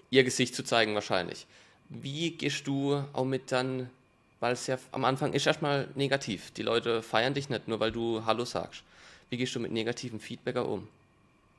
ihr 0.08 0.24
Gesicht 0.24 0.54
zu 0.54 0.62
zeigen 0.62 0.94
wahrscheinlich. 0.94 1.46
Wie 1.90 2.30
gehst 2.30 2.66
du 2.66 3.04
auch 3.12 3.26
mit 3.26 3.52
dann, 3.52 3.90
weil 4.40 4.54
es 4.54 4.66
ja 4.66 4.78
am 4.92 5.04
Anfang 5.04 5.34
ist 5.34 5.46
erstmal 5.46 5.88
negativ. 5.94 6.52
Die 6.52 6.62
Leute 6.62 7.02
feiern 7.02 7.34
dich 7.34 7.50
nicht, 7.50 7.68
nur 7.68 7.80
weil 7.80 7.92
du 7.92 8.24
Hallo 8.24 8.46
sagst. 8.46 8.82
Wie 9.28 9.36
gehst 9.36 9.54
du 9.54 9.60
mit 9.60 9.72
negativen 9.72 10.20
Feedbacker 10.20 10.66
um? 10.66 10.88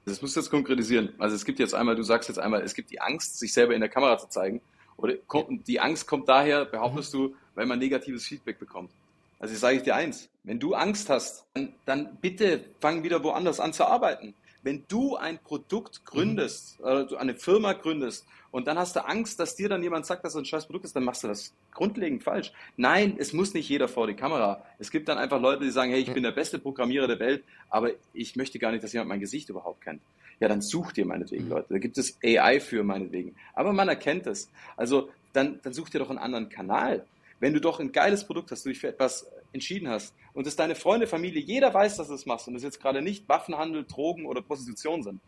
Das 0.06 0.22
musst 0.22 0.36
du 0.36 0.40
jetzt 0.40 0.50
konkretisieren. 0.50 1.14
Also 1.20 1.36
es 1.36 1.46
gibt 1.46 1.60
jetzt 1.60 1.76
einmal, 1.76 1.96
du 1.96 2.04
sagst 2.04 2.30
jetzt 2.30 2.40
einmal, 2.40 2.62
es 2.62 2.74
gibt 2.74 2.90
die 2.92 3.00
Angst, 3.00 3.38
sich 3.38 3.54
selber 3.54 3.76
in 3.76 3.82
der 3.82 3.90
Kamera 3.90 4.18
zu 4.18 4.28
zeigen. 4.30 4.62
Oder 4.98 5.16
kommt, 5.28 5.68
die 5.68 5.80
Angst 5.80 6.08
kommt 6.08 6.28
daher, 6.28 6.66
behauptest 6.66 7.14
du, 7.14 7.36
weil 7.56 7.66
man 7.66 7.80
negatives 7.80 8.26
Feedback 8.26 8.60
bekommt. 8.60 8.92
Also 9.41 9.56
ich 9.56 9.60
sage 9.60 9.77
ich 9.77 9.84
dir 9.84 9.95
eins, 9.95 10.30
wenn 10.43 10.60
du 10.60 10.75
Angst 10.75 11.10
hast, 11.10 11.45
dann, 11.56 11.73
dann 11.86 12.15
bitte 12.21 12.63
fang 12.80 13.04
wieder 13.04 13.23
woanders 13.23 13.60
an 13.60 13.73
zu 13.73 13.86
arbeiten. 13.86 14.36
Wenn 14.62 14.86
du 14.88 15.15
ein 15.15 15.39
Produkt 15.39 16.06
gründest, 16.06 16.80
mhm. 16.80 16.86
oder 16.86 17.19
eine 17.19 17.34
Firma 17.34 17.73
gründest 17.73 18.27
und 18.51 18.67
dann 18.67 18.77
hast 18.77 18.95
du 18.95 19.04
Angst, 19.04 19.39
dass 19.39 19.56
dir 19.56 19.67
dann 19.67 19.82
jemand 19.82 20.06
sagt, 20.06 20.23
dass 20.23 20.36
es 20.36 20.38
ein 20.38 20.45
scheiß 20.45 20.67
Produkt 20.67 20.86
ist, 20.86 20.95
dann 20.95 21.04
machst 21.04 21.23
du 21.23 21.27
das 21.27 21.56
grundlegend 21.73 22.23
falsch. 22.23 22.54
Nein, 22.77 23.15
es 23.17 23.34
muss 23.34 23.56
nicht 23.56 23.67
jeder 23.67 23.88
vor 23.88 24.06
die 24.06 24.13
Kamera. 24.13 24.63
Es 24.77 24.91
gibt 24.91 25.10
dann 25.10 25.17
einfach 25.17 25.41
Leute, 25.41 25.63
die 25.63 25.71
sagen, 25.71 25.89
hey, 25.89 26.01
ich 26.01 26.13
bin 26.13 26.21
der 26.21 26.32
beste 26.32 26.60
Programmierer 26.60 27.08
der 27.08 27.19
Welt, 27.19 27.43
aber 27.71 27.89
ich 28.13 28.36
möchte 28.36 28.60
gar 28.60 28.71
nicht, 28.71 28.84
dass 28.84 28.93
jemand 28.93 29.10
mein 29.10 29.21
Gesicht 29.21 29.49
überhaupt 29.49 29.82
kennt. 29.82 30.04
Ja, 30.39 30.49
dann 30.49 30.62
such 30.62 30.91
dir 30.91 31.08
meinetwegen 31.08 31.45
mhm. 31.45 31.51
Leute. 31.51 31.67
Da 31.69 31.80
gibt 31.80 31.97
es 31.97 32.19
AI 32.23 32.60
für 32.60 32.84
meinetwegen. 32.84 33.36
Aber 33.56 33.73
man 33.73 33.89
erkennt 33.89 34.27
es. 34.27 34.51
Also 34.77 35.10
dann, 35.34 35.60
dann 35.63 35.73
such 35.73 35.89
dir 35.89 35.97
doch 35.97 36.12
einen 36.12 36.19
anderen 36.19 36.49
Kanal. 36.49 37.08
Wenn 37.41 37.54
du 37.54 37.60
doch 37.60 37.82
ein 37.82 37.91
geiles 37.91 38.25
Produkt 38.25 38.51
hast, 38.51 38.65
du 38.65 38.69
dich 38.69 38.80
für 38.80 38.88
etwas 38.88 39.30
entschieden 39.51 39.89
hast 39.89 40.13
und 40.34 40.47
es 40.47 40.56
deine 40.56 40.75
Freunde, 40.75 41.08
Familie, 41.08 41.41
jeder 41.41 41.73
weiß, 41.73 41.97
dass 41.97 42.08
du 42.08 42.13
es 42.13 42.25
machst 42.25 42.47
und 42.47 42.56
es 42.56 42.63
jetzt 42.63 42.82
gerade 42.82 43.01
nicht 43.01 43.27
Waffenhandel, 43.27 43.84
Drogen 43.84 44.25
oder 44.25 44.41
Prostitution 44.41 45.04
sind, 45.04 45.19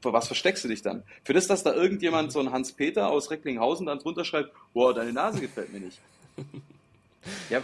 für 0.00 0.12
was 0.12 0.26
versteckst 0.26 0.64
du 0.64 0.68
dich 0.68 0.82
dann? 0.82 1.04
Für 1.22 1.34
das, 1.34 1.46
dass 1.46 1.62
da 1.62 1.72
irgendjemand, 1.72 2.32
so 2.32 2.40
ein 2.40 2.50
Hans-Peter 2.50 3.08
aus 3.08 3.30
Recklinghausen, 3.30 3.86
dann 3.86 4.00
drunter 4.00 4.24
schreibt, 4.24 4.50
boah, 4.74 4.92
deine 4.92 5.12
Nase 5.12 5.40
gefällt 5.40 5.72
mir 5.72 5.78
nicht. 5.78 6.00
ja, 7.50 7.62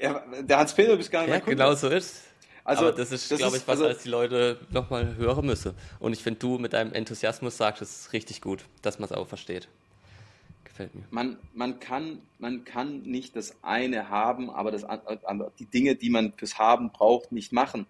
ja, 0.00 0.24
der 0.42 0.58
Hans-Peter 0.58 0.96
bist 0.96 1.10
gar 1.10 1.22
nicht 1.22 1.30
Ja, 1.30 1.40
genau 1.40 1.74
so 1.74 1.88
ist 1.88 2.30
also, 2.64 2.86
Aber 2.86 2.92
das 2.92 3.10
ist, 3.10 3.28
glaube 3.28 3.56
ich, 3.56 3.66
was 3.66 3.80
also, 3.80 3.86
als 3.86 4.02
die 4.02 4.08
Leute 4.08 4.58
nochmal 4.70 5.16
hören 5.16 5.46
müssen. 5.46 5.74
Und 5.98 6.12
ich 6.12 6.22
finde, 6.22 6.40
du 6.40 6.58
mit 6.58 6.72
deinem 6.72 6.92
Enthusiasmus 6.92 7.56
sagst, 7.56 7.82
es 7.82 8.12
richtig 8.12 8.40
gut, 8.40 8.64
dass 8.82 8.98
man 8.98 9.06
es 9.06 9.12
auch 9.12 9.26
versteht. 9.26 9.68
Gefällt 10.80 10.94
mir. 10.94 11.02
Man, 11.10 11.36
man, 11.54 11.80
kann, 11.80 12.22
man 12.38 12.64
kann 12.64 13.02
nicht 13.02 13.36
das 13.36 13.56
eine 13.62 14.08
haben, 14.08 14.50
aber 14.50 14.70
das, 14.70 14.86
die 15.58 15.66
Dinge, 15.66 15.94
die 15.94 16.10
man 16.10 16.32
fürs 16.36 16.58
Haben 16.58 16.90
braucht, 16.90 17.32
nicht 17.32 17.52
machen. 17.52 17.86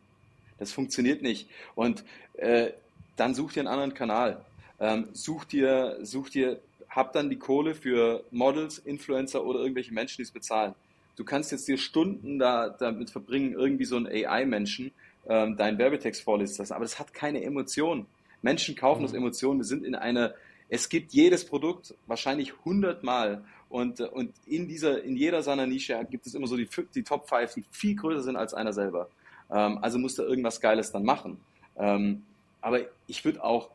Das 0.59 0.73
funktioniert 0.73 1.23
nicht. 1.23 1.49
Und 1.75 2.05
äh, 2.35 2.71
dann 3.17 3.35
such 3.35 3.53
dir 3.53 3.61
einen 3.61 3.69
anderen 3.69 3.95
Kanal. 3.95 4.45
Ähm, 4.81 5.09
such 5.13 5.45
dir, 5.45 5.99
such 6.03 6.31
dir, 6.31 6.61
hab 6.89 7.13
dann 7.13 7.31
die 7.31 7.37
Kohle 7.37 7.75
für 7.75 8.25
Models, 8.31 8.79
Influencer 8.79 9.45
oder 9.45 9.61
irgendwelche 9.61 9.95
Menschen, 9.95 10.17
die 10.19 10.23
es 10.23 10.31
bezahlen. 10.31 10.75
Du 11.17 11.25
kannst 11.25 11.53
jetzt 11.53 11.69
dir 11.69 11.79
Stunden 11.79 12.39
da, 12.39 12.71
damit 12.71 13.11
verbringen, 13.11 13.53
irgendwie 13.53 13.85
so 13.85 13.97
einen 13.97 14.07
AI-Menschen 14.07 14.91
ähm, 15.29 15.57
deinen 15.57 15.79
Werbetext 15.79 16.23
vorlesen 16.23 16.59
lassen, 16.59 16.73
aber 16.73 16.85
das 16.85 16.99
hat 16.99 17.13
keine 17.13 17.43
Emotion. 17.43 18.07
Menschen 18.43 18.75
kaufen 18.75 19.01
mhm. 19.01 19.05
aus 19.05 19.13
Emotionen. 19.13 19.61
Wir 19.61 19.65
sind 19.67 19.85
in 19.85 19.95
einer, 19.95 20.35
es 20.71 20.89
gibt 20.89 21.13
jedes 21.13 21.45
Produkt 21.45 21.95
wahrscheinlich 22.07 22.55
hundertmal 22.65 23.45
und, 23.69 24.01
und 24.01 24.33
in 24.47 24.69
dieser, 24.69 25.03
in 25.03 25.17
jeder 25.17 25.43
seiner 25.43 25.67
Nische 25.67 26.01
gibt 26.09 26.27
es 26.27 26.35
immer 26.35 26.47
so 26.47 26.57
die, 26.57 26.69
die 26.95 27.03
Top 27.03 27.29
5, 27.29 27.55
die 27.55 27.65
viel 27.71 27.97
größer 27.97 28.23
sind 28.23 28.37
als 28.37 28.55
einer 28.55 28.73
selber. 28.73 29.09
Ähm, 29.51 29.79
also 29.83 29.99
musst 29.99 30.19
du 30.19 30.23
irgendwas 30.23 30.61
Geiles 30.61 30.93
dann 30.93 31.05
machen. 31.05 31.39
Ähm, 31.77 32.23
aber 32.61 32.81
ich 33.07 33.25
würde 33.25 33.43
auch, 33.43 33.71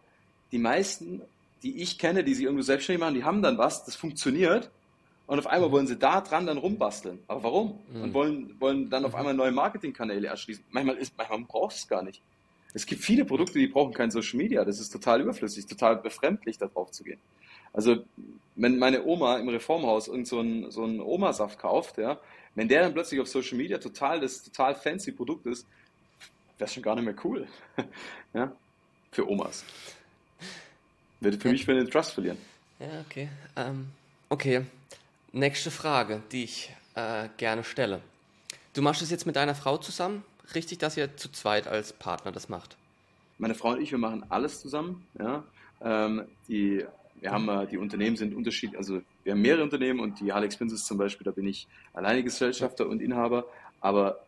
die 0.51 0.57
meisten, 0.57 1.21
die 1.63 1.81
ich 1.81 1.97
kenne, 1.97 2.23
die 2.23 2.33
sich 2.33 2.45
irgendwo 2.45 2.63
selbstständig 2.63 3.01
machen, 3.01 3.15
die 3.15 3.23
haben 3.23 3.41
dann 3.41 3.57
was, 3.57 3.85
das 3.85 3.95
funktioniert. 3.95 4.69
Und 5.27 5.39
auf 5.39 5.47
einmal 5.47 5.69
mhm. 5.69 5.73
wollen 5.73 5.87
sie 5.87 5.97
da 5.97 6.21
dran 6.21 6.45
dann 6.45 6.57
rumbasteln. 6.57 7.19
Aber 7.27 7.43
warum? 7.43 7.79
Mhm. 7.91 8.01
Und 8.03 8.13
wollen, 8.13 8.55
wollen 8.59 8.89
dann 8.89 9.03
auf 9.03 9.11
mhm. 9.11 9.17
einmal 9.17 9.33
neue 9.33 9.51
Marketingkanäle 9.51 10.27
erschließen. 10.27 10.63
Manchmal 10.69 10.95
ist, 10.97 11.17
manchmal 11.17 11.39
braucht 11.39 11.75
es 11.75 11.87
gar 11.87 12.03
nicht. 12.03 12.21
Es 12.75 12.85
gibt 12.85 13.01
viele 13.01 13.25
Produkte, 13.25 13.57
die 13.57 13.67
brauchen 13.67 13.93
kein 13.93 14.11
Social 14.11 14.37
Media. 14.37 14.63
Das 14.63 14.79
ist 14.79 14.89
total 14.89 15.21
überflüssig, 15.21 15.65
total 15.65 15.95
befremdlich, 15.95 16.59
da 16.59 16.67
drauf 16.67 16.91
zu 16.91 17.03
gehen. 17.03 17.19
Also, 17.73 18.03
wenn 18.55 18.77
meine 18.77 19.03
Oma 19.03 19.37
im 19.37 19.49
Reformhaus 19.49 20.07
irgend 20.07 20.27
so 20.27 20.39
einen, 20.39 20.69
so 20.69 20.83
einen 20.83 20.99
Oma-Saft 20.99 21.57
kauft, 21.57 21.97
ja, 21.97 22.19
wenn 22.53 22.67
der 22.67 22.81
dann 22.83 22.93
plötzlich 22.93 23.19
auf 23.19 23.27
Social 23.27 23.57
Media 23.57 23.79
total 23.79 24.19
das 24.19 24.43
total 24.43 24.75
fancy 24.75 25.11
Produkt 25.11 25.47
ist, 25.47 25.65
wäre 26.57 26.69
schon 26.69 26.83
gar 26.83 26.95
nicht 26.95 27.05
mehr 27.05 27.15
cool. 27.23 27.47
ja 28.33 28.55
für 29.15 29.27
Omas. 29.29 29.63
Würde 31.21 31.39
für 31.39 31.47
ja. 31.47 31.53
mich 31.53 31.65
für 31.65 31.73
den 31.73 31.89
Trust 31.89 32.11
verlieren. 32.11 32.37
Ja, 32.79 33.01
okay. 33.07 33.29
Ähm, 33.55 33.87
okay. 34.29 34.65
Nächste 35.31 35.71
Frage, 35.71 36.21
die 36.31 36.43
ich 36.43 36.71
äh, 36.95 37.29
gerne 37.37 37.63
stelle. 37.63 38.01
Du 38.73 38.81
machst 38.81 39.01
es 39.01 39.09
jetzt 39.09 39.25
mit 39.25 39.37
deiner 39.37 39.55
Frau 39.55 39.77
zusammen? 39.77 40.23
Richtig, 40.53 40.77
dass 40.77 40.97
ihr 40.97 41.15
zu 41.17 41.31
zweit 41.31 41.67
als 41.67 41.93
Partner 41.93 42.31
das 42.31 42.49
macht? 42.49 42.77
Meine 43.37 43.55
Frau 43.55 43.71
und 43.71 43.81
ich, 43.81 43.91
wir 43.91 43.97
machen 43.97 44.23
alles 44.29 44.61
zusammen. 44.61 45.05
Ja. 45.19 45.43
Ähm, 45.81 46.25
die, 46.47 46.85
wir 47.19 47.31
haben, 47.31 47.49
äh, 47.49 47.67
die 47.67 47.77
Unternehmen 47.77 48.15
sind 48.15 48.35
unterschiedlich, 48.35 48.77
also 48.77 49.01
wir 49.23 49.33
haben 49.33 49.41
mehrere 49.41 49.63
Unternehmen 49.63 49.99
und 49.99 50.19
die 50.19 50.31
Alex 50.31 50.57
Princess 50.57 50.85
zum 50.85 50.97
Beispiel, 50.97 51.25
da 51.25 51.31
bin 51.31 51.47
ich 51.47 51.67
alleiniges 51.93 52.33
Gesellschafter 52.33 52.87
und 52.87 53.01
Inhaber, 53.01 53.45
aber 53.81 54.19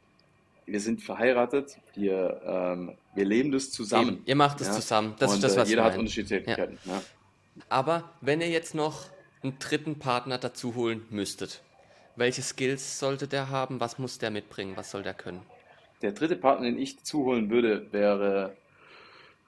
wir 0.66 0.82
sind 0.82 1.02
verheiratet, 1.02 1.78
wir, 1.96 2.42
ähm, 2.46 2.98
wir 3.16 3.26
leben 3.26 3.52
das 3.52 3.72
zusammen. 3.72 4.16
Eben, 4.16 4.24
ihr 4.26 4.36
macht 4.36 4.60
das 4.60 4.68
ja? 4.68 4.74
zusammen. 4.74 5.16
Das 5.18 5.32
und, 5.32 5.38
ist 5.38 5.44
das, 5.44 5.56
was 5.56 5.70
Jeder 5.70 5.86
hat 5.86 5.98
unterschiedliche 5.98 6.44
Tätigkeiten. 6.44 6.78
Ja. 6.86 7.02
Aber 7.70 8.12
wenn 8.22 8.42
ihr 8.42 8.50
jetzt 8.50 8.76
noch 8.76 9.06
einen 9.42 9.58
dritten 9.60 9.98
Partner 10.00 10.38
dazu 10.38 10.76
holen 10.76 11.06
müsstet, 11.10 11.62
welche 12.18 12.42
Skills 12.42 13.00
sollte 13.00 13.28
der 13.28 13.50
haben? 13.50 13.80
Was 13.80 14.00
muss 14.00 14.18
der 14.18 14.32
mitbringen? 14.32 14.76
Was 14.76 14.92
soll 14.92 15.04
der 15.04 15.14
können? 15.14 15.42
Der 16.02 16.12
dritte 16.12 16.36
Partner, 16.36 16.66
den 16.68 16.80
ich 16.80 17.04
zuholen 17.04 17.50
würde, 17.50 17.92
wäre, 17.92 18.56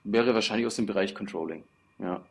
wäre 0.03 0.33
wahrscheinlich 0.33 0.65
aus 0.65 0.75
dem 0.75 0.85
Bereich 0.85 1.13
Controlling. 1.13 1.63
Ja. 1.99 2.23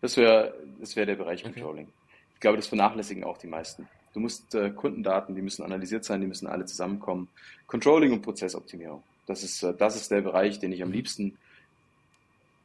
Das 0.00 0.16
wäre 0.16 0.54
das 0.80 0.96
wär 0.96 1.06
der 1.06 1.16
Bereich 1.16 1.42
Controlling. 1.42 1.86
Okay. 1.86 1.92
Ich 2.34 2.40
glaube, 2.40 2.56
das 2.56 2.66
vernachlässigen 2.66 3.24
auch 3.24 3.38
die 3.38 3.46
meisten. 3.46 3.88
Du 4.12 4.20
musst 4.20 4.54
äh, 4.54 4.70
Kundendaten, 4.70 5.34
die 5.34 5.42
müssen 5.42 5.64
analysiert 5.64 6.04
sein, 6.04 6.20
die 6.20 6.26
müssen 6.26 6.46
alle 6.46 6.66
zusammenkommen. 6.66 7.28
Controlling 7.66 8.12
und 8.12 8.22
Prozessoptimierung. 8.22 9.02
Das 9.26 9.42
ist, 9.42 9.62
äh, 9.62 9.74
das 9.74 9.96
ist 9.96 10.10
der 10.10 10.20
Bereich, 10.20 10.60
den 10.60 10.72
ich 10.72 10.82
am 10.82 10.92
liebsten, 10.92 11.36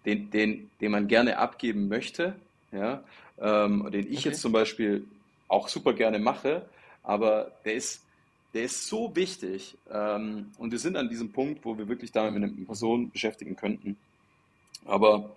den, 0.06 0.30
den, 0.30 0.70
den 0.80 0.92
man 0.92 1.08
gerne 1.08 1.38
abgeben 1.38 1.88
möchte, 1.88 2.36
ja, 2.72 3.04
ähm, 3.40 3.90
den 3.92 4.12
ich 4.12 4.20
okay. 4.20 4.30
jetzt 4.30 4.42
zum 4.42 4.52
Beispiel 4.52 5.06
auch 5.48 5.68
super 5.68 5.94
gerne 5.94 6.20
mache, 6.20 6.66
aber 7.04 7.52
der 7.66 7.74
ist, 7.74 8.04
der 8.54 8.64
ist 8.64 8.88
so 8.88 9.16
wichtig 9.16 9.78
ähm, 9.92 10.52
und 10.58 10.72
wir 10.72 10.80
sind 10.80 10.96
an 10.98 11.10
diesem 11.10 11.32
Punkt, 11.32 11.64
wo 11.66 11.78
wir 11.78 11.88
wirklich 11.88 12.12
damit 12.12 12.34
mit 12.34 12.44
einer 12.44 12.66
Person 12.66 13.12
beschäftigen 13.12 13.56
könnten. 13.56 13.98
Aber 14.86 15.36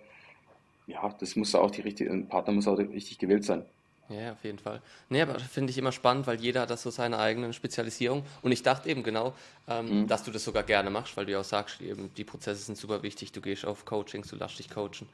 ja, 0.87 1.13
das 1.19 1.35
muss 1.35 1.53
auch 1.55 1.71
die 1.71 1.81
richtige, 1.81 2.11
ein 2.11 2.27
Partner 2.27 2.53
muss 2.53 2.67
auch 2.67 2.77
richtig 2.77 3.19
gewählt 3.19 3.45
sein. 3.45 3.63
Ja, 4.09 4.33
auf 4.33 4.43
jeden 4.43 4.59
Fall. 4.59 4.81
Nee, 5.09 5.21
aber 5.21 5.39
finde 5.39 5.71
ich 5.71 5.77
immer 5.77 5.91
spannend, 5.91 6.27
weil 6.27 6.39
jeder 6.39 6.61
hat 6.61 6.69
das 6.69 6.83
so 6.83 6.89
seine 6.89 7.19
eigenen 7.19 7.53
Spezialisierung. 7.53 8.23
Und 8.41 8.51
ich 8.51 8.61
dachte 8.61 8.89
eben 8.89 9.01
genau, 9.01 9.33
ähm, 9.67 10.01
mhm. 10.01 10.07
dass 10.07 10.23
du 10.23 10.31
das 10.31 10.43
sogar 10.43 10.63
gerne 10.63 10.89
machst, 10.89 11.15
weil 11.15 11.25
du 11.25 11.31
ja 11.31 11.39
auch 11.39 11.45
sagst, 11.45 11.81
eben, 11.81 12.13
die 12.15 12.25
Prozesse 12.25 12.63
sind 12.63 12.77
super 12.77 13.01
wichtig, 13.01 13.31
du 13.31 13.41
gehst 13.41 13.65
auf 13.65 13.85
Coachings, 13.85 14.27
du 14.27 14.35
lässt 14.35 14.59
dich 14.59 14.69
coachen. 14.69 15.07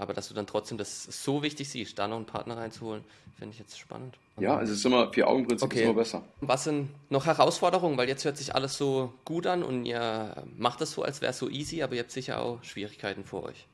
Aber 0.00 0.14
dass 0.14 0.28
du 0.28 0.34
dann 0.34 0.46
trotzdem 0.46 0.78
das 0.78 1.04
so 1.04 1.42
wichtig 1.42 1.68
siehst, 1.68 1.98
da 1.98 2.08
noch 2.08 2.16
einen 2.16 2.24
Partner 2.24 2.56
reinzuholen, 2.56 3.04
finde 3.38 3.52
ich 3.52 3.58
jetzt 3.58 3.78
spannend. 3.78 4.16
Ja, 4.38 4.56
also 4.56 4.72
es 4.72 4.78
ist 4.78 4.86
immer, 4.86 5.12
vier 5.12 5.28
Augenprinzip 5.28 5.66
okay. 5.66 5.80
ist 5.80 5.84
immer 5.84 5.94
besser. 5.94 6.22
Was 6.40 6.64
sind 6.64 6.88
noch 7.10 7.26
Herausforderungen? 7.26 7.98
Weil 7.98 8.08
jetzt 8.08 8.24
hört 8.24 8.38
sich 8.38 8.54
alles 8.54 8.78
so 8.78 9.12
gut 9.26 9.46
an 9.46 9.62
und 9.62 9.84
ihr 9.84 10.42
macht 10.56 10.80
das 10.80 10.92
so, 10.92 11.02
als 11.02 11.20
wäre 11.20 11.32
es 11.32 11.38
so 11.38 11.50
easy, 11.50 11.82
aber 11.82 11.96
ihr 11.96 12.00
habt 12.00 12.12
sicher 12.12 12.40
auch 12.40 12.64
Schwierigkeiten 12.64 13.24
vor 13.24 13.42
euch. 13.42 13.66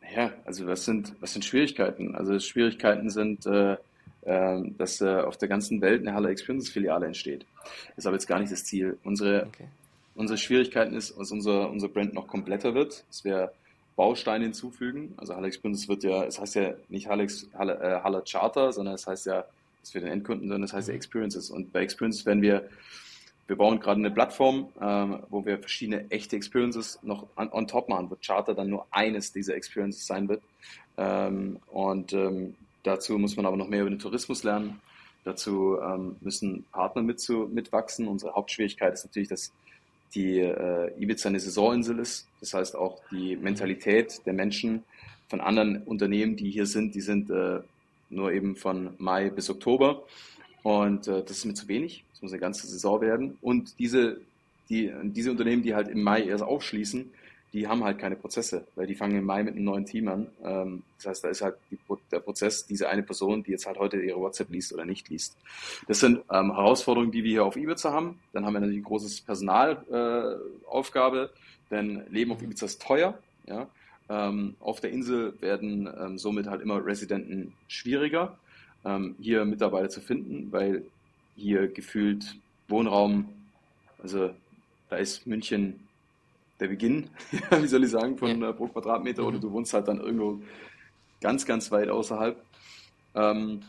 Naja, 0.00 0.32
also 0.44 0.66
was 0.66 0.84
sind, 0.84 1.14
was 1.20 1.32
sind 1.32 1.44
Schwierigkeiten? 1.44 2.16
Also 2.16 2.40
Schwierigkeiten 2.40 3.08
sind, 3.08 3.46
äh, 3.46 3.76
ähm, 4.26 4.76
dass 4.78 5.00
äh, 5.00 5.20
auf 5.20 5.36
der 5.36 5.48
ganzen 5.48 5.80
Welt 5.80 6.00
eine 6.00 6.12
Halle 6.12 6.30
Experiences 6.30 6.72
Filiale 6.72 7.06
entsteht. 7.06 7.46
Das 7.62 7.98
ist 7.98 8.06
aber 8.06 8.16
jetzt 8.16 8.26
gar 8.26 8.40
nicht 8.40 8.50
das 8.50 8.64
Ziel. 8.64 8.98
Unsere, 9.04 9.46
okay. 9.46 9.68
unsere 10.16 10.38
Schwierigkeiten 10.38 10.96
ist, 10.96 11.16
dass 11.16 11.30
unser, 11.30 11.70
unser 11.70 11.86
Brand 11.86 12.14
noch 12.14 12.26
kompletter 12.26 12.74
wird, 12.74 13.04
dass 13.08 13.22
wir 13.22 13.52
Bausteine 13.96 14.44
hinzufügen. 14.44 15.14
Also 15.16 15.34
Halle 15.34 15.48
Experiences 15.48 15.88
wird 15.88 16.04
ja, 16.04 16.24
es 16.24 16.40
heißt 16.40 16.54
ja 16.54 16.74
nicht 16.88 17.08
Halle, 17.08 17.26
Halle, 17.54 17.80
äh, 17.80 18.02
Halle 18.02 18.22
Charter, 18.28 18.72
sondern 18.72 18.94
es 18.94 19.06
heißt 19.06 19.26
ja, 19.26 19.44
das 19.80 19.90
für 19.90 20.00
den 20.00 20.08
Endkunden, 20.08 20.48
sondern 20.48 20.64
es 20.64 20.72
heißt 20.72 20.88
ja 20.88 20.92
mhm. 20.92 20.96
Experiences. 20.96 21.50
Und 21.50 21.72
bei 21.72 21.80
Experiences 21.80 22.24
werden 22.26 22.42
wir 22.42 22.68
wir 23.52 23.56
bauen 23.56 23.80
gerade 23.80 23.98
eine 23.98 24.10
Plattform, 24.10 24.68
ähm, 24.80 25.18
wo 25.28 25.44
wir 25.44 25.58
verschiedene 25.58 26.10
echte 26.10 26.36
Experiences 26.36 26.98
noch 27.02 27.26
on, 27.36 27.52
on, 27.52 27.66
top 27.66 27.88
machen, 27.88 28.10
wo 28.10 28.16
Charter 28.24 28.54
dann 28.54 28.70
nur 28.70 28.86
eines 28.90 29.32
dieser 29.32 29.56
Experiences 29.56 30.06
sein 30.06 30.28
wird. 30.28 30.42
Ähm, 30.96 31.58
und 31.66 32.12
ähm, 32.12 32.54
dazu 32.82 33.18
muss 33.18 33.36
man 33.36 33.44
aber 33.44 33.56
noch 33.56 33.68
mehr 33.68 33.80
über 33.80 33.90
den 33.90 33.98
Tourismus 33.98 34.42
lernen. 34.44 34.80
Dazu 35.24 35.78
ähm, 35.82 36.16
müssen 36.20 36.64
Partner 36.72 37.02
mit 37.02 37.20
zu, 37.20 37.48
mitwachsen. 37.52 38.08
Unsere 38.08 38.34
Hauptschwierigkeit 38.34 38.94
ist 38.94 39.04
natürlich, 39.04 39.28
dass 39.28 39.52
die 40.14 40.40
äh, 40.40 40.92
Ibiza 40.98 41.28
eine 41.28 41.40
Saisoninsel 41.40 41.98
ist. 41.98 42.28
Das 42.40 42.54
heißt 42.54 42.76
auch 42.76 43.00
die 43.10 43.36
Mentalität 43.36 44.20
der 44.26 44.32
Menschen 44.32 44.84
von 45.28 45.40
anderen 45.40 45.82
Unternehmen, 45.84 46.36
die 46.36 46.50
hier 46.50 46.66
sind, 46.66 46.94
die 46.94 47.00
sind 47.00 47.30
äh, 47.30 47.60
nur 48.10 48.32
eben 48.32 48.56
von 48.56 48.90
Mai 48.98 49.30
bis 49.30 49.48
Oktober. 49.48 50.04
Und 50.62 51.08
äh, 51.08 51.22
das 51.22 51.38
ist 51.38 51.44
mir 51.44 51.54
zu 51.54 51.68
wenig. 51.68 52.04
Das 52.12 52.22
muss 52.22 52.32
eine 52.32 52.40
ganze 52.40 52.66
Saison 52.66 53.00
werden. 53.00 53.38
Und 53.40 53.78
diese, 53.78 54.20
die, 54.68 54.92
diese 55.02 55.30
Unternehmen, 55.30 55.62
die 55.62 55.74
halt 55.74 55.88
im 55.88 56.02
Mai 56.02 56.24
erst 56.24 56.44
aufschließen, 56.44 57.10
die 57.52 57.68
haben 57.68 57.84
halt 57.84 57.98
keine 57.98 58.16
Prozesse, 58.16 58.66
weil 58.74 58.86
die 58.86 58.94
fangen 58.94 59.18
im 59.18 59.24
Mai 59.24 59.42
mit 59.42 59.54
einem 59.54 59.64
neuen 59.64 59.84
Team 59.84 60.08
an. 60.08 60.28
Ähm, 60.42 60.82
das 60.96 61.06
heißt, 61.06 61.24
da 61.24 61.28
ist 61.28 61.42
halt 61.42 61.56
die, 61.70 61.78
der 62.10 62.20
Prozess, 62.20 62.64
diese 62.66 62.88
eine 62.88 63.02
Person, 63.02 63.42
die 63.42 63.50
jetzt 63.50 63.66
halt 63.66 63.78
heute 63.78 64.00
ihre 64.00 64.20
WhatsApp 64.20 64.48
liest 64.50 64.72
oder 64.72 64.86
nicht 64.86 65.10
liest. 65.10 65.36
Das 65.86 66.00
sind 66.00 66.20
ähm, 66.30 66.54
Herausforderungen, 66.54 67.12
die 67.12 67.24
wir 67.24 67.30
hier 67.30 67.44
auf 67.44 67.56
Ibiza 67.56 67.92
haben. 67.92 68.18
Dann 68.32 68.46
haben 68.46 68.54
wir 68.54 68.60
natürlich 68.60 68.84
großes 68.84 69.20
Personalaufgabe, 69.20 71.24
äh, 71.24 71.28
denn 71.70 72.04
Leben 72.10 72.32
auf 72.32 72.42
Ibiza 72.42 72.64
ist 72.66 72.80
teuer. 72.80 73.18
Ja? 73.46 73.68
Ähm, 74.08 74.54
auf 74.60 74.80
der 74.80 74.90
Insel 74.90 75.34
werden 75.42 75.90
ähm, 76.00 76.18
somit 76.18 76.46
halt 76.46 76.62
immer 76.62 76.82
Residenten 76.84 77.52
schwieriger, 77.68 78.38
ähm, 78.84 79.14
hier 79.20 79.44
Mitarbeiter 79.44 79.90
zu 79.90 80.00
finden, 80.00 80.50
weil 80.50 80.82
hier 81.36 81.68
gefühlt 81.68 82.36
Wohnraum, 82.68 83.28
also 84.02 84.30
da 84.88 84.96
ist 84.96 85.26
München 85.26 85.86
der 86.62 86.68
Beginn, 86.68 87.10
wie 87.50 87.66
soll 87.66 87.84
ich 87.84 87.90
sagen, 87.90 88.16
von 88.16 88.40
ja. 88.40 88.50
Äh, 88.50 88.52
pro 88.52 88.68
Quadratmeter 88.68 89.22
mhm. 89.22 89.28
oder 89.28 89.38
du 89.38 89.52
wohnst 89.52 89.74
halt 89.74 89.88
dann 89.88 90.00
irgendwo 90.00 90.40
ganz, 91.20 91.44
ganz 91.44 91.70
weit 91.70 91.88
außerhalb. 91.88 92.42
Ähm, 93.14 93.62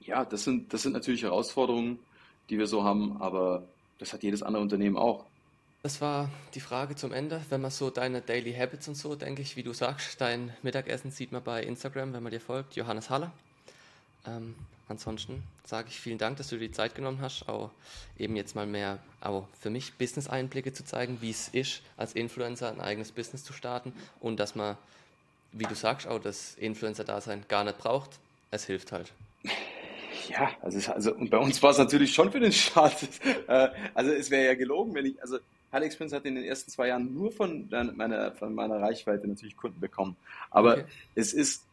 ja, 0.00 0.24
das 0.24 0.44
sind, 0.44 0.72
das 0.72 0.82
sind 0.82 0.92
natürlich 0.92 1.22
Herausforderungen, 1.22 1.98
die 2.50 2.58
wir 2.58 2.66
so 2.66 2.82
haben, 2.82 3.20
aber 3.20 3.62
das 3.98 4.12
hat 4.12 4.22
jedes 4.22 4.42
andere 4.42 4.62
Unternehmen 4.62 4.96
auch. 4.96 5.26
Das 5.82 6.00
war 6.00 6.28
die 6.54 6.60
Frage 6.60 6.94
zum 6.94 7.12
Ende. 7.12 7.40
Wenn 7.50 7.60
man 7.60 7.70
so 7.70 7.90
deine 7.90 8.20
Daily 8.20 8.54
Habits 8.54 8.86
und 8.88 8.94
so, 8.94 9.16
denke 9.16 9.42
ich, 9.42 9.56
wie 9.56 9.62
du 9.62 9.72
sagst, 9.72 10.20
dein 10.20 10.52
Mittagessen 10.62 11.10
sieht 11.10 11.32
man 11.32 11.42
bei 11.42 11.62
Instagram, 11.62 12.12
wenn 12.12 12.22
man 12.22 12.32
dir 12.32 12.40
folgt, 12.40 12.76
Johannes 12.76 13.10
Haller. 13.10 13.32
Ähm, 14.26 14.54
ansonsten 14.92 15.42
sage 15.64 15.88
ich 15.88 16.00
vielen 16.00 16.18
Dank, 16.18 16.36
dass 16.36 16.48
du 16.48 16.56
dir 16.56 16.68
die 16.68 16.72
Zeit 16.72 16.94
genommen 16.94 17.20
hast, 17.20 17.48
auch 17.48 17.70
eben 18.18 18.36
jetzt 18.36 18.54
mal 18.54 18.66
mehr 18.66 18.98
auch 19.20 19.48
für 19.60 19.70
mich 19.70 19.94
Business-Einblicke 19.94 20.72
zu 20.72 20.84
zeigen, 20.84 21.18
wie 21.20 21.30
es 21.30 21.48
ist, 21.48 21.82
als 21.96 22.12
Influencer 22.12 22.70
ein 22.70 22.80
eigenes 22.80 23.10
Business 23.10 23.42
zu 23.44 23.52
starten 23.52 23.92
und 24.20 24.38
dass 24.38 24.54
man, 24.54 24.76
wie 25.52 25.64
du 25.64 25.74
sagst, 25.74 26.06
auch 26.06 26.20
das 26.20 26.54
Influencer-Dasein 26.54 27.44
gar 27.48 27.64
nicht 27.64 27.78
braucht. 27.78 28.10
Es 28.50 28.66
hilft 28.66 28.92
halt. 28.92 29.12
Ja, 30.28 30.50
also, 30.60 30.92
also 30.92 31.14
und 31.14 31.30
bei 31.30 31.38
uns 31.38 31.62
war 31.62 31.70
es 31.70 31.78
natürlich 31.78 32.14
schon 32.14 32.30
für 32.30 32.40
den 32.40 32.52
Start. 32.52 32.96
Äh, 33.48 33.68
also 33.94 34.12
es 34.12 34.30
wäre 34.30 34.46
ja 34.46 34.54
gelogen, 34.54 34.94
wenn 34.94 35.06
ich, 35.06 35.20
also 35.20 35.38
Experience 35.72 36.12
hat 36.12 36.26
in 36.26 36.34
den 36.36 36.44
ersten 36.44 36.70
zwei 36.70 36.88
Jahren 36.88 37.12
nur 37.14 37.32
von 37.32 37.68
meiner, 37.96 38.32
von 38.32 38.54
meiner 38.54 38.80
Reichweite 38.80 39.26
natürlich 39.26 39.56
Kunden 39.56 39.80
bekommen. 39.80 40.16
Aber 40.50 40.74
okay. 40.74 40.84
es 41.14 41.32
ist 41.32 41.64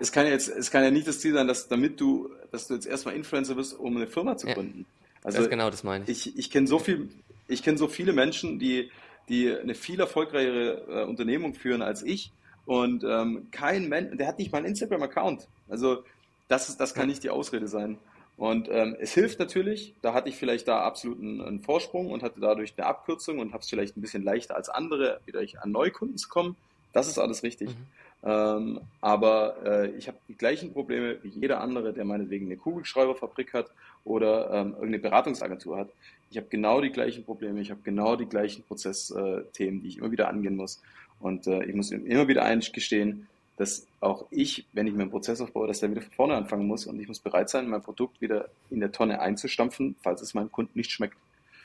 es 0.00 0.12
kann 0.12 0.26
ja 0.26 0.32
jetzt, 0.32 0.48
es 0.48 0.70
kann 0.70 0.82
ja 0.82 0.90
nicht 0.90 1.06
das 1.06 1.20
Ziel 1.20 1.34
sein, 1.34 1.46
dass 1.46 1.68
damit 1.68 2.00
du, 2.00 2.30
dass 2.50 2.66
du 2.66 2.74
jetzt 2.74 2.86
erstmal 2.86 3.14
Influencer 3.14 3.56
wirst, 3.56 3.78
um 3.78 3.96
eine 3.96 4.06
Firma 4.06 4.36
zu 4.36 4.46
gründen. 4.46 4.86
Ja, 4.88 5.24
also 5.24 5.38
das 5.38 5.48
genau 5.48 5.70
das 5.70 5.84
meine 5.84 6.04
ich. 6.06 6.26
Ich, 6.26 6.38
ich 6.38 6.50
kenne 6.50 6.66
so 6.66 6.78
viel, 6.78 7.08
ich 7.48 7.62
kenne 7.62 7.78
so 7.78 7.88
viele 7.88 8.12
Menschen, 8.12 8.58
die, 8.58 8.90
die 9.28 9.50
eine 9.54 9.74
viel 9.74 10.00
erfolgreichere 10.00 11.02
äh, 11.02 11.04
Unternehmung 11.04 11.54
führen 11.54 11.82
als 11.82 12.02
ich. 12.02 12.32
Und 12.66 13.04
ähm, 13.04 13.48
kein 13.50 13.88
Mensch, 13.88 14.16
der 14.16 14.26
hat 14.26 14.38
nicht 14.38 14.52
mal 14.52 14.58
einen 14.58 14.68
Instagram-Account. 14.68 15.48
Also 15.68 16.02
das, 16.48 16.68
ist, 16.68 16.80
das 16.80 16.94
kann 16.94 17.08
nicht 17.08 17.22
die 17.22 17.30
Ausrede 17.30 17.68
sein. 17.68 17.98
Und 18.36 18.68
ähm, 18.70 18.96
es 18.98 19.12
hilft 19.12 19.38
natürlich, 19.38 19.94
da 20.02 20.12
hatte 20.12 20.28
ich 20.28 20.36
vielleicht 20.36 20.66
da 20.66 20.80
absolut 20.80 21.20
einen, 21.20 21.40
einen 21.40 21.60
Vorsprung 21.60 22.10
und 22.10 22.22
hatte 22.22 22.40
dadurch 22.40 22.74
eine 22.76 22.86
Abkürzung 22.86 23.38
und 23.38 23.52
habe 23.52 23.62
es 23.62 23.68
vielleicht 23.68 23.96
ein 23.96 24.00
bisschen 24.00 24.24
leichter 24.24 24.56
als 24.56 24.68
andere, 24.68 25.20
wieder 25.24 25.40
an 25.62 25.70
Neukunden 25.70 26.18
zu 26.18 26.28
kommen. 26.28 26.56
Das 26.92 27.06
ist 27.06 27.18
alles 27.18 27.42
richtig. 27.42 27.70
Mhm. 27.70 27.86
Ähm, 28.24 28.80
aber 29.02 29.56
äh, 29.64 29.90
ich 29.90 30.08
habe 30.08 30.16
die 30.28 30.36
gleichen 30.36 30.72
Probleme 30.72 31.18
wie 31.22 31.28
jeder 31.28 31.60
andere, 31.60 31.92
der 31.92 32.06
meinetwegen 32.06 32.46
eine 32.46 32.56
Kugelschreiberfabrik 32.56 33.52
hat 33.52 33.70
oder 34.04 34.50
ähm, 34.50 34.68
irgendeine 34.68 34.98
Beratungsagentur 34.98 35.76
hat. 35.76 35.90
Ich 36.30 36.38
habe 36.38 36.46
genau 36.48 36.80
die 36.80 36.90
gleichen 36.90 37.24
Probleme, 37.24 37.60
ich 37.60 37.70
habe 37.70 37.80
genau 37.84 38.16
die 38.16 38.26
gleichen 38.26 38.64
Prozessthemen, 38.64 39.82
die 39.82 39.88
ich 39.88 39.98
immer 39.98 40.10
wieder 40.10 40.28
angehen 40.28 40.56
muss. 40.56 40.82
Und 41.20 41.46
äh, 41.46 41.64
ich 41.64 41.74
muss 41.74 41.90
immer 41.90 42.26
wieder 42.26 42.44
eingestehen, 42.44 43.28
dass 43.56 43.86
auch 44.00 44.26
ich, 44.30 44.66
wenn 44.72 44.86
ich 44.86 44.94
mir 44.94 45.02
einen 45.02 45.10
Prozess 45.10 45.40
aufbaue, 45.40 45.66
dass 45.66 45.80
der 45.80 45.90
wieder 45.90 46.02
von 46.02 46.12
vorne 46.12 46.34
anfangen 46.34 46.66
muss 46.66 46.86
und 46.86 46.98
ich 47.00 47.06
muss 47.06 47.20
bereit 47.20 47.50
sein, 47.50 47.68
mein 47.68 47.82
Produkt 47.82 48.20
wieder 48.20 48.48
in 48.70 48.80
der 48.80 48.90
Tonne 48.90 49.20
einzustampfen, 49.20 49.96
falls 50.02 50.22
es 50.22 50.34
meinem 50.34 50.50
Kunden 50.50 50.76
nicht 50.76 50.90
schmeckt. 50.90 51.16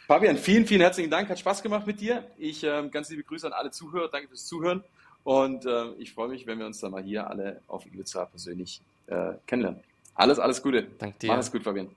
Fabian, 0.07 0.37
vielen, 0.37 0.65
vielen 0.65 0.81
herzlichen 0.81 1.09
Dank. 1.09 1.29
Hat 1.29 1.39
Spaß 1.39 1.63
gemacht 1.63 1.87
mit 1.87 2.01
dir. 2.01 2.25
Ich 2.37 2.63
äh, 2.63 2.87
ganz 2.91 3.09
liebe 3.09 3.23
Grüße 3.23 3.47
an 3.47 3.53
alle 3.53 3.71
Zuhörer. 3.71 4.09
Danke 4.09 4.27
fürs 4.27 4.45
Zuhören. 4.45 4.83
Und 5.23 5.65
äh, 5.65 5.91
ich 5.99 6.13
freue 6.13 6.29
mich, 6.29 6.47
wenn 6.47 6.59
wir 6.59 6.65
uns 6.65 6.79
dann 6.79 6.91
mal 6.91 7.03
hier 7.03 7.29
alle 7.29 7.61
auf 7.67 7.85
Ibiza 7.85 8.25
persönlich 8.25 8.81
äh, 9.07 9.33
kennenlernen. 9.45 9.81
Alles, 10.15 10.39
alles 10.39 10.61
Gute. 10.61 10.87
Danke 10.97 11.17
dir. 11.19 11.27
Mach 11.27 11.39
es 11.39 11.51
gut, 11.51 11.63
Fabian. 11.63 11.89